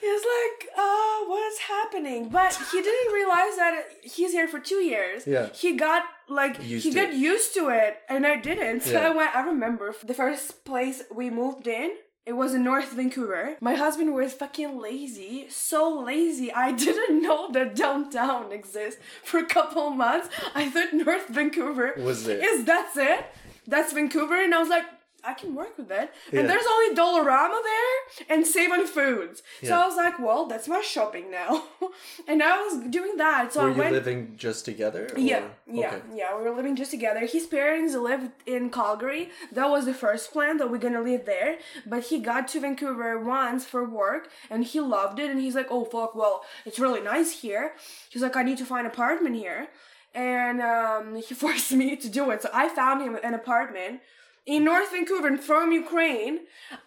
He 0.00 0.12
was 0.12 0.22
like, 0.38 0.68
uh, 0.78 1.28
what's 1.30 1.58
happening? 1.58 2.28
But 2.28 2.54
he 2.70 2.80
didn't 2.80 3.12
realize 3.12 3.56
that 3.56 3.82
he's 4.04 4.30
here 4.30 4.46
for 4.46 4.60
two 4.60 4.76
years. 4.76 5.26
Yeah. 5.26 5.48
He 5.52 5.72
got 5.76 6.04
like 6.28 6.62
Used 6.62 6.84
he 6.86 6.92
got 6.94 7.08
it. 7.08 7.14
used 7.14 7.54
to 7.54 7.70
it, 7.70 7.96
and 8.08 8.24
I 8.24 8.36
didn't. 8.36 8.82
So 8.82 8.92
Yeah. 8.92 9.08
I 9.08 9.10
went. 9.10 9.34
I 9.34 9.40
remember 9.44 9.92
the 10.04 10.14
first 10.14 10.64
place 10.64 11.02
we 11.12 11.28
moved 11.30 11.66
in. 11.66 11.90
It 12.26 12.32
was 12.32 12.54
in 12.54 12.64
North 12.64 12.90
Vancouver. 12.90 13.56
My 13.60 13.74
husband 13.74 14.12
was 14.12 14.32
fucking 14.32 14.80
lazy, 14.80 15.46
so 15.48 16.00
lazy. 16.00 16.52
I 16.52 16.72
didn't 16.86 17.22
know 17.22 17.52
that 17.52 17.76
downtown 17.76 18.50
exists 18.50 19.00
for 19.22 19.38
a 19.38 19.46
couple 19.46 19.88
months. 19.90 20.28
I 20.54 20.68
thought 20.68 20.92
North 20.92 21.28
Vancouver 21.28 21.94
Was 21.96 22.26
it? 22.26 22.42
is 22.42 22.64
that's 22.64 22.96
it. 22.96 23.26
That's 23.68 23.92
Vancouver, 23.92 24.42
and 24.42 24.54
I 24.54 24.58
was 24.60 24.68
like, 24.68 24.84
I 25.26 25.34
can 25.34 25.54
work 25.54 25.76
with 25.76 25.90
it. 25.90 26.10
Yeah. 26.32 26.40
And 26.40 26.48
there's 26.50 26.64
only 26.74 26.94
Dollarama 26.96 27.60
there 27.62 28.26
and 28.36 28.46
Save 28.46 28.70
on 28.72 28.86
Foods. 28.86 29.42
So 29.62 29.74
I 29.74 29.86
was 29.86 29.96
like, 29.96 30.18
well, 30.18 30.46
that's 30.46 30.68
my 30.68 30.80
shopping 30.80 31.30
now. 31.30 31.64
and 32.28 32.42
I 32.42 32.62
was 32.62 32.74
doing 32.90 33.16
that. 33.16 33.52
So 33.52 33.62
Were 33.62 33.68
I 33.68 33.72
you 33.72 33.78
went. 33.78 33.92
living 33.92 34.34
just 34.36 34.64
together? 34.64 35.08
or- 35.12 35.18
yeah, 35.18 35.48
yeah, 35.66 35.88
Okay. 35.88 36.00
yeah. 36.14 36.36
We 36.38 36.44
were 36.44 36.54
living 36.54 36.76
just 36.76 36.90
together. 36.92 37.20
His 37.26 37.46
parents 37.46 37.94
lived 37.94 38.30
in 38.46 38.70
Calgary. 38.70 39.30
That 39.52 39.68
was 39.68 39.84
the 39.86 39.94
first 39.94 40.32
plan 40.32 40.58
that 40.58 40.70
we're 40.70 40.78
gonna 40.78 41.02
live 41.02 41.24
there. 41.26 41.58
But 41.84 42.04
he 42.04 42.20
got 42.20 42.48
to 42.48 42.60
Vancouver 42.60 43.18
once 43.18 43.64
for 43.64 43.84
work, 43.84 44.28
and 44.50 44.64
he 44.64 44.78
loved 44.80 45.18
it. 45.18 45.30
And 45.30 45.40
he's 45.40 45.54
like, 45.54 45.68
"Oh 45.70 45.84
fuck, 45.84 46.14
well, 46.14 46.44
it's 46.64 46.78
really 46.78 47.00
nice 47.00 47.40
here." 47.40 47.74
He's 48.10 48.22
like, 48.22 48.36
"I 48.36 48.42
need 48.42 48.58
to 48.58 48.64
find 48.64 48.86
an 48.86 48.92
apartment 48.92 49.36
here," 49.36 49.68
and 50.14 50.60
um, 50.62 51.14
he 51.16 51.34
forced 51.44 51.72
me 51.72 51.96
to 51.96 52.08
do 52.08 52.30
it. 52.30 52.42
So 52.42 52.48
I 52.52 52.68
found 52.68 53.02
him 53.02 53.18
an 53.22 53.34
apartment 53.34 54.00
in 54.46 54.64
North 54.64 54.92
Vancouver 54.92 55.36
from 55.36 55.72
Ukraine, 55.72 56.40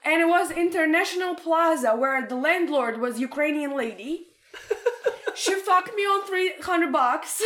and 0.03 0.21
it 0.21 0.27
was 0.27 0.49
International 0.49 1.35
Plaza 1.35 1.91
where 1.95 2.25
the 2.25 2.35
landlord 2.35 2.99
was 2.99 3.19
Ukrainian 3.19 3.75
lady. 3.75 4.27
she 5.35 5.53
fucked 5.55 5.93
me 5.95 6.03
on 6.03 6.25
three 6.25 6.53
hundred 6.61 6.91
bucks. 6.91 7.41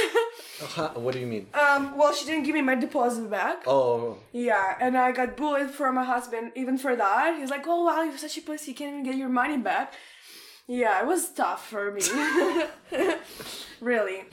Uh, 0.78 0.90
what 1.04 1.14
do 1.14 1.20
you 1.20 1.28
mean? 1.28 1.48
Um, 1.54 1.98
well, 1.98 2.14
she 2.14 2.26
didn't 2.26 2.44
give 2.46 2.56
me 2.56 2.62
my 2.62 2.76
deposit 2.76 3.30
back. 3.30 3.64
Oh, 3.68 4.18
Yeah, 4.32 4.78
and 4.80 4.98
I 4.98 5.12
got 5.12 5.36
bullied 5.36 5.72
from 5.72 5.96
my 5.96 6.06
husband 6.06 6.54
even 6.56 6.78
for 6.78 6.96
that. 6.96 7.38
He's 7.40 7.50
like, 7.50 7.66
"Oh 7.68 7.84
wow, 7.84 8.04
you're 8.04 8.18
such 8.18 8.38
a 8.38 8.42
pussy, 8.42 8.72
you 8.72 8.76
can't 8.78 8.92
even 8.94 9.04
get 9.04 9.16
your 9.16 9.30
money 9.30 9.58
back." 9.58 9.94
Yeah, 10.68 11.02
it 11.02 11.08
was 11.08 11.30
tough 11.30 11.68
for 11.70 11.92
me. 11.92 12.02
really, 13.82 14.24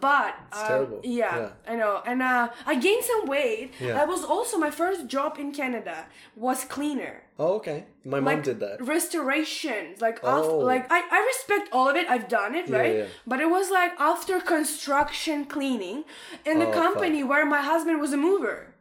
but, 0.00 0.34
It's 0.48 0.60
um, 0.60 0.66
terrible. 0.66 1.00
Yeah, 1.04 1.36
Yeah. 1.38 1.50
I 1.68 1.76
know, 1.76 2.02
and 2.04 2.20
uh, 2.22 2.48
I 2.66 2.74
gained 2.74 3.04
some 3.04 3.26
weight. 3.26 3.72
Yeah. 3.80 3.94
That 3.94 4.08
was 4.08 4.24
also 4.24 4.58
my 4.58 4.70
first 4.70 5.06
job 5.06 5.38
in 5.38 5.52
Canada. 5.52 6.06
Was 6.36 6.64
cleaner 6.64 7.22
oh, 7.38 7.54
okay. 7.58 7.86
My 8.04 8.18
mom 8.18 8.24
like 8.24 8.42
did 8.44 8.58
that. 8.60 8.76
restoration 8.84 9.94
like 10.00 10.18
Oh. 10.22 10.38
after, 10.38 10.52
like 10.72 10.86
I, 10.90 11.00
I 11.10 11.18
respect 11.32 11.68
all 11.72 11.88
of 11.88 11.96
it 11.96 12.06
i've 12.08 12.28
done 12.28 12.54
it 12.54 12.68
right 12.68 12.94
yeah. 12.96 13.04
but 13.26 13.38
it 13.40 13.48
was 13.50 13.70
like 13.70 13.92
after 13.98 14.40
construction 14.40 15.44
cleaning 15.44 16.04
in 16.44 16.58
the 16.58 16.68
Oh, 16.68 16.72
company 16.72 17.22
where 17.22 17.44
my 17.46 17.62
husband 17.62 18.00
was 18.00 18.12
a 18.12 18.16
mover 18.16 18.74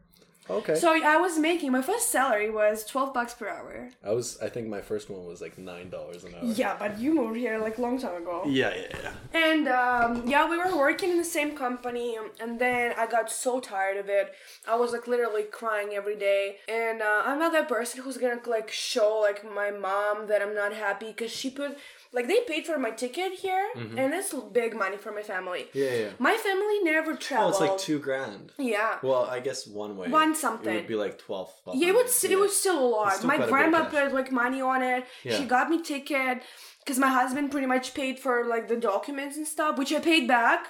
Okay. 0.49 0.75
so 0.75 0.87
i 1.03 1.17
was 1.17 1.37
making 1.37 1.71
my 1.71 1.81
first 1.81 2.09
salary 2.11 2.49
was 2.49 2.85
12 2.85 3.13
bucks 3.13 3.33
per 3.33 3.47
hour 3.47 3.89
I 4.03 4.11
was. 4.13 4.37
I 4.41 4.49
think 4.49 4.67
my 4.67 4.81
first 4.81 5.09
one 5.09 5.25
was 5.25 5.41
like 5.41 5.57
nine 5.57 5.89
dollars 5.89 6.23
an 6.23 6.33
hour. 6.35 6.45
yeah 6.61 6.75
but 6.79 6.97
you 6.99 7.13
moved 7.13 7.37
here 7.37 7.57
like 7.59 7.77
long 7.77 7.99
time 7.99 8.21
ago 8.23 8.43
Yeah, 8.45 8.73
yeah, 8.75 8.97
yeah. 9.03 9.13
and 9.47 9.67
um, 9.67 10.27
yeah, 10.27 10.49
we 10.49 10.57
were 10.57 10.75
working 10.77 11.09
in 11.11 11.17
the 11.17 11.31
same 11.37 11.51
company, 11.65 12.17
and 12.43 12.59
then 12.59 12.93
I 12.97 13.05
got 13.07 13.29
so 13.31 13.59
tired 13.59 13.97
of 13.97 14.07
it. 14.09 14.33
I 14.67 14.75
was 14.75 14.91
like 14.95 15.05
literally 15.07 15.43
crying 15.59 15.89
every 15.99 16.15
day. 16.15 16.57
And 16.81 17.01
uh, 17.01 17.21
I'm 17.27 17.39
not 17.39 17.51
that 17.53 17.67
person 17.67 18.01
who's 18.03 18.17
gonna 18.17 18.39
like 18.57 18.69
show 18.71 19.09
like 19.27 19.39
my 19.61 19.69
mom 19.71 20.27
that 20.29 20.41
I'm 20.41 20.55
not 20.55 20.73
happy 20.73 21.07
because 21.07 21.31
she 21.31 21.49
put 21.49 21.77
like 22.13 22.27
they 22.27 22.39
paid 22.47 22.65
for 22.65 22.77
my 22.79 22.91
ticket 22.91 23.33
here, 23.33 23.67
and 23.75 24.13
it's 24.13 24.33
big 24.53 24.75
money 24.75 24.97
for 24.97 25.11
my 25.11 25.21
family. 25.21 25.65
Mm-hmm. 25.69 25.77
Yeah, 25.79 25.93
yeah. 25.95 26.09
My 26.19 26.35
family 26.37 26.79
never 26.83 27.11
Oh, 27.11 27.15
traveled. 27.15 27.51
it's 27.51 27.59
like 27.61 27.77
two 27.77 27.99
grand. 27.99 28.51
Yeah. 28.57 28.97
Well, 29.03 29.23
I 29.25 29.39
guess 29.39 29.67
one 29.67 29.97
way. 29.97 30.07
One 30.09 30.35
something. 30.35 30.73
It 30.73 30.77
would 30.77 30.87
be 30.87 30.95
like 30.95 31.17
twelve. 31.17 31.51
Yeah, 31.73 31.89
it 31.89 31.95
was 31.95 32.23
it 32.23 32.37
was 32.39 32.55
still 32.55 32.79
a 32.79 32.87
lot. 32.87 33.23
My 33.23 33.35
quite 33.35 33.35
a 33.35 33.37
bit 33.37 33.43
of 33.43 33.49
grandma 33.49 33.85
put 33.85 34.13
like 34.13 34.31
money 34.31 34.61
on 34.61 34.81
it. 34.81 35.05
Yeah. 35.23 35.37
She 35.37 35.45
got 35.45 35.69
me 35.69 35.81
ticket 35.81 36.43
because 36.83 36.97
my 36.99 37.09
husband 37.09 37.51
pretty 37.51 37.67
much 37.67 37.93
paid 37.93 38.17
for 38.19 38.45
like 38.45 38.67
the 38.67 38.77
documents 38.77 39.35
and 39.37 39.47
stuff, 39.47 39.77
which 39.77 39.91
I 39.93 39.99
paid 39.99 40.27
back 40.27 40.67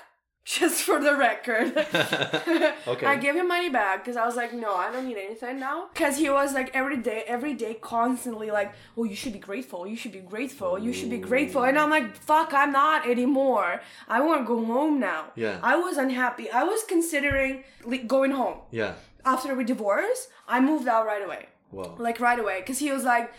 Just 0.48 0.84
for 0.84 0.98
the 1.00 1.14
record. 1.18 1.74
Okay. 2.88 3.06
I 3.06 3.18
gave 3.18 3.36
him 3.36 3.50
money 3.50 3.70
back 3.70 3.96
because 4.06 4.16
I 4.16 4.26
was 4.26 4.38
like, 4.38 4.54
no, 4.54 4.74
I 4.74 4.90
don't 4.94 5.06
need 5.10 5.18
anything 5.18 5.60
now. 5.60 5.90
Because 5.94 6.16
he 6.18 6.30
was 6.30 6.54
like 6.54 6.70
every 6.74 6.96
day, 6.96 7.24
every 7.28 7.54
day, 7.54 7.74
constantly 7.74 8.50
like, 8.50 8.72
oh, 8.96 9.04
you 9.04 9.14
should 9.14 9.34
be 9.34 9.40
grateful. 9.40 9.86
You 9.86 9.98
should 9.98 10.14
be 10.14 10.20
grateful. 10.36 10.80
You 10.80 10.94
should 10.94 11.10
be 11.10 11.18
grateful. 11.18 11.64
And 11.66 11.78
I'm 11.78 11.90
like, 11.90 12.16
fuck, 12.16 12.54
I'm 12.54 12.72
not 12.72 13.06
anymore. 13.06 13.82
I 14.08 14.22
want 14.22 14.40
to 14.42 14.48
go 14.48 14.64
home 14.64 15.02
now. 15.02 15.26
Yeah. 15.36 15.60
I 15.62 15.76
was 15.76 15.98
unhappy. 15.98 16.50
I 16.50 16.64
was 16.64 16.82
considering 16.88 17.66
li- 17.84 18.06
going 18.16 18.32
home. 18.32 18.60
yeah. 18.72 18.94
After 19.26 19.54
we 19.54 19.66
divorced, 19.66 20.30
I 20.48 20.62
moved 20.62 20.88
out 20.88 21.06
right 21.06 21.24
away. 21.26 21.48
Well. 21.74 21.96
Like 22.00 22.22
right 22.22 22.40
away. 22.40 22.62
Because 22.62 22.80
he 22.80 22.90
was 22.94 23.04
like, 23.04 23.34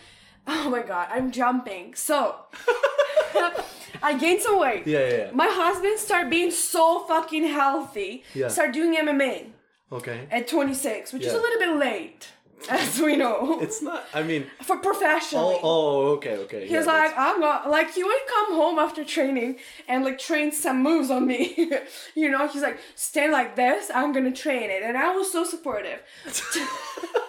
oh 0.45 0.69
my 0.69 0.83
God, 0.83 1.07
I'm 1.09 1.31
jumping. 1.31 1.95
So 1.95 2.35
I 4.01 4.17
gained 4.17 4.41
some 4.41 4.59
weight. 4.59 4.85
Yeah, 4.87 4.99
yeah, 4.99 5.17
yeah. 5.17 5.31
My 5.33 5.47
husband 5.49 5.99
started 5.99 6.29
being 6.29 6.51
so 6.51 7.05
fucking 7.07 7.45
healthy. 7.45 8.23
Yeah. 8.33 8.47
Started 8.47 8.73
doing 8.73 8.95
MMA 8.95 9.47
Okay. 9.91 10.27
at 10.31 10.47
26, 10.47 11.13
which 11.13 11.23
is 11.25 11.33
a 11.33 11.37
little 11.37 11.59
bit 11.59 11.75
late, 11.77 12.27
as 12.69 12.99
we 12.99 13.15
know, 13.15 13.59
It's 13.61 13.81
not. 13.81 14.03
I 14.13 14.21
mean. 14.21 14.45
for 14.61 14.77
professionally. 14.77 15.55
Oh. 15.63 16.07
Oh. 16.07 16.07
Okay. 16.17 16.35
Okay. 16.45 16.61
He's 16.63 16.71
yeah, 16.71 16.81
like, 16.81 17.13
I'm 17.17 17.39
not 17.39 17.69
like 17.69 17.93
he 17.93 18.03
would 18.03 18.21
come 18.27 18.53
home 18.55 18.77
after 18.79 19.03
training 19.05 19.57
and 19.87 20.03
like 20.03 20.19
train 20.19 20.51
some 20.51 20.83
moves 20.83 21.09
on 21.09 21.25
me. 21.25 21.71
you 22.15 22.29
know, 22.29 22.47
he's 22.47 22.61
like, 22.61 22.77
stand 22.95 23.31
like 23.31 23.55
this, 23.55 23.89
I'm 23.93 24.11
gonna 24.13 24.33
train 24.33 24.69
it. 24.69 24.83
And 24.83 24.97
I 24.97 25.15
was 25.15 25.31
so 25.31 25.43
supportive. 25.43 25.99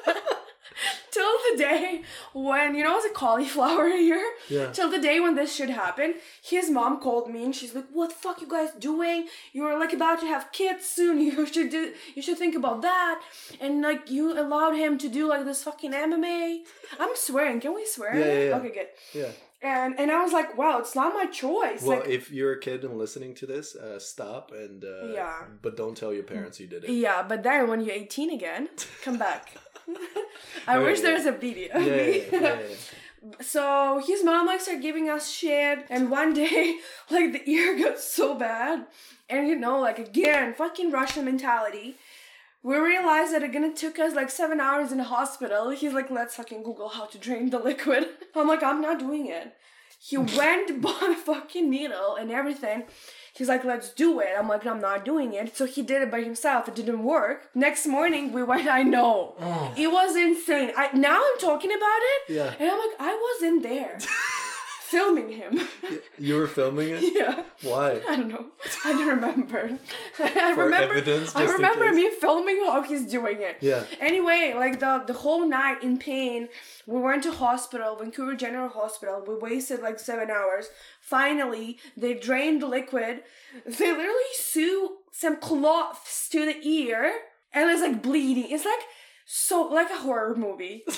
Till 1.13 1.33
the 1.51 1.57
day 1.59 2.03
when, 2.33 2.75
you 2.75 2.83
know, 2.85 2.97
it's 2.99 3.07
a 3.07 3.11
cauliflower 3.15 3.89
here. 4.09 4.25
Yeah. 4.49 4.71
Till 4.73 4.91
the 4.91 5.01
day 5.01 5.19
when 5.21 5.35
this 5.35 5.55
should 5.55 5.71
happen, 5.71 6.15
his 6.43 6.71
mom 6.71 7.01
called 7.01 7.31
me 7.31 7.45
and 7.45 7.55
she's 7.55 7.75
like, 7.75 7.87
"What 7.93 8.11
the 8.11 8.17
fuck 8.17 8.41
you 8.41 8.49
guys 8.49 8.71
doing? 8.79 9.27
You're 9.53 9.79
like 9.79 9.93
about 9.93 10.21
to 10.21 10.27
have 10.27 10.53
kids 10.53 10.85
soon. 10.87 11.19
You 11.21 11.47
should 11.47 11.71
do. 11.71 11.93
You 12.15 12.23
should 12.23 12.39
think 12.39 12.55
about 12.55 12.83
that." 12.83 13.21
And 13.61 13.83
like, 13.83 14.11
you 14.11 14.39
allowed 14.39 14.75
him 14.77 14.99
to 14.99 15.09
do 15.09 15.27
like 15.29 15.45
this 15.45 15.63
fucking 15.65 15.93
MMA. 15.93 16.61
I'm 16.99 17.15
swearing. 17.15 17.61
Can 17.61 17.75
we 17.75 17.85
swear? 17.87 18.15
Yeah, 18.19 18.27
yeah, 18.27 18.49
yeah. 18.49 18.57
Okay, 18.59 18.73
good. 18.79 18.89
Yeah. 19.15 19.33
And 19.63 19.99
and 20.01 20.11
I 20.11 20.23
was 20.23 20.33
like, 20.33 20.57
"Wow, 20.57 20.79
it's 20.79 20.95
not 20.95 21.13
my 21.13 21.27
choice." 21.27 21.83
Well, 21.83 21.99
like, 22.01 22.09
if 22.09 22.31
you're 22.31 22.53
a 22.53 22.61
kid 22.61 22.83
and 22.85 22.97
listening 22.97 23.35
to 23.41 23.47
this, 23.47 23.77
uh, 23.77 23.99
stop 23.99 24.53
and. 24.53 24.83
Uh, 24.85 25.13
Yeah. 25.13 25.37
But 25.61 25.77
don't 25.77 25.97
tell 25.97 26.13
your 26.15 26.23
parents 26.35 26.59
you 26.61 26.67
did 26.67 26.85
it. 26.85 26.91
yeah, 26.91 27.23
but 27.31 27.43
then 27.43 27.69
when 27.69 27.81
you're 27.83 27.95
18 27.95 28.31
again, 28.31 28.69
come 29.05 29.19
back. 29.19 29.53
I 30.67 30.79
Yeah, 30.79 30.85
wish 30.85 31.01
there's 31.01 31.27
a 31.27 31.33
video. 31.33 31.69
Yeah. 31.79 31.85
Yeah. 31.85 32.05
yeah, 32.05 32.23
yeah, 32.33 32.59
yeah. 32.69 32.77
So 33.43 34.03
his 34.07 34.25
mom 34.25 34.47
like 34.47 34.61
started 34.61 34.83
giving 34.83 35.09
us 35.11 35.31
shit, 35.31 35.85
and 35.91 36.11
one 36.11 36.33
day 36.33 36.79
like 37.11 37.33
the 37.33 37.43
ear 37.51 37.79
got 37.85 37.99
so 37.99 38.35
bad, 38.35 38.87
and 39.29 39.47
you 39.49 39.57
know 39.57 39.79
like 39.79 39.99
again 39.99 40.55
fucking 40.55 40.91
Russian 40.91 41.25
mentality. 41.25 41.97
We 42.63 42.77
realized 42.77 43.33
that 43.35 43.43
it 43.43 43.53
gonna 43.53 43.73
took 43.75 43.99
us 43.99 44.15
like 44.15 44.31
seven 44.31 44.61
hours 44.61 44.93
in 44.93 44.99
the 44.99 45.05
hospital. 45.05 45.71
He's 45.71 45.95
like, 45.95 46.11
let's 46.11 46.37
fucking 46.37 46.63
Google 46.63 46.91
how 46.91 47.07
to 47.07 47.19
drain 47.19 47.49
the 47.51 47.59
liquid. 47.71 48.07
I'm 48.35 48.49
like, 48.49 48.63
I'm 48.63 48.81
not 48.83 48.99
doing 48.99 49.27
it. 49.27 49.55
He 49.99 50.17
went 50.17 50.81
bought 50.81 51.11
a 51.11 51.15
fucking 51.15 51.69
needle 51.69 52.17
and 52.17 52.31
everything. 52.31 52.85
He's 53.41 53.49
like, 53.49 53.65
let's 53.65 53.89
do 53.89 54.21
it. 54.21 54.29
I'm 54.39 54.49
like, 54.49 54.67
I'm 54.67 54.83
not 54.83 55.03
doing 55.03 55.33
it. 55.33 55.57
So 55.57 55.65
he 55.65 55.81
did 55.81 56.03
it 56.03 56.11
by 56.11 56.21
himself. 56.21 56.69
It 56.69 56.75
didn't 56.75 57.03
work. 57.03 57.49
Next 57.55 57.87
morning 57.87 58.35
we 58.35 58.43
went. 58.43 58.69
I 58.69 58.83
know 58.83 59.35
oh. 59.41 59.73
it 59.79 59.91
was 59.91 60.15
insane. 60.15 60.73
I 60.77 60.91
now 60.93 61.17
I'm 61.17 61.39
talking 61.39 61.71
about 61.73 62.01
it. 62.13 62.35
Yeah. 62.35 62.55
And 62.59 62.71
I'm 62.71 62.79
like, 62.79 62.97
I 63.01 63.33
wasn't 63.41 63.63
there 63.63 63.99
filming 64.91 65.31
him. 65.31 65.61
You 66.19 66.37
were 66.37 66.47
filming 66.47 66.89
it. 66.91 67.03
yeah. 67.15 67.43
Why? 67.63 68.01
I 68.09 68.17
don't 68.17 68.29
know. 68.29 68.47
I 68.85 68.93
don't 68.93 69.09
remember. 69.09 69.79
I 70.19 70.55
For 70.55 70.65
remember. 70.65 70.95
evidence, 70.95 71.35
I 71.37 71.45
remember 71.45 71.93
me 71.93 72.11
filming 72.11 72.57
how 72.67 72.83
he's 72.83 73.07
doing 73.07 73.41
it. 73.41 73.59
Yeah. 73.61 73.85
Anyway, 74.01 74.53
like 74.57 74.81
the 74.81 75.05
the 75.07 75.13
whole 75.13 75.47
night 75.49 75.83
in 75.83 75.99
pain, 75.99 76.49
we 76.87 77.01
went 77.01 77.23
to 77.23 77.33
hospital, 77.33 77.97
Vancouver 77.97 78.35
General 78.35 78.69
Hospital. 78.69 79.23
We 79.27 79.35
wasted 79.37 79.81
like 79.81 79.99
seven 79.99 80.31
hours. 80.31 80.69
Finally, 81.01 81.79
they 81.97 82.15
drained 82.15 82.63
the 82.63 82.67
liquid. 82.67 83.23
They 83.65 83.91
literally 83.91 84.35
sew 84.35 84.97
some 85.13 85.37
cloths 85.37 86.29
to 86.31 86.45
the 86.45 86.57
ear, 86.67 87.13
and 87.53 87.71
it's 87.71 87.83
like 87.83 88.03
bleeding. 88.03 88.51
It's 88.51 88.65
like 88.65 88.85
so 89.27 89.63
like 89.63 89.91
a 89.91 89.99
horror 89.99 90.35
movie. 90.35 90.85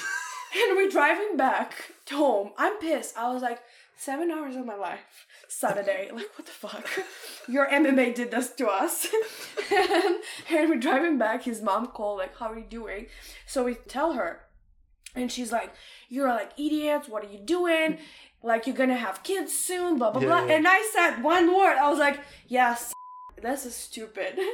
and 0.54 0.76
we're 0.76 0.90
driving 0.90 1.36
back 1.36 1.74
home. 2.10 2.52
I'm 2.58 2.78
pissed. 2.78 3.16
I 3.16 3.32
was 3.32 3.42
like, 3.42 3.60
seven 4.04 4.30
hours 4.30 4.56
of 4.56 4.66
my 4.66 4.74
life. 4.74 5.26
Saturday. 5.48 6.10
Like, 6.12 6.30
what 6.36 6.46
the 6.46 6.52
fuck? 6.52 6.86
Your 7.48 7.66
MMA 7.68 8.14
did 8.14 8.30
this 8.30 8.50
to 8.56 8.66
us. 8.68 9.06
and, 9.72 10.16
and 10.50 10.68
we're 10.70 10.78
driving 10.78 11.18
back. 11.18 11.44
His 11.44 11.62
mom 11.62 11.86
called, 11.88 12.18
like, 12.18 12.36
how 12.36 12.50
are 12.52 12.58
you 12.58 12.64
doing? 12.68 13.06
So 13.46 13.64
we 13.64 13.74
tell 13.74 14.12
her. 14.14 14.40
And 15.14 15.30
she's 15.30 15.52
like, 15.52 15.72
You're 16.08 16.28
like 16.28 16.52
idiots. 16.58 17.08
What 17.08 17.24
are 17.24 17.28
you 17.28 17.38
doing? 17.38 17.98
Like, 18.42 18.66
you're 18.66 18.76
gonna 18.76 18.96
have 18.96 19.22
kids 19.22 19.52
soon, 19.56 19.98
blah, 19.98 20.10
blah, 20.10 20.22
Yeah, 20.22 20.28
blah. 20.28 20.44
yeah. 20.46 20.54
And 20.54 20.66
I 20.66 20.80
said 20.92 21.22
one 21.22 21.54
word. 21.54 21.76
I 21.76 21.90
was 21.90 21.98
like, 21.98 22.18
Yes, 22.48 22.92
this 23.40 23.66
is 23.66 23.74
stupid. 23.76 24.38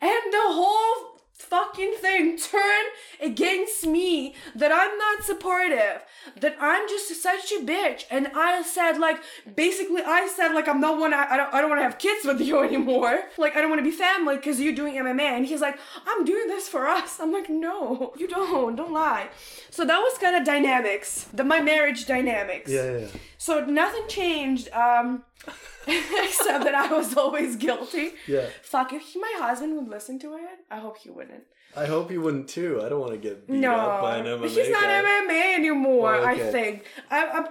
And 0.00 0.32
the 0.32 0.46
whole 0.58 1.17
fucking 1.38 1.94
thing 2.00 2.36
turn 2.36 2.84
against 3.22 3.86
me 3.86 4.34
that 4.54 4.72
I'm 4.72 4.98
not 4.98 5.24
supportive, 5.24 6.04
that 6.40 6.56
I'm 6.60 6.88
just 6.88 7.22
such 7.22 7.52
a 7.52 7.60
bitch. 7.64 8.04
And 8.10 8.28
I 8.34 8.62
said 8.62 8.98
like 8.98 9.18
basically 9.54 10.02
I 10.02 10.26
said 10.26 10.52
like 10.52 10.68
I'm 10.68 10.80
not 10.80 10.98
wanna 10.98 11.16
I 11.16 11.36
don't 11.36 11.54
I 11.54 11.60
don't 11.60 11.70
wanna 11.70 11.82
have 11.82 11.98
kids 11.98 12.26
with 12.26 12.40
you 12.40 12.62
anymore. 12.64 13.20
Like 13.38 13.56
I 13.56 13.60
don't 13.60 13.70
wanna 13.70 13.82
be 13.82 13.90
family 13.90 14.36
because 14.36 14.60
you're 14.60 14.74
doing 14.74 14.94
MMA. 14.94 15.22
And 15.22 15.46
he's 15.46 15.60
like, 15.60 15.78
I'm 16.06 16.24
doing 16.24 16.48
this 16.48 16.68
for 16.68 16.86
us. 16.86 17.20
I'm 17.20 17.32
like, 17.32 17.48
no, 17.48 18.12
you 18.18 18.28
don't, 18.28 18.76
don't 18.76 18.92
lie. 18.92 19.28
So 19.70 19.84
that 19.84 19.98
was 19.98 20.18
kind 20.18 20.36
of 20.36 20.44
dynamics. 20.44 21.28
The 21.32 21.44
my 21.44 21.60
marriage 21.60 22.06
dynamics. 22.06 22.70
Yeah. 22.70 22.84
Yeah. 22.84 22.98
yeah. 22.98 23.06
So 23.38 23.64
nothing 23.64 24.08
changed. 24.08 24.68
Um 24.70 25.24
except 25.86 26.64
that 26.64 26.74
I 26.74 26.92
was 26.92 27.16
always 27.16 27.56
guilty. 27.56 28.12
Yeah. 28.26 28.46
Fuck, 28.62 28.92
if 28.92 29.02
he, 29.02 29.18
my 29.18 29.34
husband 29.38 29.76
would 29.76 29.88
listen 29.88 30.18
to 30.20 30.34
it, 30.34 30.42
I 30.70 30.78
hope 30.78 30.98
he 30.98 31.10
wouldn't. 31.10 31.44
I 31.76 31.86
hope 31.86 32.10
he 32.10 32.18
wouldn't 32.18 32.48
too. 32.48 32.80
I 32.84 32.88
don't 32.88 33.00
want 33.00 33.12
to 33.12 33.18
get 33.18 33.46
beat 33.46 33.54
no, 33.54 33.74
up 33.74 34.02
by 34.02 34.18
an 34.18 34.26
MMA 34.26 34.48
he's 34.48 34.70
not 34.70 34.82
guy. 34.82 35.02
MMA 35.02 35.54
anymore. 35.54 36.14
Oh, 36.16 36.24
I 36.24 36.38
think. 36.38 36.84
I, 37.10 37.26
I'm, 37.26 37.46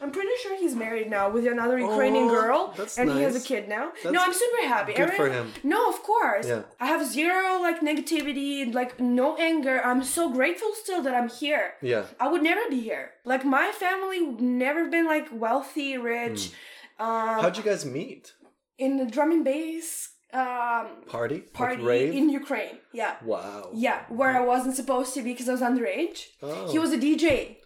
I'm 0.00 0.10
pretty 0.10 0.30
sure 0.42 0.56
he's 0.56 0.74
married 0.74 1.10
now 1.10 1.28
with 1.28 1.46
another 1.46 1.78
Ukrainian 1.78 2.28
Oh, 2.28 2.30
girl, 2.30 2.74
that's 2.76 2.98
and 2.98 3.10
he 3.10 3.22
has 3.22 3.34
a 3.34 3.40
kid 3.40 3.68
now. 3.68 3.92
no, 4.04 4.20
I'm 4.20 4.32
super 4.32 4.66
happy. 4.66 4.92
good 4.94 5.10
I 5.10 5.16
for 5.16 5.28
him. 5.28 5.52
No, 5.62 5.88
of 5.88 6.02
course. 6.02 6.46
Yeah. 6.46 6.62
I 6.80 6.86
have 6.86 7.06
zero 7.06 7.60
like 7.60 7.80
negativity, 7.80 8.72
like 8.72 9.00
no 9.00 9.36
anger. 9.36 9.80
I'm 9.84 10.04
so 10.04 10.32
grateful 10.32 10.72
still 10.74 11.02
that 11.02 11.14
I'm 11.14 11.28
here. 11.28 11.74
Yeah. 11.82 12.04
I 12.20 12.28
would 12.28 12.42
never 12.42 12.68
be 12.70 12.80
here. 12.80 13.10
Like 13.24 13.44
my 13.44 13.72
family 13.72 14.22
would 14.22 14.40
never 14.40 14.88
been 14.88 15.06
like 15.06 15.28
wealthy, 15.32 15.98
rich. 15.98 16.46
Hmm. 16.48 16.54
Um, 16.98 17.40
How'd 17.42 17.56
you 17.56 17.62
guys 17.62 17.84
meet? 17.84 18.34
in 18.78 18.96
the 18.96 19.06
drum 19.06 19.32
and 19.32 19.44
bass 19.44 20.10
um, 20.32 20.88
Party? 21.08 21.40
party 21.40 21.82
Like 21.82 22.14
in 22.14 22.28
Ukraine. 22.30 22.78
Yeah. 22.92 23.16
wow. 23.24 23.70
Yeah, 23.74 24.02
where 24.08 24.36
I 24.36 24.40
wasn't 24.40 24.76
supposed 24.76 25.14
to 25.14 25.22
be 25.22 25.32
because 25.32 25.48
I 25.48 25.52
was 25.52 25.60
underage. 25.62 26.26
Oh. 26.42 26.70
He 26.70 26.78
was 26.78 26.92
a 26.92 26.98
DJ. 26.98 27.56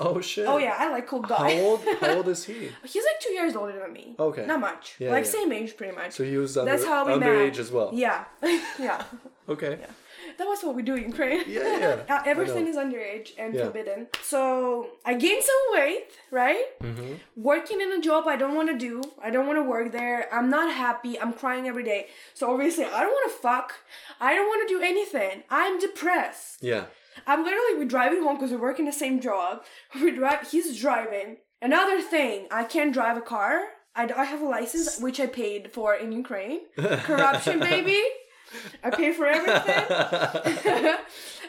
Oh 0.00 0.20
shit. 0.20 0.46
Oh 0.46 0.58
yeah, 0.58 0.76
I 0.78 0.90
like 0.90 1.06
cool 1.06 1.22
How 1.22 1.50
old? 1.50 1.80
How 2.00 2.16
old 2.16 2.28
is 2.28 2.44
he? 2.44 2.70
He's 2.84 3.04
like 3.04 3.20
two 3.20 3.32
years 3.32 3.54
older 3.54 3.78
than 3.78 3.92
me. 3.92 4.16
Okay. 4.18 4.46
Not 4.46 4.60
much. 4.60 4.96
Yeah, 4.98 5.10
like 5.10 5.24
yeah. 5.24 5.30
same 5.30 5.52
age, 5.52 5.76
pretty 5.76 5.94
much. 5.94 6.12
So 6.12 6.24
he 6.24 6.36
was 6.36 6.56
under, 6.56 6.70
That's 6.70 6.84
how 6.84 7.06
we 7.06 7.12
underage 7.12 7.50
met. 7.52 7.58
as 7.58 7.70
well. 7.70 7.90
Yeah, 7.92 8.24
yeah. 8.78 9.04
Okay. 9.48 9.78
That 10.38 10.46
was 10.46 10.62
what 10.64 10.74
we 10.74 10.82
do 10.82 10.94
in 10.94 11.04
Ukraine. 11.12 11.42
Yeah, 11.58 11.78
yeah. 12.08 12.22
Everything 12.32 12.66
is 12.72 12.76
underage 12.76 13.28
and 13.38 13.54
Yeah. 13.54 13.64
forbidden. 13.66 14.06
So 14.22 14.40
I 15.04 15.14
gained 15.14 15.42
some 15.50 15.62
weight, 15.76 16.10
right? 16.30 16.64
Mm-hmm. 16.82 17.12
Working 17.36 17.80
in 17.80 17.90
a 17.92 18.00
job 18.00 18.22
I 18.26 18.36
don't 18.42 18.54
want 18.54 18.68
to 18.74 18.78
do. 18.88 18.94
I 19.26 19.30
don't 19.30 19.46
want 19.46 19.58
to 19.58 19.66
work 19.74 19.92
there. 19.92 20.18
I'm 20.36 20.48
not 20.58 20.68
happy. 20.84 21.12
I'm 21.20 21.32
crying 21.42 21.64
every 21.68 21.84
day. 21.92 22.00
So 22.34 22.42
obviously 22.52 22.84
I 22.84 23.00
don't 23.02 23.14
want 23.18 23.28
to 23.32 23.36
fuck. 23.38 23.68
I 24.20 24.34
don't 24.34 24.46
want 24.52 24.60
to 24.66 24.74
do 24.74 24.80
anything. 24.92 25.42
I'm 25.50 25.74
depressed. 25.78 26.58
Yeah. 26.72 26.84
I'm 27.26 27.40
literally 27.44 27.74
we're 27.78 27.84
driving 27.96 28.22
home 28.22 28.36
because 28.36 28.50
we 28.50 28.56
work 28.56 28.78
in 28.78 28.86
the 28.92 28.98
same 29.04 29.20
job. 29.20 29.64
We 30.02 30.10
drive. 30.12 30.40
He's 30.50 30.68
driving. 30.80 31.28
Another 31.60 32.00
thing, 32.14 32.48
I 32.50 32.64
can't 32.64 32.92
drive 32.92 33.16
a 33.16 33.20
car. 33.20 33.54
I, 33.94 34.10
I 34.22 34.24
have 34.24 34.40
a 34.40 34.48
license 34.58 34.98
which 34.98 35.20
I 35.20 35.26
paid 35.26 35.70
for 35.70 35.94
in 35.94 36.10
Ukraine. 36.12 36.60
Corruption, 37.08 37.60
baby. 37.60 38.00
I 38.82 38.90
pay 38.90 39.12
for 39.12 39.26
everything. 39.26 40.94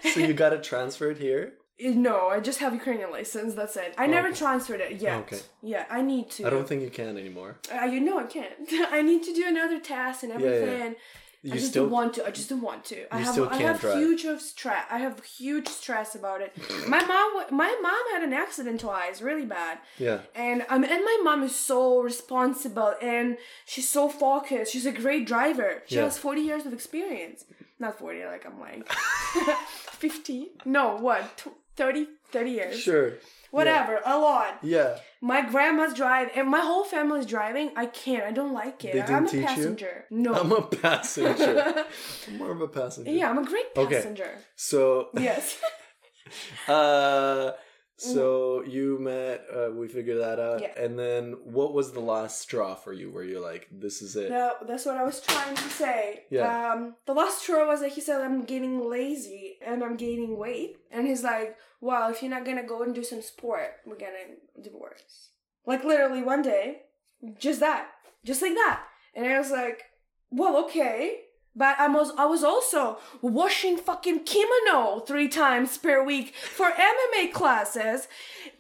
so 0.13 0.19
you 0.19 0.33
got 0.33 0.53
it 0.53 0.63
transferred 0.63 1.17
here? 1.17 1.53
no, 1.79 2.27
I 2.27 2.39
just 2.39 2.59
have 2.59 2.73
Ukrainian 2.73 3.11
license. 3.11 3.55
That's 3.55 3.75
it. 3.77 3.93
I 3.97 4.05
never 4.07 4.29
Okay. 4.29 4.37
transferred 4.37 4.79
it 4.81 5.01
yet. 5.01 5.17
Okay. 5.21 5.39
Yeah, 5.61 5.85
I 5.89 6.01
need 6.01 6.29
to. 6.31 6.45
I 6.47 6.49
don't 6.49 6.67
think 6.67 6.81
you 6.81 6.89
can 6.89 7.17
anymore. 7.17 7.57
Uh, 7.73 7.85
you 7.85 7.99
know 7.99 8.19
I 8.19 8.23
can't. 8.23 8.53
I 8.91 9.01
need 9.01 9.23
to 9.23 9.33
do 9.33 9.43
another 9.47 9.79
test 9.79 10.23
and 10.23 10.31
yeah. 10.31 10.35
everything. 10.47 10.95
You 11.45 11.51
I 11.51 11.55
just 11.57 11.71
still 11.71 11.83
don't 11.83 11.91
want 11.91 12.13
to. 12.15 12.25
I 12.25 12.31
just 12.31 12.47
don't 12.49 12.61
want 12.61 12.85
to. 12.85 13.13
I 13.13 13.19
have 13.19 13.37
I 13.51 13.57
have 13.57 13.81
drive. 13.81 13.97
huge 13.97 14.23
of 14.23 14.39
stress. 14.41 14.85
I 14.89 14.99
have 14.99 15.21
huge 15.25 15.67
stress 15.67 16.15
about 16.15 16.39
it. 16.41 16.55
my 16.87 17.03
mom 17.03 17.29
my 17.63 17.77
mom 17.81 18.03
had 18.13 18.23
an 18.23 18.31
accident 18.33 18.79
twice, 18.79 19.21
really 19.21 19.45
bad. 19.45 19.79
yeah. 19.97 20.19
And 20.35 20.65
um 20.69 20.83
and 20.85 21.03
my 21.11 21.19
mom 21.23 21.43
is 21.43 21.53
so 21.53 21.99
responsible 22.01 22.93
and 23.01 23.37
she's 23.65 23.89
so 23.89 24.07
focused. 24.07 24.71
She's 24.71 24.85
a 24.85 24.93
great 24.93 25.27
driver. 25.27 25.83
She 25.87 25.95
Yeah. 25.95 26.03
has 26.05 26.17
40 26.17 26.41
years 26.41 26.65
of 26.65 26.71
experience. 26.71 27.43
Not 27.77 27.99
40 27.99 28.23
like 28.25 28.45
I'm 28.45 28.57
like 28.61 28.89
50. 29.91 30.51
No, 30.65 30.95
what? 30.97 31.37
Tw- 31.37 31.49
30 31.75 32.07
30 32.31 32.51
years. 32.51 32.79
Sure. 32.79 33.13
Whatever, 33.53 33.99
a 34.03 34.17
lot. 34.17 34.57
Yeah. 34.63 34.97
My 35.21 35.41
grandma's 35.47 35.93
driving, 35.93 36.33
and 36.35 36.49
my 36.49 36.59
whole 36.61 36.83
family's 36.83 37.27
driving. 37.27 37.71
I 37.75 37.85
can't. 37.85 38.23
I 38.23 38.31
don't 38.31 38.51
like 38.51 38.83
it. 38.83 38.93
They 38.93 38.99
didn't 39.01 39.15
I'm 39.15 39.25
a 39.25 39.29
teach 39.29 39.41
you? 39.41 39.45
passenger. 39.47 40.05
No. 40.09 40.33
I'm 40.33 40.51
a 40.51 40.61
passenger. 40.63 41.85
I'm 42.27 42.37
more 42.37 42.51
of 42.51 42.61
a 42.61 42.67
passenger. 42.67 43.11
yeah, 43.11 43.29
I'm 43.29 43.37
a 43.37 43.45
great 43.45 43.73
passenger. 43.75 43.95
Okay. 43.95 44.01
passenger. 44.01 44.29
So 44.55 45.09
Yes. 45.13 45.59
uh 46.67 47.51
so 48.03 48.63
you 48.63 48.97
met 48.99 49.45
uh, 49.55 49.69
we 49.71 49.87
figured 49.87 50.19
that 50.21 50.39
out 50.39 50.61
Yeah. 50.61 50.73
and 50.83 50.97
then 50.99 51.23
what 51.57 51.73
was 51.73 51.91
the 51.93 51.99
last 52.13 52.41
straw 52.41 52.75
for 52.75 52.93
you 52.93 53.11
where 53.11 53.23
you're 53.23 53.41
like 53.51 53.67
this 53.71 54.01
is 54.01 54.15
it 54.15 54.29
That, 54.29 54.67
that's 54.67 54.85
what 54.85 54.97
I 54.97 55.03
was 55.03 55.19
trying 55.21 55.55
to 55.55 55.69
say. 55.81 56.23
Yeah. 56.29 56.71
Um, 56.73 56.95
the 57.05 57.13
last 57.13 57.39
straw 57.43 57.65
was 57.67 57.79
that 57.81 57.93
he 57.93 58.01
said 58.01 58.21
I'm 58.21 58.43
getting 58.45 58.75
lazy 58.89 59.57
and 59.65 59.83
I'm 59.83 59.97
gaining 59.97 60.37
weight, 60.37 60.71
and 60.91 61.07
he's 61.07 61.23
like, 61.23 61.57
"Well, 61.81 62.09
if 62.11 62.21
you're 62.21 62.31
not 62.37 62.45
gonna 62.45 62.67
go 62.73 62.83
and 62.83 62.93
do 62.93 63.03
some 63.03 63.21
sport, 63.21 63.69
we're 63.85 63.97
gonna 64.05 64.27
divorce." 64.61 65.29
Like 65.65 65.83
literally 65.83 66.21
one 66.23 66.41
day, 66.41 66.81
just 67.39 67.59
that, 67.61 67.87
just 68.25 68.41
like 68.41 68.53
that, 68.63 68.83
and 69.15 69.25
I 69.25 69.37
was 69.39 69.51
like, 69.51 69.79
"Well, 70.31 70.55
okay." 70.65 71.21
But 71.55 71.79
I 71.79 71.87
was 71.87 72.11
I 72.17 72.25
was 72.25 72.43
also 72.43 72.97
washing 73.21 73.77
fucking 73.77 74.23
kimono 74.23 74.99
three 75.01 75.27
times 75.27 75.77
per 75.77 76.03
week 76.03 76.33
for 76.35 76.71
MMA 76.71 77.31
classes, 77.31 78.07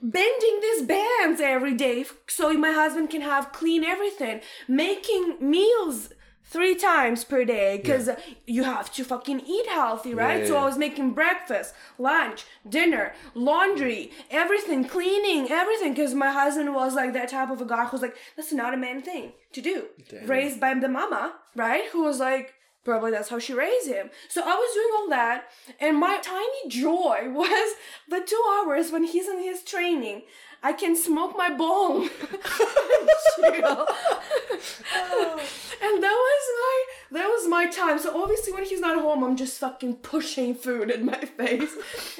bending 0.01 0.59
these 0.61 0.83
bands 0.83 1.41
every 1.41 1.73
day 1.73 2.05
so 2.27 2.53
my 2.53 2.71
husband 2.71 3.09
can 3.09 3.21
have 3.21 3.51
clean 3.51 3.83
everything, 3.83 4.41
making 4.67 5.37
meals 5.39 6.09
three 6.53 6.75
times 6.75 7.23
per 7.23 7.43
day 7.43 7.77
because 7.77 8.09
you 8.45 8.63
have 8.63 8.93
to 8.93 9.03
fucking 9.03 9.41
eat 9.47 9.65
healthy, 9.67 10.13
right? 10.13 10.41
yeah, 10.41 10.47
so 10.47 10.53
yeah. 10.53 10.61
I 10.61 10.65
was 10.65 10.77
making 10.77 11.13
breakfast, 11.13 11.73
lunch, 11.97 12.45
dinner, 12.69 13.13
laundry, 13.33 14.11
everything, 14.29 14.85
cleaning, 14.85 15.51
everything 15.51 15.93
because 15.93 16.13
my 16.13 16.31
husband 16.31 16.75
was 16.75 16.93
like 16.93 17.13
that 17.13 17.29
type 17.29 17.49
of 17.49 17.59
a 17.59 17.65
guy 17.65 17.85
who's 17.85 18.03
like, 18.03 18.15
that's 18.35 18.53
not 18.53 18.75
a 18.75 18.77
man 18.77 19.01
thing 19.01 19.31
to 19.53 19.61
do. 19.61 19.85
Damn. 20.09 20.27
Raised 20.27 20.59
by 20.59 20.75
the 20.75 20.87
mama, 20.87 21.33
right? 21.55 21.85
Who 21.91 22.03
was 22.03 22.19
like, 22.19 22.53
Probably 22.83 23.11
that's 23.11 23.29
how 23.29 23.39
she 23.39 23.53
raised 23.53 23.87
him. 23.87 24.09
So 24.27 24.41
I 24.41 24.55
was 24.55 24.73
doing 24.73 24.89
all 24.97 25.09
that, 25.09 25.49
and 25.79 25.97
my 25.97 26.17
tiny 26.21 26.67
joy 26.67 27.29
was 27.31 27.75
the 28.09 28.19
two 28.19 28.43
hours 28.57 28.91
when 28.91 29.05
he's 29.05 29.27
in 29.27 29.39
his 29.41 29.63
training. 29.63 30.23
I 30.65 30.71
can 30.71 30.95
smoke 30.95 31.35
my 31.37 31.49
bong, 31.53 32.03
and 32.03 32.09
that 36.03 36.17
was 36.27 36.45
my 36.61 36.85
that 37.11 37.27
was 37.27 37.47
my 37.49 37.67
time. 37.67 37.99
So 37.99 38.21
obviously, 38.21 38.53
when 38.53 38.63
he's 38.63 38.79
not 38.79 38.97
home, 38.97 39.25
I'm 39.25 39.35
just 39.35 39.59
fucking 39.59 39.95
pushing 39.97 40.55
food 40.55 40.89
in 40.89 41.05
my 41.05 41.19
face 41.19 41.75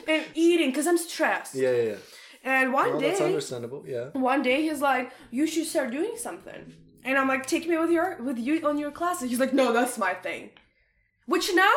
and 0.07 0.25
eating 0.33 0.71
because 0.71 0.87
I'm 0.87 0.97
stressed. 0.97 1.55
yeah 1.55 1.71
yeah, 1.71 1.83
yeah. 1.83 1.95
And 2.43 2.73
one 2.73 2.89
well, 2.89 2.99
day, 2.99 3.09
that's 3.09 3.21
understandable 3.21 3.85
yeah 3.87 4.09
one 4.09 4.41
day 4.41 4.63
he's 4.63 4.81
like, 4.81 5.11
"You 5.31 5.47
should 5.47 5.65
start 5.65 5.91
doing 5.91 6.15
something," 6.17 6.73
and 7.05 7.17
I'm 7.17 7.27
like, 7.27 7.45
"Take 7.45 7.67
me 7.67 7.77
with 7.77 7.91
your 7.91 8.17
with 8.21 8.37
you 8.37 8.65
on 8.67 8.77
your 8.77 8.91
classes." 8.91 9.29
He's 9.29 9.39
like, 9.39 9.53
"No, 9.53 9.71
that's 9.73 9.97
my 9.97 10.13
thing," 10.13 10.51
which 11.25 11.53
now 11.53 11.73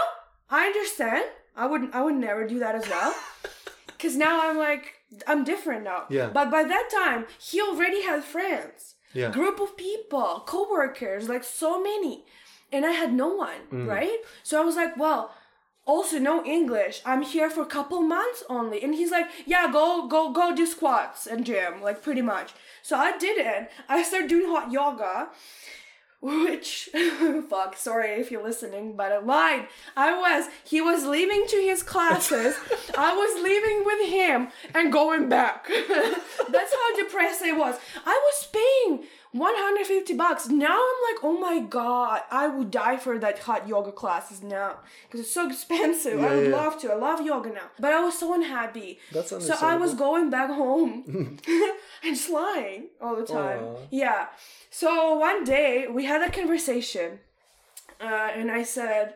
I 0.51 0.66
understand. 0.66 1.24
I 1.57 1.66
wouldn't. 1.66 1.95
I 1.95 2.03
would 2.03 2.14
never 2.16 2.47
do 2.47 2.59
that 2.59 2.74
as 2.74 2.89
well, 2.89 3.14
because 3.87 4.16
now 4.16 4.49
I'm 4.49 4.59
like, 4.59 4.93
I'm 5.27 5.43
different 5.45 5.85
now. 5.85 6.05
Yeah. 6.11 6.29
But 6.29 6.51
by 6.51 6.62
that 6.64 6.89
time, 6.93 7.27
he 7.39 7.61
already 7.61 8.03
had 8.03 8.24
friends, 8.24 8.95
yeah 9.14 9.31
group 9.31 9.61
of 9.61 9.77
people, 9.77 10.43
coworkers, 10.47 11.29
like 11.29 11.45
so 11.45 11.83
many, 11.83 12.24
and 12.72 12.85
I 12.85 12.91
had 12.93 13.12
no 13.14 13.29
one, 13.29 13.61
Mm. 13.72 13.87
right? 13.89 14.18
So 14.43 14.61
I 14.61 14.64
was 14.64 14.77
like, 14.77 14.97
well. 14.97 15.33
Also, 15.87 16.18
no 16.18 16.45
English. 16.45 17.01
I'm 17.07 17.22
here 17.22 17.49
for 17.49 17.62
a 17.62 17.66
couple 17.66 18.01
months 18.03 18.43
only, 18.51 18.82
and 18.82 18.95
he's 18.95 19.12
like, 19.12 19.28
"Yeah, 19.47 19.70
go, 19.72 20.09
go, 20.09 20.32
go 20.32 20.55
do 20.55 20.66
squats 20.66 21.26
and 21.28 21.47
gym, 21.47 21.80
like 21.80 22.03
pretty 22.03 22.22
much." 22.22 22.55
So 22.82 22.97
I 22.97 23.16
did 23.16 23.39
it. 23.39 23.70
I 23.89 24.03
started 24.03 24.28
doing 24.28 24.49
hot 24.49 24.72
yoga, 24.72 25.28
which, 26.20 26.89
fuck, 27.49 27.76
sorry 27.76 28.20
if 28.20 28.30
you're 28.32 28.43
listening, 28.43 28.97
but 28.97 29.12
I 29.12 29.18
lied. 29.18 29.68
I 29.97 30.18
was. 30.18 30.49
He 30.64 30.80
was 30.80 31.05
leaving 31.07 31.47
to 31.49 31.57
his 31.57 31.84
classes. 31.84 32.57
I 32.99 33.14
was 33.14 33.43
leaving 33.43 33.84
with 33.84 34.09
him 34.09 34.49
and 34.74 34.93
going 34.93 35.28
back. 35.28 35.68
That's 36.49 36.74
how 36.74 36.97
depressed 36.97 37.43
I 37.43 37.53
was. 37.53 37.76
I 38.05 38.20
was 38.24 38.49
paying 38.53 39.05
150 39.39 40.14
bucks. 40.14 40.49
Now 40.49 40.78
I'm 40.78 41.14
like, 41.14 41.24
oh 41.24 41.39
my 41.39 41.61
god, 41.61 42.22
I 42.30 42.49
would 42.49 42.70
die 42.70 42.97
for 42.97 43.18
that 43.18 43.39
hot 43.41 43.68
yoga 43.68 43.93
classes 43.93 44.43
now 44.43 44.76
because 45.05 45.20
it's 45.20 45.32
so 45.32 45.49
expensive. 45.49 46.20
I 46.22 46.34
would 46.34 46.51
yeah. 46.51 46.57
love 46.57 46.80
to. 46.80 46.93
I 46.93 46.97
love 46.97 47.24
yoga 47.24 47.51
now, 47.51 47.68
but 47.78 47.93
I 47.93 48.03
was 48.03 48.18
so 48.18 48.34
unhappy. 48.34 48.99
That's 49.12 49.30
So 49.30 49.55
I 49.61 49.76
was 49.76 49.95
going 49.95 50.30
back 50.30 50.51
home 50.51 51.05
and 52.03 52.16
just 52.16 52.30
lying 52.30 52.89
all 53.01 53.16
the 53.16 53.26
time. 53.26 53.62
Aw. 53.62 53.76
Yeah. 53.91 54.26
So 54.70 55.14
one 55.14 55.45
day 55.45 55.87
we 55.89 56.05
had 56.05 56.22
a 56.22 56.30
conversation, 56.30 57.20
uh, 58.01 58.30
and 58.34 58.51
I 58.51 58.62
said, 58.62 59.14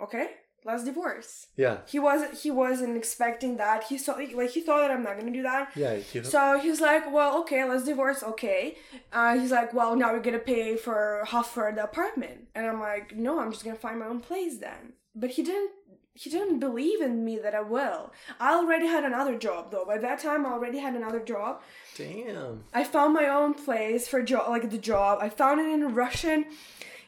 "Okay, 0.00 0.30
let's 0.64 0.84
divorce." 0.84 1.46
yeah 1.56 1.78
He 1.86 1.98
wasn't. 1.98 2.34
He 2.44 2.50
wasn't 2.50 2.96
expecting 2.96 3.56
that. 3.56 3.84
He 3.84 3.96
saw 3.98 4.12
like 4.14 4.50
he 4.50 4.60
thought 4.60 4.80
that 4.82 4.90
I'm 4.90 5.02
not 5.02 5.18
gonna 5.18 5.32
do 5.32 5.42
that. 5.42 5.70
yeah 5.76 5.98
you- 6.12 6.24
So 6.24 6.58
he's 6.58 6.80
like, 6.80 7.04
well, 7.12 7.38
okay, 7.40 7.64
let's 7.64 7.84
divorce. 7.84 8.22
Okay. 8.22 8.76
Uh, 9.12 9.32
he's 9.38 9.52
like, 9.58 9.72
well, 9.74 9.96
now 9.96 10.12
we're 10.12 10.20
gonna 10.28 10.38
pay 10.38 10.76
for 10.76 11.22
half 11.32 11.48
for 11.50 11.72
the 11.76 11.84
apartment, 11.84 12.48
and 12.54 12.66
I'm 12.66 12.80
like, 12.80 13.16
no, 13.16 13.40
I'm 13.40 13.50
just 13.52 13.64
gonna 13.64 13.76
find 13.86 13.98
my 14.00 14.06
own 14.06 14.20
place 14.20 14.58
then. 14.58 14.92
But 15.14 15.30
he 15.30 15.42
didn't. 15.42 15.72
He 16.12 16.28
didn't 16.28 16.58
believe 16.58 17.00
in 17.00 17.24
me 17.24 17.38
that 17.38 17.54
I 17.54 17.60
will. 17.62 18.12
I 18.38 18.52
already 18.52 18.86
had 18.86 19.04
another 19.04 19.38
job 19.38 19.70
though. 19.70 19.86
By 19.86 19.96
that 19.98 20.18
time, 20.18 20.44
I 20.44 20.50
already 20.50 20.78
had 20.78 20.94
another 20.94 21.20
job. 21.20 21.62
damn 21.96 22.64
I 22.74 22.84
found 22.84 23.14
my 23.14 23.26
own 23.28 23.54
place 23.54 24.06
for 24.08 24.20
job, 24.22 24.48
like 24.50 24.68
the 24.70 24.78
job. 24.92 25.18
I 25.22 25.28
found 25.30 25.60
it 25.60 25.68
in 25.72 25.94
Russian. 25.94 26.46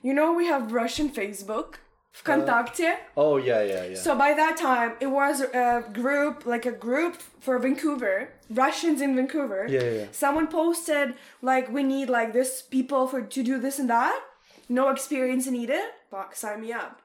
You 0.02 0.14
know, 0.14 0.32
we 0.32 0.46
have 0.46 0.72
Russian 0.72 1.08
Facebook, 1.10 1.74
Vkontakte. 2.14 2.96
oh 3.16 3.36
yeah 3.38 3.62
yeah 3.62 3.84
yeah 3.84 3.96
So 3.96 4.14
by 4.16 4.34
that 4.34 4.56
time, 4.56 4.92
it 5.00 5.06
was 5.06 5.40
a 5.40 5.82
group, 5.92 6.44
like 6.46 6.66
a 6.66 6.72
group 6.72 7.14
for 7.40 7.58
Vancouver, 7.58 8.28
Russians 8.50 9.00
in 9.00 9.16
Vancouver. 9.16 9.66
Yeah, 9.68 9.82
yeah, 9.82 9.90
yeah. 10.00 10.06
Someone 10.12 10.46
posted 10.48 11.14
like, 11.40 11.72
we 11.72 11.82
need 11.82 12.08
like 12.10 12.32
this 12.32 12.62
people 12.62 13.06
for 13.08 13.22
to 13.22 13.42
do 13.42 13.58
this 13.58 13.78
and 13.78 13.88
that. 13.88 14.20
No 14.68 14.90
experience 14.90 15.46
needed. 15.46 15.82
Fuck, 16.10 16.36
sign 16.36 16.60
me 16.60 16.72
up. 16.72 17.00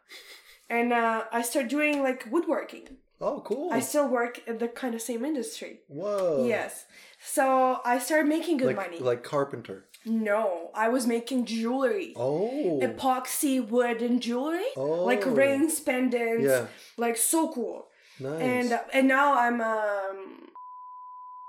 And 0.69 0.91
uh, 0.91 1.23
I 1.31 1.41
started 1.41 1.69
doing 1.69 2.03
like 2.03 2.25
woodworking. 2.29 2.87
oh 3.21 3.41
cool 3.49 3.69
I 3.71 3.79
still 3.81 4.07
work 4.07 4.41
in 4.47 4.57
the 4.59 4.67
kind 4.67 4.93
of 4.93 5.01
same 5.01 5.23
industry. 5.25 5.79
whoa 5.87 6.45
Yes. 6.45 6.85
So 7.23 7.79
I 7.83 7.97
started 7.99 8.27
making 8.27 8.57
good 8.57 8.67
like 8.75 8.75
money. 8.83 8.99
like 8.99 9.23
carpenter 9.23 9.85
no, 10.05 10.69
I 10.73 10.89
was 10.89 11.05
making 11.07 11.45
jewelry. 11.45 12.13
oh 12.15 12.79
Epoxy 12.81 13.65
wooden 13.67 14.19
jewelry, 14.19 14.65
Oh. 14.77 15.03
like 15.05 15.25
rings, 15.25 15.79
pendants, 15.79 16.43
Yeah. 16.45 16.67
like 16.97 17.17
so 17.17 17.51
cool 17.51 17.87
nice 18.19 18.41
and 18.41 18.79
and 18.93 19.07
now 19.07 19.37
I'm 19.37 19.61
um 19.61 20.47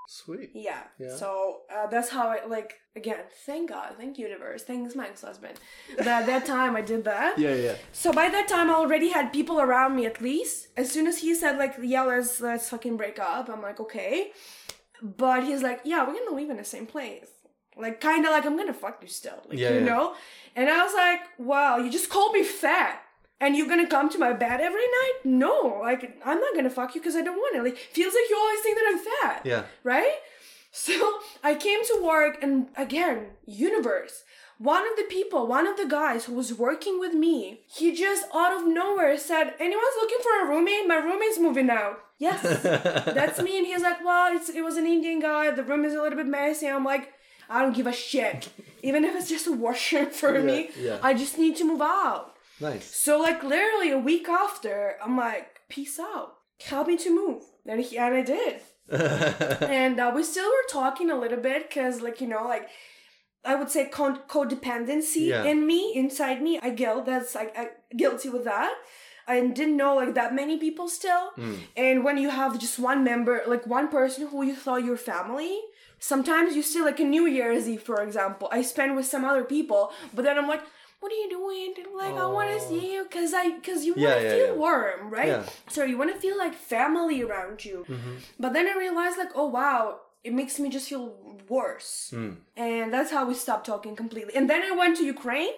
sweet 0.08 0.50
yeah. 0.54 0.82
Yeah. 0.98 1.14
So 1.16 1.60
uh, 1.74 1.86
that's 1.86 2.08
how 2.08 2.28
I 2.28 2.44
like 2.46 2.74
again. 2.96 3.20
Thank 3.46 3.68
God, 3.70 3.92
thank 3.98 4.18
universe, 4.18 4.62
thanks 4.64 4.94
my 4.96 5.06
ex 5.08 5.22
husband. 5.22 5.60
That 5.98 6.26
that 6.26 6.46
time 6.46 6.76
I 6.76 6.80
did 6.82 7.04
that. 7.04 7.38
yeah 7.44 7.54
yeah 7.54 7.74
So 7.92 8.12
by 8.12 8.28
that 8.30 8.48
time 8.48 8.70
I 8.70 8.74
already 8.74 9.08
had 9.10 9.32
people 9.32 9.60
around 9.60 9.96
me 9.96 10.06
at 10.06 10.20
least. 10.20 10.68
As 10.76 10.90
soon 10.90 11.06
as 11.06 11.18
he 11.18 11.34
said 11.34 11.58
like 11.58 11.74
yeah 11.82 12.02
let's 12.02 12.40
let's 12.40 12.68
fucking 12.70 12.96
break 12.96 13.18
up, 13.18 13.48
I'm 13.48 13.62
like 13.62 13.80
okay. 13.80 14.32
But 15.02 15.44
he's 15.44 15.62
like 15.62 15.80
yeah 15.84 16.00
we're 16.06 16.14
gonna 16.18 16.36
live 16.40 16.50
in 16.50 16.56
the 16.56 16.64
same 16.64 16.86
place. 16.86 17.28
Like 17.78 18.00
kind 18.00 18.24
of 18.24 18.30
like 18.32 18.44
I'm 18.44 18.56
gonna 18.56 18.72
fuck 18.74 18.98
you 19.02 19.08
still, 19.08 19.40
like 19.48 19.58
Yeah, 19.58 19.70
you 19.70 19.78
yeah. 19.80 19.84
know. 19.84 20.14
And 20.56 20.68
I 20.68 20.82
was 20.84 20.94
like 20.94 21.20
wow 21.38 21.78
you 21.78 21.90
just 21.90 22.10
called 22.10 22.32
me 22.32 22.42
fat. 22.44 23.02
And 23.40 23.56
you're 23.56 23.68
gonna 23.68 23.86
come 23.86 24.10
to 24.10 24.18
my 24.18 24.32
bed 24.32 24.60
every 24.60 24.82
night? 25.00 25.12
No, 25.24 25.78
like 25.80 26.18
I'm 26.24 26.40
not 26.40 26.54
gonna 26.56 26.70
fuck 26.70 26.94
you 26.94 27.00
because 27.00 27.14
I 27.14 27.22
don't 27.22 27.36
want 27.36 27.54
to. 27.56 27.62
Like 27.62 27.76
feels 27.76 28.12
like 28.14 28.28
you 28.28 28.36
always 28.36 28.60
think 28.60 28.76
that 28.78 28.88
I'm 28.90 28.98
fat 28.98 29.42
yeah 29.46 29.62
right? 29.84 30.14
So 30.72 31.20
I 31.44 31.54
came 31.54 31.84
to 31.86 32.00
work, 32.02 32.42
and 32.42 32.68
again, 32.76 33.28
universe. 33.46 34.24
One 34.58 34.82
of 34.90 34.96
the 34.96 35.04
people, 35.04 35.46
one 35.46 35.68
of 35.68 35.76
the 35.76 35.86
guys 35.86 36.24
who 36.24 36.34
was 36.34 36.52
working 36.52 36.98
with 36.98 37.14
me, 37.14 37.60
he 37.68 37.94
just 37.94 38.24
out 38.34 38.52
of 38.56 38.66
nowhere 38.66 39.16
said, 39.16 39.54
Anyone's 39.60 39.96
looking 40.00 40.18
for 40.20 40.42
a 40.44 40.48
roommate? 40.48 40.88
My 40.88 40.96
roommate's 40.96 41.38
moving 41.38 41.70
out. 41.70 42.00
Yes, 42.18 42.42
that's 42.62 43.40
me. 43.40 43.58
And 43.58 43.66
he's 43.68 43.82
like, 43.82 44.04
Well, 44.04 44.36
it's, 44.36 44.48
it 44.48 44.62
was 44.62 44.76
an 44.76 44.84
Indian 44.86 45.20
guy. 45.20 45.52
The 45.52 45.62
room 45.62 45.84
is 45.84 45.94
a 45.94 46.02
little 46.02 46.18
bit 46.18 46.26
messy. 46.26 46.66
I'm 46.68 46.84
like, 46.84 47.12
I 47.48 47.62
don't 47.62 47.74
give 47.76 47.86
a 47.86 47.92
shit. 47.92 48.48
Even 48.82 49.04
if 49.04 49.14
it's 49.16 49.28
just 49.28 49.46
a 49.46 49.52
washroom 49.52 50.10
for 50.20 50.34
Yeah, 50.36 50.44
me, 50.44 50.70
yeah. 50.78 50.98
I 51.02 51.14
just 51.14 51.38
need 51.38 51.56
to 51.56 51.64
move 51.64 51.80
out. 51.82 52.34
Nice. 52.60 52.94
So 52.94 53.18
like 53.20 53.42
literally 53.42 53.90
a 53.90 53.98
week 53.98 54.28
after, 54.28 54.96
I'm 55.02 55.16
like, 55.16 55.60
peace 55.68 55.98
out. 55.98 56.34
Help 56.64 56.88
me 56.88 56.96
to 56.98 57.10
move. 57.14 57.42
And 57.66 57.80
he 57.80 57.96
and 57.98 58.14
I 58.14 58.22
did. 58.22 58.60
and 58.90 60.00
uh, 60.00 60.10
we 60.14 60.22
still 60.24 60.48
were 60.48 60.68
talking 60.70 61.10
a 61.10 61.18
little 61.18 61.38
bit 61.38 61.68
because 61.68 62.00
like 62.00 62.20
you 62.22 62.26
know 62.26 62.44
like 62.44 62.68
i 63.44 63.54
would 63.54 63.70
say 63.70 63.84
con- 63.86 64.20
codependency 64.28 65.26
Yeah. 65.28 65.44
in 65.44 65.66
me 65.66 65.92
inside 65.94 66.40
me 66.42 66.58
i 66.62 66.70
guilt 66.70 67.04
that's 67.04 67.34
like 67.34 67.56
I, 67.56 67.68
guilty 67.96 68.30
with 68.30 68.44
that 68.44 68.72
i 69.26 69.40
didn't 69.40 69.76
know 69.76 69.94
like 69.96 70.14
that 70.14 70.34
many 70.34 70.56
people 70.58 70.88
still 70.88 71.24
Mm. 71.36 71.58
and 71.76 72.02
when 72.02 72.16
you 72.16 72.30
have 72.30 72.58
just 72.58 72.78
one 72.78 73.04
member 73.04 73.42
like 73.46 73.66
one 73.66 73.88
person 73.88 74.26
who 74.28 74.42
you 74.42 74.54
thought 74.54 74.82
your 74.84 74.96
family 74.96 75.54
sometimes 75.98 76.54
you 76.56 76.62
see 76.62 76.80
like 76.80 77.00
a 77.00 77.04
new 77.04 77.26
year's 77.26 77.68
eve 77.68 77.82
for 77.82 78.02
example 78.02 78.48
i 78.52 78.60
spend 78.62 78.94
with 78.96 79.06
some 79.06 79.24
other 79.24 79.44
people 79.44 79.92
but 80.14 80.24
then 80.24 80.38
i'm 80.38 80.48
like 80.48 80.62
what 81.00 81.12
are 81.12 81.20
you 81.24 81.28
doing 81.30 81.74
like 81.96 82.14
i 82.14 82.26
want 82.26 82.48
to 82.50 82.58
Oh. 82.64 82.68
see 82.70 82.92
you 82.94 83.02
because 83.04 83.32
i 83.34 83.50
because 83.50 83.84
you 83.84 83.94
Yeah, 83.96 84.08
want 84.08 84.20
to 84.20 84.24
yeah, 84.26 84.34
feel 84.36 84.46
yeah. 84.46 84.52
warm 84.64 85.10
right 85.10 85.34
so 85.68 85.84
you 85.84 85.96
want 85.98 86.12
to 86.14 86.20
feel 86.20 86.36
like 86.44 86.54
family 86.54 87.22
around 87.22 87.64
you 87.64 87.84
Mhm. 87.88 88.14
but 88.38 88.52
then 88.52 88.66
I 88.66 88.74
realized, 88.76 89.16
like, 89.18 89.32
oh 89.34 89.48
wow, 89.48 90.00
it 90.24 90.32
makes 90.40 90.58
me 90.58 90.68
just 90.76 90.88
feel 90.88 91.04
worse. 91.48 92.10
Mm. 92.14 92.36
And 92.56 92.92
that's 92.94 93.10
how 93.16 93.22
we 93.30 93.34
stopped 93.34 93.66
talking 93.72 93.94
completely. 94.02 94.34
And 94.38 94.46
then 94.50 94.62
I 94.70 94.72
went 94.82 94.96
to 94.98 95.04
Ukraine 95.16 95.54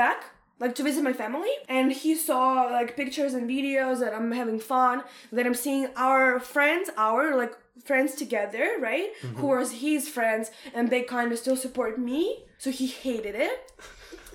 back, 0.00 0.18
like 0.62 0.74
to 0.78 0.82
visit 0.82 1.02
my 1.10 1.12
family. 1.12 1.54
And 1.68 1.86
he 2.02 2.14
saw 2.28 2.42
like 2.78 2.96
pictures 3.02 3.32
and 3.34 3.44
videos 3.48 3.96
that 4.02 4.12
I'm 4.18 4.30
having 4.32 4.58
fun, 4.74 4.96
that 5.32 5.46
I'm 5.46 5.54
seeing 5.64 5.84
our 5.96 6.24
friends, 6.54 6.90
our 6.96 7.22
like 7.42 7.54
friends 7.84 8.14
together, 8.14 8.76
right? 8.80 9.10
Who 9.20 9.28
mm-hmm. 9.28 9.42
was 9.46 9.72
his 9.72 10.08
friends, 10.08 10.50
and 10.74 10.90
they 10.90 11.02
kind 11.02 11.32
of 11.32 11.38
still 11.38 11.56
support 11.56 11.98
me. 11.98 12.44
So 12.58 12.70
he 12.70 12.86
hated 12.86 13.34
it. 13.34 13.72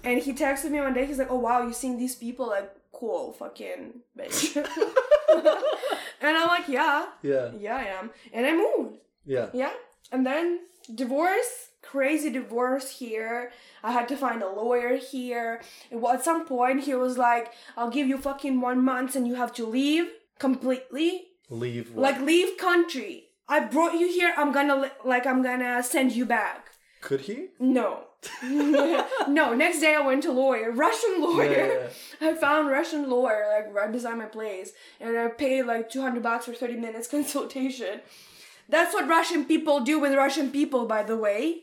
And 0.02 0.22
he 0.22 0.32
texted 0.32 0.72
me 0.72 0.80
one 0.80 0.94
day, 0.94 1.06
he's 1.06 1.18
like, 1.18 1.30
oh 1.30 1.40
wow, 1.40 1.62
you 1.62 1.74
seeing 1.74 1.98
these 1.98 2.16
people 2.16 2.48
like 2.48 2.72
cool 2.94 3.34
fucking 3.34 4.02
bitch. 4.18 4.56
and 6.22 6.38
I'm 6.38 6.48
like, 6.48 6.68
yeah, 6.68 7.08
Yeah. 7.22 7.52
yeah, 7.58 7.76
I 7.76 7.84
am. 7.84 8.10
And 8.34 8.46
I 8.46 8.56
moved. 8.56 8.98
Yeah. 9.26 9.48
Yeah. 9.54 9.72
And 10.12 10.26
then 10.26 10.62
divorce, 10.94 11.70
crazy 11.82 12.30
divorce 12.30 12.90
here. 12.90 13.52
I 13.84 13.92
had 13.92 14.08
to 14.10 14.18
find 14.18 14.42
a 14.42 14.50
lawyer 14.50 14.98
here. 14.98 15.62
At 15.92 16.24
some 16.24 16.46
point, 16.46 16.84
he 16.84 16.96
was 16.96 17.18
like, 17.18 17.52
I'll 17.78 17.90
give 17.90 18.08
you 18.08 18.18
fucking 18.18 18.62
one 18.62 18.84
month 18.84 19.16
and 19.16 19.28
you 19.28 19.36
have 19.36 19.54
to 19.56 19.66
leave 19.66 20.10
completely. 20.40 21.28
Leave. 21.50 21.94
what? 21.94 22.02
Like, 22.02 22.22
leave 22.22 22.58
country. 22.58 23.29
I 23.50 23.60
brought 23.62 23.94
you 24.00 24.08
here. 24.12 24.34
I'm 24.38 24.52
gonna, 24.52 24.92
like, 25.04 25.26
I'm 25.28 25.42
gonna 25.42 25.82
send 25.84 26.12
you 26.14 26.26
back. 26.26 26.68
Could 27.02 27.22
he? 27.22 27.48
No. 27.60 28.04
no, 28.44 29.54
next 29.54 29.80
day 29.80 29.96
I 29.96 30.02
went 30.06 30.24
to 30.24 30.32
lawyer, 30.32 30.72
Russian 30.72 31.22
lawyer. 31.22 31.90
I 32.22 32.34
found 32.34 32.70
Russian 32.70 33.10
lawyer 33.10 33.46
like 33.56 33.74
right 33.74 33.90
beside 33.92 34.18
my 34.18 34.26
place, 34.26 34.74
and 35.00 35.18
I 35.18 35.28
paid 35.30 35.64
like 35.64 35.90
two 35.90 36.02
hundred 36.02 36.24
bucks 36.24 36.46
for 36.46 36.54
thirty 36.54 36.76
minutes 36.76 37.08
consultation. 37.18 38.02
That's 38.68 38.94
what 38.94 39.08
Russian 39.08 39.46
people 39.46 39.80
do 39.80 40.00
with 40.00 40.14
Russian 40.16 40.52
people, 40.52 40.86
by 40.86 41.04
the 41.04 41.16
way. 41.16 41.62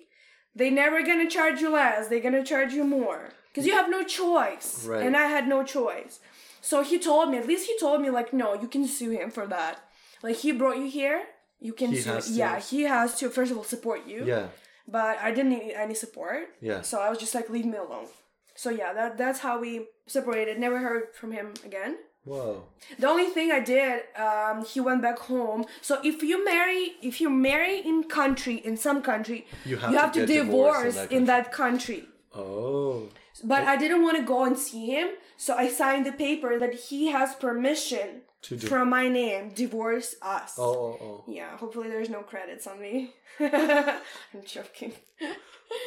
They 0.55 0.70
never 0.70 1.03
gonna 1.03 1.28
charge 1.28 1.61
you 1.61 1.70
less. 1.70 2.09
They're 2.09 2.20
gonna 2.20 2.43
charge 2.45 2.72
you 2.72 2.84
more 2.84 3.28
because 3.53 3.66
you 3.66 3.74
have 3.74 3.91
no 3.91 4.03
choice, 4.03 4.87
Right. 4.87 5.05
and 5.05 5.14
I 5.14 5.26
had 5.26 5.47
no 5.47 5.62
choice. 5.62 6.20
So 6.62 6.82
he 6.82 6.99
told 6.99 7.30
me, 7.30 7.37
at 7.37 7.47
least 7.47 7.66
he 7.66 7.78
told 7.78 8.01
me, 8.01 8.09
like, 8.11 8.32
no, 8.32 8.55
you 8.55 8.66
can 8.66 8.89
sue 8.89 9.11
him 9.11 9.30
for 9.30 9.47
that. 9.47 9.80
Like 10.22 10.37
he 10.37 10.51
brought 10.53 10.78
you 10.78 10.89
here, 10.91 11.22
you 11.61 11.72
can 11.72 11.90
He 11.92 12.02
to. 12.02 12.20
Yeah, 12.28 12.59
he 12.61 12.82
has 12.82 13.18
to 13.18 13.30
first 13.30 13.50
of 13.52 13.57
all 13.59 13.64
support 13.64 14.07
you 14.07 14.24
Yeah. 14.24 14.48
but 14.88 15.18
I 15.18 15.30
didn't 15.30 15.50
need 15.50 15.72
any 15.74 15.94
support. 15.94 16.48
Yeah. 16.61 16.82
So 16.82 17.00
I 17.00 17.09
was 17.11 17.18
just 17.18 17.34
like, 17.34 17.48
leave 17.50 17.66
me 17.66 17.76
alone. 17.78 18.07
So 18.54 18.70
yeah, 18.70 18.92
that 18.94 19.18
that's 19.18 19.40
how 19.40 19.61
we 19.61 19.86
separated. 20.07 20.59
Never 20.59 20.78
heard 20.78 21.14
from 21.14 21.32
him 21.32 21.54
again. 21.64 21.96
Whoa. 22.24 22.64
The 22.98 23.07
only 23.09 23.26
thing 23.26 23.52
I 23.52 23.61
did, 23.61 24.02
um, 24.16 24.64
he 24.64 24.80
went 24.80 25.00
back 25.00 25.18
home. 25.18 25.64
So 25.80 26.00
if 26.02 26.22
you 26.24 26.44
marry, 26.44 26.94
if 27.00 27.20
you 27.20 27.30
marry 27.30 27.78
in 27.90 28.02
country 28.04 28.57
in 28.68 28.76
some 28.76 29.00
country, 29.00 29.46
You 29.64 29.76
have 29.76 30.11
to 30.12 30.20
to, 30.20 30.26
get 30.26 30.34
divorce 30.42 30.96
in 31.04 31.18
in 31.18 31.24
that, 31.26 31.52
country. 31.52 32.02
Oh. 32.34 33.09
But 33.44 33.62
I 33.72 33.76
didn't 33.76 34.02
want 34.02 34.16
to 34.18 34.24
go 34.24 34.44
and 34.44 34.59
see 34.59 34.86
him, 34.96 35.09
so 35.36 35.54
I 35.54 35.68
signed 35.68 36.04
the 36.07 36.12
paper 36.26 36.59
that 36.59 36.74
he 36.88 37.00
has 37.16 37.28
permission 37.36 38.09
To 38.16 38.26
do. 38.55 38.68
from 38.68 38.88
my 38.90 39.09
name, 39.09 39.49
divorce 39.51 40.14
us. 40.22 40.55
Oh. 40.59 40.62
Oh. 40.64 40.99
Oh. 41.03 41.24
Yeah, 41.26 41.57
hopefully 41.57 41.88
there's 41.88 42.09
no 42.09 42.20
credits 42.22 42.68
on 42.68 42.80
me. 42.80 43.12
I'm 43.40 44.44
joking. 44.44 44.92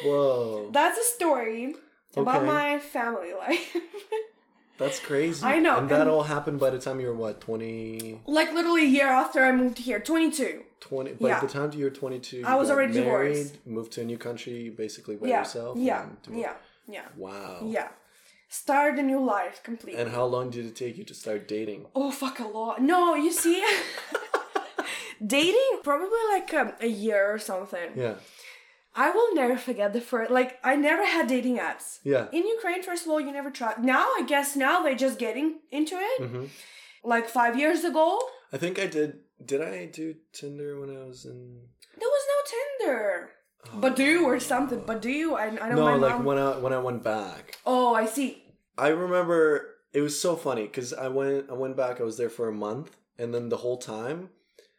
Whoa. 0.04 0.68
That's 0.72 0.98
a 0.98 1.04
story 1.04 1.74
about 2.16 2.44
my 2.44 2.78
family 2.78 3.32
life. 3.32 3.76
That's 4.78 4.98
crazy. 4.98 5.44
I 5.44 5.58
know, 5.58 5.78
And 5.78 5.88
that 5.90 6.02
and- 6.02 6.10
all 6.10 6.22
happened 6.22 6.58
by 6.58 6.70
the 6.70 6.78
time 6.78 7.00
you 7.00 7.08
were 7.08 7.14
what, 7.14 7.40
20, 7.40 8.22
like 8.26 8.52
literally 8.52 8.82
a 8.82 8.88
year 8.88 9.08
after 9.08 9.44
I 9.44 9.52
moved 9.52 9.78
here, 9.78 10.00
22. 10.00 10.62
20 10.80 11.12
by 11.14 11.28
Yeah. 11.28 11.40
the 11.40 11.46
time 11.48 11.70
you 11.74 11.84
were 11.84 11.90
22, 11.90 12.38
you 12.38 12.46
I 12.46 12.54
was 12.54 12.70
already 12.70 12.94
married, 13.00 13.34
divorced. 13.34 13.66
moved 13.66 13.92
to 13.92 14.00
a 14.00 14.04
new 14.04 14.16
country 14.16 14.70
basically 14.70 15.16
by 15.16 15.28
Yeah, 15.28 15.40
yourself. 15.40 15.76
yeah, 15.78 16.06
yeah, 16.32 16.54
yeah, 16.88 17.02
Wow. 17.16 17.60
yeah. 17.64 17.88
Start 18.52 18.98
a 18.98 19.02
new 19.02 19.20
life 19.24 19.62
completely. 19.62 20.00
And 20.02 20.10
how 20.10 20.24
long 20.24 20.50
did 20.50 20.66
it 20.66 20.74
take 20.74 20.98
you 20.98 21.04
to 21.04 21.14
start 21.14 21.46
dating? 21.46 21.86
oh 21.94 22.10
fuck 22.10 22.40
a 22.40 22.48
lot. 22.48 22.82
No, 22.82 23.14
you 23.14 23.30
see, 23.32 23.64
dating 25.24 25.80
probably 25.84 26.18
like 26.32 26.52
um, 26.54 26.72
a 26.80 26.86
year 26.88 27.32
or 27.32 27.38
something. 27.38 27.90
Yeah. 27.96 28.14
I 28.94 29.12
will 29.12 29.34
never 29.34 29.56
forget 29.56 29.92
the 29.92 30.00
first. 30.00 30.30
Like 30.32 30.58
I 30.64 30.74
never 30.76 31.04
had 31.06 31.28
dating 31.28 31.58
apps. 31.58 32.00
Yeah. 32.02 32.26
In 32.32 32.46
Ukraine, 32.46 32.82
first 32.82 33.04
of 33.04 33.10
all, 33.12 33.20
you 33.20 33.32
never 33.32 33.50
try. 33.50 33.74
Now 33.80 34.02
I 34.18 34.24
guess 34.26 34.56
now 34.56 34.82
they're 34.82 34.96
just 35.06 35.18
getting 35.18 35.60
into 35.70 35.94
it. 35.96 36.28
hmm 36.28 36.46
Like 37.04 37.28
five 37.28 37.56
years 37.58 37.84
ago, 37.84 38.18
I 38.52 38.58
think 38.58 38.78
I 38.78 38.86
did. 38.86 39.10
Did 39.44 39.62
I 39.62 39.86
do 39.86 40.16
Tinder 40.32 40.80
when 40.80 40.90
I 40.90 41.04
was 41.04 41.24
in? 41.24 41.60
there 41.98 42.08
was 42.08 42.24
no 42.32 42.38
Tinder. 42.52 43.30
Badoo 43.68 44.22
or 44.24 44.40
something. 44.40 44.80
Badoo. 44.80 45.34
I, 45.34 45.46
I 45.64 45.68
know 45.70 45.76
No, 45.76 45.84
my 45.84 45.94
like 45.96 46.16
mom. 46.16 46.24
when 46.24 46.38
I 46.38 46.56
when 46.58 46.72
I 46.72 46.78
went 46.78 47.02
back. 47.02 47.58
Oh, 47.66 47.94
I 47.94 48.06
see. 48.06 48.42
I 48.78 48.88
remember 48.88 49.76
it 49.92 50.00
was 50.00 50.20
so 50.20 50.36
funny 50.36 50.62
because 50.62 50.92
I 50.92 51.08
went 51.08 51.50
I 51.50 51.54
went 51.54 51.76
back. 51.76 52.00
I 52.00 52.04
was 52.04 52.16
there 52.16 52.30
for 52.30 52.48
a 52.48 52.52
month, 52.52 52.96
and 53.18 53.32
then 53.34 53.48
the 53.48 53.58
whole 53.58 53.76
time, 53.78 54.30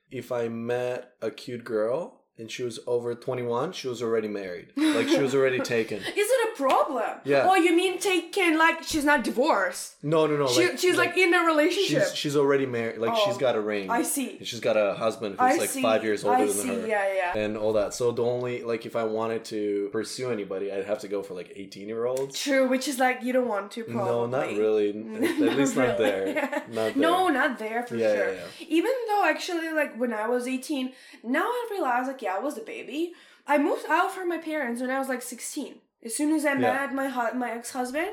if 0.10 0.32
I 0.32 0.48
met 0.48 1.14
a 1.22 1.32
cute 1.32 1.64
girl 1.64 2.21
and 2.38 2.50
she 2.50 2.64
was 2.64 2.80
over 2.88 3.14
twenty 3.16 3.44
one, 3.44 3.72
she 3.72 3.88
was 3.88 4.02
already 4.02 4.28
married. 4.28 4.68
Like 4.76 5.08
she 5.08 5.20
was 5.20 5.36
already 5.36 5.60
taken. 5.60 5.98
Is 6.02 6.08
it 6.16 6.50
a 6.54 6.56
problem? 6.58 7.04
Yeah. 7.24 7.46
Oh, 7.48 7.56
you 7.56 7.76
mean 7.76 8.00
taken 8.00 8.58
like 8.58 8.84
she's 8.84 9.06
not 9.06 9.24
divorced? 9.24 9.96
No, 10.04 10.26
no, 10.28 10.38
no. 10.38 10.48
She, 10.48 10.68
like, 10.68 10.80
she's 10.80 10.98
like, 10.98 11.18
in 11.18 11.34
a 11.34 11.40
relationship. 11.46 12.04
she's 12.10 12.16
she's 12.16 12.36
already 12.36 12.66
married. 12.66 12.98
Like 13.00 13.12
Oh, 13.14 13.22
she's 13.26 13.38
got 13.38 13.56
a 13.56 13.62
ring. 13.62 13.90
I 13.90 14.02
see. 14.04 14.38
And 14.38 14.48
she's 14.48 14.60
got 14.60 14.76
a 14.78 14.94
husband 14.96 15.36
who's 15.40 15.42
I 15.42 15.58
like 15.58 15.70
see. 15.70 15.82
five 15.82 16.04
years 16.04 16.24
older 16.24 16.38
I 16.44 16.46
than 16.46 16.56
see. 16.56 16.68
her. 16.68 16.88
Yeah, 16.88 17.14
yeah. 17.14 17.38
And 17.38 17.58
all 17.58 17.74
that. 17.74 17.94
So 17.94 18.12
the 18.12 18.24
only 18.24 18.64
like 18.64 18.86
if 18.86 18.96
I 18.96 19.04
wanted 19.04 19.46
to 19.46 19.90
pursue 19.92 20.32
anybody, 20.32 20.72
I'd 20.72 20.86
have 20.86 21.00
to 21.00 21.08
go 21.08 21.22
for 21.22 21.34
like 21.36 21.52
eighteen 21.56 21.88
year 21.88 22.06
olds. 22.06 22.40
True, 22.40 22.68
which 22.68 22.88
is 22.88 22.98
like 22.98 23.22
you 23.24 23.34
don't 23.34 23.48
want 23.48 23.72
to. 23.74 23.84
Probably. 23.84 24.04
No, 24.04 24.26
not 24.26 24.48
really. 24.48 24.90
At 25.50 25.58
least 25.58 25.76
not 25.76 26.00
really. 26.00 26.34
there. 26.34 26.64
Not 26.70 26.74
there. 26.74 26.96
No, 26.96 27.28
not 27.28 27.60
there 27.60 27.84
for 27.84 27.96
Yeah, 27.96 28.16
sure. 28.16 28.34
yeah, 28.34 28.42
Even 28.68 28.92
though 29.08 29.26
actually, 29.26 29.72
like 29.72 29.96
when 30.00 30.14
I 30.14 30.28
was 30.28 30.48
eighteen, 30.48 30.94
now 31.24 31.44
I 31.46 31.68
realize 31.72 32.08
like 32.08 32.21
yeah, 32.22 32.36
I 32.36 32.40
was 32.40 32.58
a 32.58 32.62
baby. 32.62 33.14
I 33.48 33.58
moved 33.58 33.86
out 33.90 34.12
from 34.14 34.30
my 34.30 34.38
parents 34.38 34.82
when 34.82 34.90
I 34.92 35.00
was 35.00 35.10
like 35.10 35.22
sixteen. 35.22 35.76
As 36.04 36.16
soon 36.16 36.34
as 36.34 36.46
I 36.46 36.54
met 36.56 36.94
my 36.94 37.10
hu- 37.10 37.38
my 37.38 37.52
ex 37.52 37.72
husband, 37.72 38.12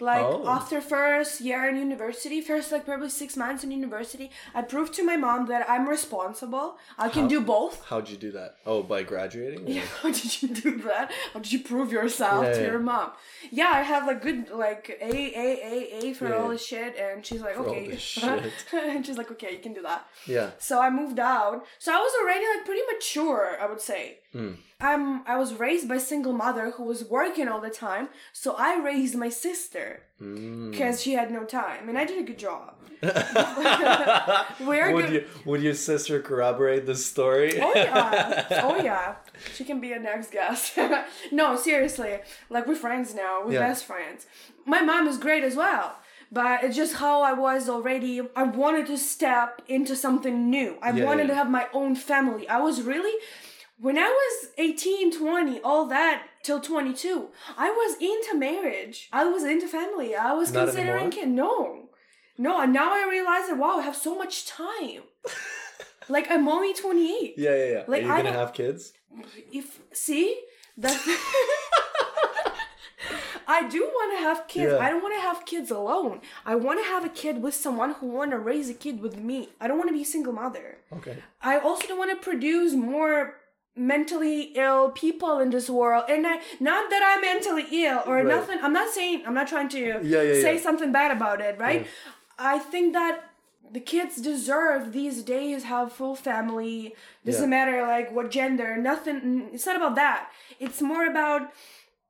like 0.00 0.24
Oh. 0.24 0.46
after 0.48 0.80
first 0.80 1.40
year 1.40 1.68
in 1.68 1.76
university, 1.76 2.40
first 2.40 2.70
like 2.72 2.84
probably 2.84 3.08
six 3.10 3.36
months 3.36 3.64
in 3.64 3.70
university, 3.70 4.30
I 4.54 4.62
proved 4.62 4.92
to 4.94 5.02
my 5.04 5.16
mom 5.16 5.46
that 5.46 5.68
I'm 5.68 5.88
responsible. 5.88 6.78
I 6.98 7.08
can 7.08 7.22
How- 7.22 7.28
do 7.28 7.40
both. 7.40 7.84
How'd 7.86 8.08
you 8.08 8.16
do 8.16 8.32
that? 8.32 8.56
Oh, 8.66 8.82
by 8.82 9.02
graduating? 9.02 9.66
Yeah, 9.76 9.82
how 10.02 10.10
did 10.10 10.42
you 10.42 10.48
do 10.48 10.78
that? 10.82 11.10
How 11.32 11.40
did 11.40 11.52
you 11.52 11.60
prove 11.60 11.92
yourself 11.92 12.44
Yeah, 12.44 12.52
to 12.54 12.60
yeah. 12.60 12.66
your 12.70 12.78
mom? 12.78 13.10
Yeah, 13.50 13.70
I 13.74 13.82
have 13.82 14.06
like 14.06 14.22
good 14.22 14.50
like 14.50 14.84
A 15.00 15.14
A 15.44 15.48
A 15.72 15.74
A 16.00 16.12
for 16.14 16.28
Yeah, 16.28 16.34
all 16.36 16.42
yeah. 16.44 16.50
this 16.52 16.64
shit, 16.64 16.96
and 16.96 17.24
she's 17.26 17.40
like, 17.42 17.56
For 17.56 17.62
okay, 17.68 17.84
and 18.72 19.04
she's 19.06 19.18
like, 19.18 19.30
okay, 19.32 19.52
you 19.52 19.58
can 19.58 19.72
do 19.72 19.82
that. 19.82 20.06
Yeah. 20.26 20.50
So 20.58 20.80
I 20.80 20.90
moved 20.90 21.18
out. 21.20 21.64
So 21.78 21.92
I 21.92 21.98
was 21.98 22.12
already 22.20 22.44
like 22.54 22.64
pretty 22.64 22.82
mature, 22.92 23.56
I 23.60 23.66
would 23.66 23.80
say. 23.80 24.18
Mm. 24.36 24.56
Um, 24.80 25.24
I 25.26 25.36
was 25.38 25.54
raised 25.54 25.88
by 25.88 25.94
a 25.96 26.00
single 26.12 26.32
mother 26.34 26.66
who 26.72 26.84
was 26.84 27.00
working 27.18 27.48
all 27.48 27.60
the 27.62 27.70
time, 27.70 28.08
so 28.32 28.48
I 28.58 28.72
raised 28.90 29.14
my 29.16 29.30
sister 29.30 30.02
Mm. 30.22 30.70
because 30.72 31.02
she 31.02 31.12
had 31.20 31.30
no 31.30 31.44
time, 31.44 31.88
and 31.88 31.96
I 31.98 32.04
did 32.04 32.18
a 32.18 32.26
good 32.30 32.38
job. 32.38 32.74
Would 34.60 35.06
good- 35.06 35.12
you 35.12 35.24
would 35.44 35.62
your 35.62 35.74
sister 35.74 36.20
corroborate 36.20 36.86
this 36.86 37.04
story? 37.06 37.60
Oh 37.60 37.72
yeah. 37.74 38.46
Oh 38.68 38.76
yeah. 38.90 39.16
She 39.54 39.64
can 39.64 39.80
be 39.80 39.92
a 39.92 39.98
next 39.98 40.30
guest. 40.32 40.78
no, 41.32 41.56
seriously. 41.56 42.18
Like 42.50 42.66
we're 42.66 42.74
friends 42.86 43.14
now. 43.14 43.42
We're 43.44 43.54
Yeah. 43.54 43.68
best 43.68 43.84
friends. 43.84 44.26
My 44.64 44.80
mom 44.82 45.06
is 45.08 45.18
great 45.18 45.44
as 45.44 45.56
well. 45.56 45.96
But 46.32 46.64
it's 46.64 46.74
just 46.76 46.94
how 46.96 47.22
I 47.22 47.32
was 47.34 47.68
already. 47.68 48.20
I 48.34 48.42
wanted 48.44 48.86
to 48.88 48.98
step 48.98 49.62
into 49.68 49.94
something 49.94 50.50
new. 50.50 50.76
I 50.82 50.90
Yeah, 50.90 51.04
wanted 51.04 51.24
yeah. 51.24 51.28
to 51.28 51.34
have 51.36 51.50
my 51.50 51.66
own 51.72 51.94
family. 51.94 52.48
I 52.48 52.58
was 52.60 52.82
really 52.82 53.14
when 53.78 53.98
I 53.98 54.08
was 54.08 54.50
18, 54.58 55.18
20, 55.18 55.60
all 55.60 55.86
that 55.86 56.24
till 56.42 56.60
22, 56.60 57.28
I 57.56 57.70
was 57.70 57.96
into 58.00 58.38
marriage. 58.38 59.08
I 59.12 59.24
was 59.24 59.44
into 59.44 59.68
family. 59.68 60.14
I 60.14 60.32
was 60.32 60.52
Not 60.52 60.66
considering 60.66 61.10
kid. 61.10 61.28
No. 61.28 61.90
No, 62.38 62.60
and 62.60 62.72
now 62.72 62.92
I 62.92 63.06
realize 63.08 63.48
that 63.48 63.58
wow, 63.58 63.78
I 63.78 63.82
have 63.82 63.96
so 63.96 64.14
much 64.16 64.46
time. 64.46 65.02
like 66.08 66.30
I'm 66.30 66.46
only 66.48 66.74
28. 66.74 67.34
Yeah, 67.36 67.54
yeah, 67.54 67.64
yeah. 67.64 67.84
Like, 67.86 68.02
Are 68.02 68.06
you 68.06 68.12
I 68.12 68.22
gonna 68.22 68.32
have 68.32 68.52
kids? 68.52 68.92
If 69.52 69.80
see, 69.92 70.42
that's 70.76 71.06
I 73.48 73.68
do 73.68 73.80
want 73.80 74.18
to 74.18 74.22
have 74.24 74.48
kids. 74.48 74.72
Yeah. 74.72 74.78
I 74.78 74.90
don't 74.90 75.02
want 75.02 75.14
to 75.14 75.20
have 75.20 75.46
kids 75.46 75.70
alone. 75.70 76.20
I 76.44 76.56
want 76.56 76.80
to 76.80 76.84
have 76.84 77.04
a 77.04 77.08
kid 77.08 77.40
with 77.42 77.54
someone 77.54 77.92
who 77.92 78.08
want 78.08 78.32
to 78.32 78.38
raise 78.38 78.68
a 78.68 78.74
kid 78.74 79.00
with 79.00 79.16
me. 79.16 79.50
I 79.60 79.68
don't 79.68 79.78
want 79.78 79.88
to 79.88 79.94
be 79.94 80.02
a 80.02 80.06
single 80.06 80.32
mother. 80.32 80.78
Okay. 80.92 81.16
I 81.40 81.58
also 81.58 81.86
don't 81.86 81.98
want 81.98 82.10
to 82.10 82.16
produce 82.16 82.74
more 82.74 83.36
mentally 83.76 84.52
ill 84.54 84.90
people 84.90 85.38
in 85.38 85.50
this 85.50 85.68
world. 85.68 86.04
And 86.08 86.26
I 86.26 86.40
not 86.60 86.90
that 86.90 87.02
I'm 87.04 87.20
mentally 87.20 87.66
ill 87.84 88.02
or 88.06 88.16
Right. 88.16 88.26
nothing. 88.26 88.58
I'm 88.62 88.72
not 88.72 88.90
saying 88.90 89.22
I'm 89.26 89.34
not 89.34 89.48
trying 89.48 89.68
to 89.70 89.78
Yeah, 90.02 90.22
yeah, 90.22 90.40
say 90.42 90.54
yeah. 90.54 90.60
something 90.60 90.92
bad 90.92 91.10
about 91.16 91.40
it, 91.40 91.58
right? 91.58 91.86
I 92.38 92.58
think 92.58 92.92
that 92.94 93.24
the 93.70 93.80
kids 93.80 94.16
deserve 94.16 94.92
these 94.92 95.22
days 95.22 95.64
have 95.64 95.92
full 95.92 96.14
family. 96.14 96.94
Doesn't 97.24 97.50
matter 97.50 97.82
like 97.82 98.12
what 98.12 98.30
gender, 98.30 98.76
nothing 98.76 99.50
it's 99.52 99.66
not 99.66 99.76
about 99.76 99.94
that. 99.96 100.30
It's 100.58 100.80
more 100.80 101.06
about 101.06 101.52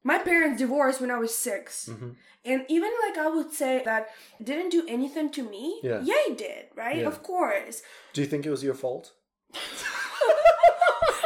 my 0.05 0.19
parents 0.19 0.59
divorced 0.59 1.01
when 1.01 1.11
I 1.11 1.19
was 1.19 1.35
6 1.35 1.89
Mm-hmm. 1.93 2.11
And 2.45 2.64
even 2.69 2.91
like 3.05 3.19
I 3.19 3.29
would 3.29 3.53
say 3.53 3.83
that 3.85 4.11
didn't 4.41 4.71
do 4.71 4.85
anything 4.87 5.31
to 5.33 5.43
me. 5.43 5.81
Yeah. 5.83 6.01
Yeah, 6.05 6.14
it 6.31 6.39
did, 6.39 6.67
right? 6.77 7.03
Of 7.05 7.25
course. 7.25 7.83
Do 8.12 8.21
you 8.21 8.27
think 8.29 8.47
it 8.47 8.51
was 8.51 8.62
your 8.62 8.75
fault? 8.75 9.12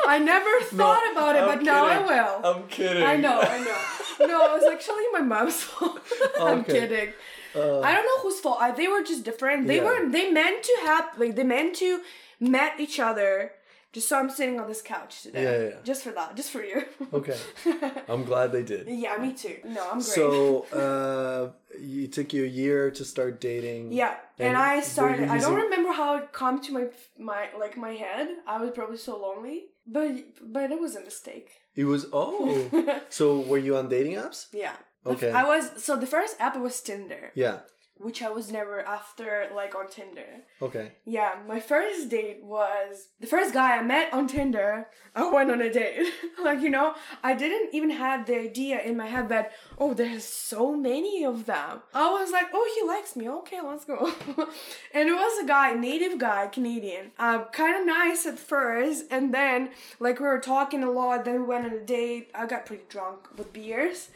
I 0.06 0.18
never 0.18 0.60
thought 0.64 1.12
about 1.12 1.36
it, 1.36 1.42
I'm 1.42 1.48
but 1.58 1.62
now 1.62 1.86
I 1.86 1.98
will. 1.98 2.40
I'm 2.44 2.68
kidding. 2.68 3.02
I 3.02 3.16
know, 3.16 3.40
I 3.40 3.58
know. 3.58 4.26
No, 4.26 4.46
it 4.46 4.52
was 4.60 4.64
actually 4.72 5.04
my 5.12 5.20
mom's 5.20 5.62
fault. 5.68 6.00
I'm 6.40 6.60
Okay. 6.60 6.72
kidding. 6.80 7.12
Uh, 7.54 7.80
I 7.80 7.92
don't 7.94 8.04
know 8.04 8.20
whose 8.22 8.40
fault. 8.40 8.58
I, 8.60 8.70
they 8.72 8.88
were 8.88 9.02
just 9.02 9.24
different. 9.24 9.66
They 9.66 9.76
Yeah. 9.76 9.84
were 9.84 10.08
they 10.10 10.30
meant 10.30 10.62
to 10.64 10.76
have 10.84 11.04
like 11.18 11.36
they 11.36 11.44
meant 11.44 11.76
to 11.76 12.00
met 12.40 12.78
each 12.80 12.98
other. 13.00 13.52
Just 13.92 14.08
so 14.08 14.18
I'm 14.20 14.30
sitting 14.30 14.60
on 14.60 14.68
this 14.68 14.82
couch 14.82 15.22
today. 15.22 15.42
Yeah, 15.42 15.58
yeah, 15.58 15.68
yeah. 15.70 15.82
Just 15.82 16.04
for 16.04 16.12
that, 16.12 16.36
just 16.36 16.50
for 16.52 16.62
you. 16.62 16.84
okay. 17.12 17.36
I'm 18.08 18.24
glad 18.24 18.52
they 18.52 18.62
did. 18.62 18.86
yeah, 18.88 19.16
me 19.16 19.32
too. 19.32 19.56
No, 19.64 19.82
I'm 19.82 19.98
great. 19.98 20.04
So, 20.04 20.66
uh, 20.72 21.50
it 21.74 22.12
took 22.12 22.32
you 22.32 22.44
a 22.44 22.48
year 22.48 22.90
to 22.92 23.04
start 23.04 23.40
dating. 23.40 23.92
yeah, 23.92 24.14
and, 24.38 24.48
And 24.48 24.56
I 24.56 24.80
started. 24.80 25.26
you 25.26 25.32
I 25.34 25.38
don't 25.38 25.56
remember 25.56 25.92
how 25.92 26.16
it 26.18 26.32
come 26.32 26.60
to 26.62 26.72
my 26.72 26.84
my 27.18 27.48
like 27.58 27.76
my 27.76 27.92
head. 27.92 28.28
I 28.46 28.60
was 28.60 28.70
probably 28.70 28.98
so 28.98 29.18
lonely, 29.18 29.58
but 29.86 30.12
but 30.40 30.70
it 30.70 30.80
was 30.80 30.94
a 30.94 31.00
mistake. 31.00 31.50
It 31.74 31.84
was 31.84 32.06
oh. 32.12 33.00
so 33.08 33.40
were 33.40 33.58
you 33.58 33.76
on 33.76 33.88
dating 33.88 34.14
apps? 34.14 34.46
Yeah. 34.52 34.76
Okay. 35.04 35.30
I 35.32 35.44
was 35.44 35.82
so 35.82 35.96
the 35.96 36.06
first 36.06 36.36
app 36.38 36.56
was 36.56 36.80
Tinder, 36.80 37.32
Yeah. 37.34 37.58
Which 38.00 38.22
I 38.22 38.30
was 38.30 38.50
never 38.50 38.80
after 38.80 39.48
like 39.54 39.74
on 39.74 39.88
Tinder. 39.88 40.42
Okay. 40.62 40.92
Yeah, 41.04 41.34
my 41.46 41.60
first 41.60 42.08
date 42.08 42.40
was 42.42 43.08
the 43.20 43.26
first 43.26 43.52
guy 43.52 43.76
I 43.76 43.82
met 43.82 44.12
on 44.12 44.26
Tinder. 44.26 44.88
I 45.14 45.30
went 45.30 45.50
on 45.50 45.60
a 45.60 45.70
date. 45.70 46.06
like, 46.42 46.60
you 46.60 46.70
know, 46.70 46.94
I 47.22 47.34
didn't 47.34 47.74
even 47.74 47.90
have 47.90 48.26
the 48.26 48.38
idea 48.38 48.80
in 48.80 48.96
my 48.96 49.06
head 49.06 49.28
that, 49.28 49.52
oh, 49.78 49.92
there's 49.92 50.24
so 50.24 50.74
many 50.74 51.24
of 51.24 51.46
them. 51.46 51.82
I 51.92 52.10
was 52.10 52.30
like, 52.30 52.46
oh, 52.54 52.72
he 52.78 52.86
likes 52.86 53.16
me. 53.16 53.28
Okay, 53.28 53.60
let's 53.62 53.84
go. 53.84 54.12
and 54.94 55.08
it 55.08 55.12
was 55.12 55.44
a 55.44 55.46
guy, 55.46 55.74
native 55.74 56.18
guy, 56.18 56.46
Canadian. 56.46 57.10
Uh, 57.18 57.44
kind 57.46 57.78
of 57.78 57.86
nice 57.86 58.24
at 58.24 58.38
first. 58.38 59.04
And 59.10 59.34
then, 59.34 59.70
like, 59.98 60.20
we 60.20 60.26
were 60.26 60.38
talking 60.38 60.82
a 60.82 60.90
lot. 60.90 61.24
Then 61.24 61.40
we 61.42 61.46
went 61.48 61.66
on 61.66 61.72
a 61.72 61.84
date. 61.84 62.30
I 62.34 62.46
got 62.46 62.66
pretty 62.66 62.84
drunk 62.88 63.36
with 63.36 63.52
beers. 63.52 64.08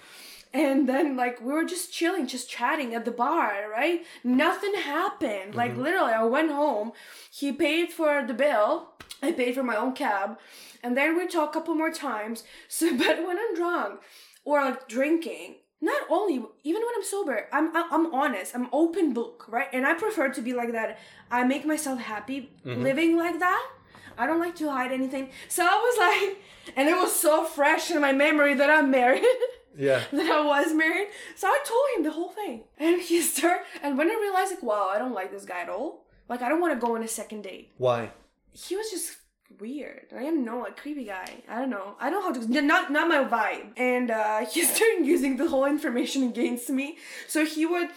And 0.55 0.89
then, 0.89 1.17
like, 1.17 1.41
we 1.41 1.53
were 1.53 1.65
just 1.65 1.93
chilling, 1.93 2.29
just 2.29 2.49
chatting 2.49 2.95
at 2.95 3.05
the 3.05 3.11
bar, 3.11 3.69
right? 3.69 4.07
Nothing 4.23 4.75
happened. 4.75 5.57
Like, 5.57 5.73
mm-hmm. 5.73 5.83
literally, 5.83 6.13
I 6.13 6.23
went 6.23 6.53
home. 6.53 6.93
He 7.29 7.51
paid 7.51 7.93
for 7.93 8.25
the 8.25 8.35
bill. 8.35 8.91
I 9.21 9.33
paid 9.33 9.57
for 9.57 9.65
my 9.65 9.75
own 9.75 9.95
cab. 9.95 10.39
And 10.81 10.97
then 10.97 11.17
we 11.17 11.27
talked 11.27 11.57
a 11.57 11.59
couple 11.59 11.75
more 11.75 11.91
times. 11.91 12.45
So, 12.69 12.97
but 12.97 13.27
when 13.27 13.37
I'm 13.37 13.55
drunk 13.57 14.01
or 14.45 14.61
like 14.61 14.87
drinking, 14.89 15.57
not 15.81 16.03
only, 16.09 16.45
even 16.63 16.83
when 16.83 16.95
I'm 16.97 17.05
sober, 17.05 17.49
I'm, 17.53 17.77
I'm, 17.77 17.93
I'm 17.93 18.15
honest. 18.15 18.55
I'm 18.55 18.69
open 18.73 19.13
book, 19.13 19.47
right? 19.49 19.69
And 19.73 19.85
I 19.85 19.95
prefer 19.95 20.29
to 20.29 20.41
be 20.41 20.53
like 20.53 20.71
that. 20.71 20.99
I 21.33 21.43
make 21.43 21.67
myself 21.67 21.99
happy 21.99 22.53
mm-hmm. 22.65 22.81
living 22.81 23.17
like 23.17 23.41
that. 23.41 23.71
I 24.17 24.27
don't 24.29 24.39
like 24.39 24.55
to 24.57 24.71
hide 24.71 24.93
anything. 24.93 25.31
So 25.49 25.65
I 25.65 25.75
was 25.75 25.99
like, 25.99 26.77
and 26.77 26.89
it 26.89 26.97
was 26.97 27.15
so 27.15 27.45
fresh 27.45 27.91
in 27.91 28.01
my 28.01 28.13
memory 28.13 28.55
that 28.55 28.71
I'm 28.71 28.93
married. 28.93 29.25
Yeah. 29.77 30.03
that 30.13 30.31
I 30.31 30.45
was 30.45 30.73
married. 30.75 31.09
So 31.37 31.49
I 31.49 31.59
told 31.65 31.83
him 31.97 32.05
the 32.05 32.11
whole 32.11 32.31
thing. 32.31 32.65
And 32.79 33.01
he 33.01 33.21
started, 33.33 33.65
and 33.83 33.99
when 33.99 34.09
I 34.11 34.15
realized, 34.15 34.53
like, 34.53 34.63
wow, 34.63 34.91
I 34.93 34.99
don't 34.99 35.15
like 35.15 35.31
this 35.31 35.45
guy 35.45 35.63
at 35.63 35.69
all. 35.69 36.05
Like, 36.29 36.43
I 36.43 36.49
don't 36.49 36.61
want 36.61 36.79
to 36.79 36.87
go 36.87 36.97
on 36.97 37.03
a 37.03 37.09
second 37.09 37.43
date. 37.43 37.73
Why? 37.77 38.11
He 38.53 38.77
was 38.77 38.91
just 38.91 39.17
weird. 39.61 40.07
I 40.17 40.23
don't 40.23 40.45
know, 40.45 40.61
like, 40.61 40.77
creepy 40.77 41.05
guy. 41.05 41.43
I 41.49 41.59
don't 41.59 41.71
know. 41.71 41.97
I 42.01 42.11
don't 42.11 42.21
know 42.21 42.41
how 42.41 42.47
to, 42.47 42.63
not, 42.63 42.91
not 42.91 43.09
my 43.09 43.25
vibe. 43.25 43.73
And 43.77 44.11
uh, 44.11 44.47
he 44.51 44.63
started 44.63 45.05
using 45.05 45.37
the 45.37 45.49
whole 45.49 45.67
information 45.67 46.25
against 46.25 46.71
me. 46.71 46.99
So 47.29 47.45
he 47.45 47.67
would, 47.67 47.89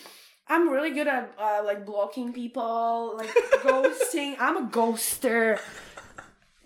I'm 0.47 0.69
really 0.69 0.91
good 0.91 1.07
at, 1.07 1.33
uh, 1.39 1.61
like, 1.63 1.85
blocking 1.85 2.33
people, 2.33 3.15
like, 3.17 3.33
ghosting. 3.63 4.35
I'm 4.39 4.57
a 4.57 4.69
ghoster. 4.69 5.59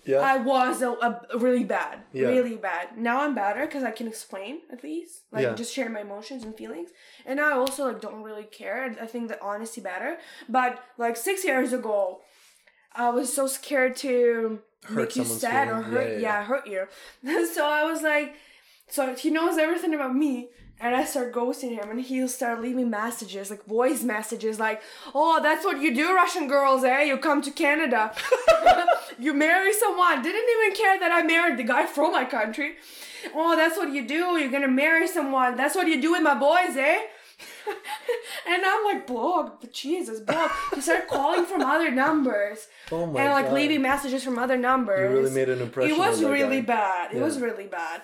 Yeah. 0.04 0.18
I 0.20 0.38
was 0.38 0.82
a, 0.82 0.90
a 1.32 1.38
really 1.38 1.64
bad, 1.64 2.00
Yeah. 2.12 2.28
really 2.28 2.56
bad. 2.56 2.98
Now 2.98 3.22
I'm 3.22 3.36
better 3.36 3.66
because 3.68 3.84
I 3.84 3.92
can 3.92 4.08
explain 4.08 4.62
at 4.72 4.84
least, 4.84 5.22
like 5.32 5.44
Yeah. 5.44 5.54
just 5.54 5.74
share 5.74 5.90
my 5.90 6.02
emotions 6.02 6.44
and 6.44 6.56
feelings. 6.56 6.90
And 7.26 7.40
I 7.40 7.52
also 7.52 7.86
like 7.86 8.02
don't 8.02 8.24
really 8.24 8.46
care. 8.46 8.96
I 9.00 9.06
think 9.06 9.30
that 9.30 9.40
honesty 9.42 9.82
better. 9.82 10.18
But 10.50 10.84
like 10.98 11.16
six 11.18 11.46
years 11.46 11.72
ago, 11.74 12.22
I 12.96 13.10
was 13.10 13.32
so 13.32 13.46
scared 13.48 13.96
to 13.98 14.60
Hurt 14.84 14.96
make 14.96 15.16
you 15.16 15.24
sad 15.26 15.68
or 15.68 15.84
feelings. 15.84 15.94
hurt, 15.94 16.08
Yeah, 16.08 16.14
yeah, 16.14 16.20
yeah, 16.20 16.44
hurt 16.46 16.66
you. 16.68 16.88
so 17.54 17.66
I 17.66 17.84
was 17.84 18.02
like, 18.02 18.34
so 18.90 19.14
he 19.16 19.30
knows 19.30 19.58
everything 19.58 19.94
about 19.94 20.16
me. 20.16 20.50
And 20.84 20.96
I 20.96 21.04
start 21.06 21.32
ghosting 21.32 21.74
him, 21.80 21.92
and 21.92 22.02
he'll 22.02 22.28
start 22.28 22.60
leaving 22.60 22.90
messages, 22.90 23.52
like 23.52 23.64
voice 23.66 24.02
messages, 24.02 24.60
like, 24.60 24.82
"Oh, 25.14 25.40
that's 25.42 25.64
what 25.64 25.80
you 25.80 25.94
do, 25.94 26.16
Russian 26.16 26.48
girls, 26.48 26.84
eh? 26.84 27.04
You 27.04 27.18
come 27.18 27.42
to 27.44 27.52
Canada, 27.52 28.12
you 29.20 29.32
marry 29.34 29.74
someone. 29.74 30.24
Didn't 30.24 30.50
even 30.56 30.76
care 30.76 31.00
that 31.00 31.12
I 31.12 31.22
married 31.22 31.58
the 31.58 31.64
guy 31.64 31.86
from 31.86 32.12
my 32.12 32.26
country. 32.26 32.78
Oh, 33.36 33.56
that's 33.56 33.78
what 33.78 33.92
you 33.94 34.08
do. 34.08 34.38
You're 34.40 34.50
gonna 34.58 34.68
marry 34.86 35.08
someone. 35.08 35.56
That's 35.56 35.76
what 35.76 35.88
you 35.88 36.02
do 36.02 36.12
with 36.14 36.24
my 36.24 36.34
boys, 36.34 36.76
eh?" 36.76 37.00
and 38.48 38.62
I'm 38.66 38.84
like, 38.86 39.06
"Block, 39.08 39.64
Jesus, 39.72 40.20
block." 40.20 40.52
He 40.74 40.82
started 40.82 41.08
calling 41.08 41.46
from 41.46 41.62
other 41.62 41.92
numbers 41.92 42.68
Oh 42.92 43.06
my 43.06 43.22
and 43.22 43.32
like 43.34 43.46
God. 43.46 43.54
leaving 43.54 43.82
messages 43.82 44.24
from 44.24 44.38
other 44.40 44.58
numbers. 44.58 45.00
You 45.12 45.18
really 45.20 45.32
made 45.40 45.50
an 45.50 45.62
impression 45.62 45.92
It 45.96 46.00
was 46.00 46.24
really 46.24 46.62
guy. 46.62 46.68
bad. 46.78 47.12
It 47.14 47.18
Yeah. 47.18 47.24
was 47.24 47.40
really 47.40 47.66
bad. 47.68 48.02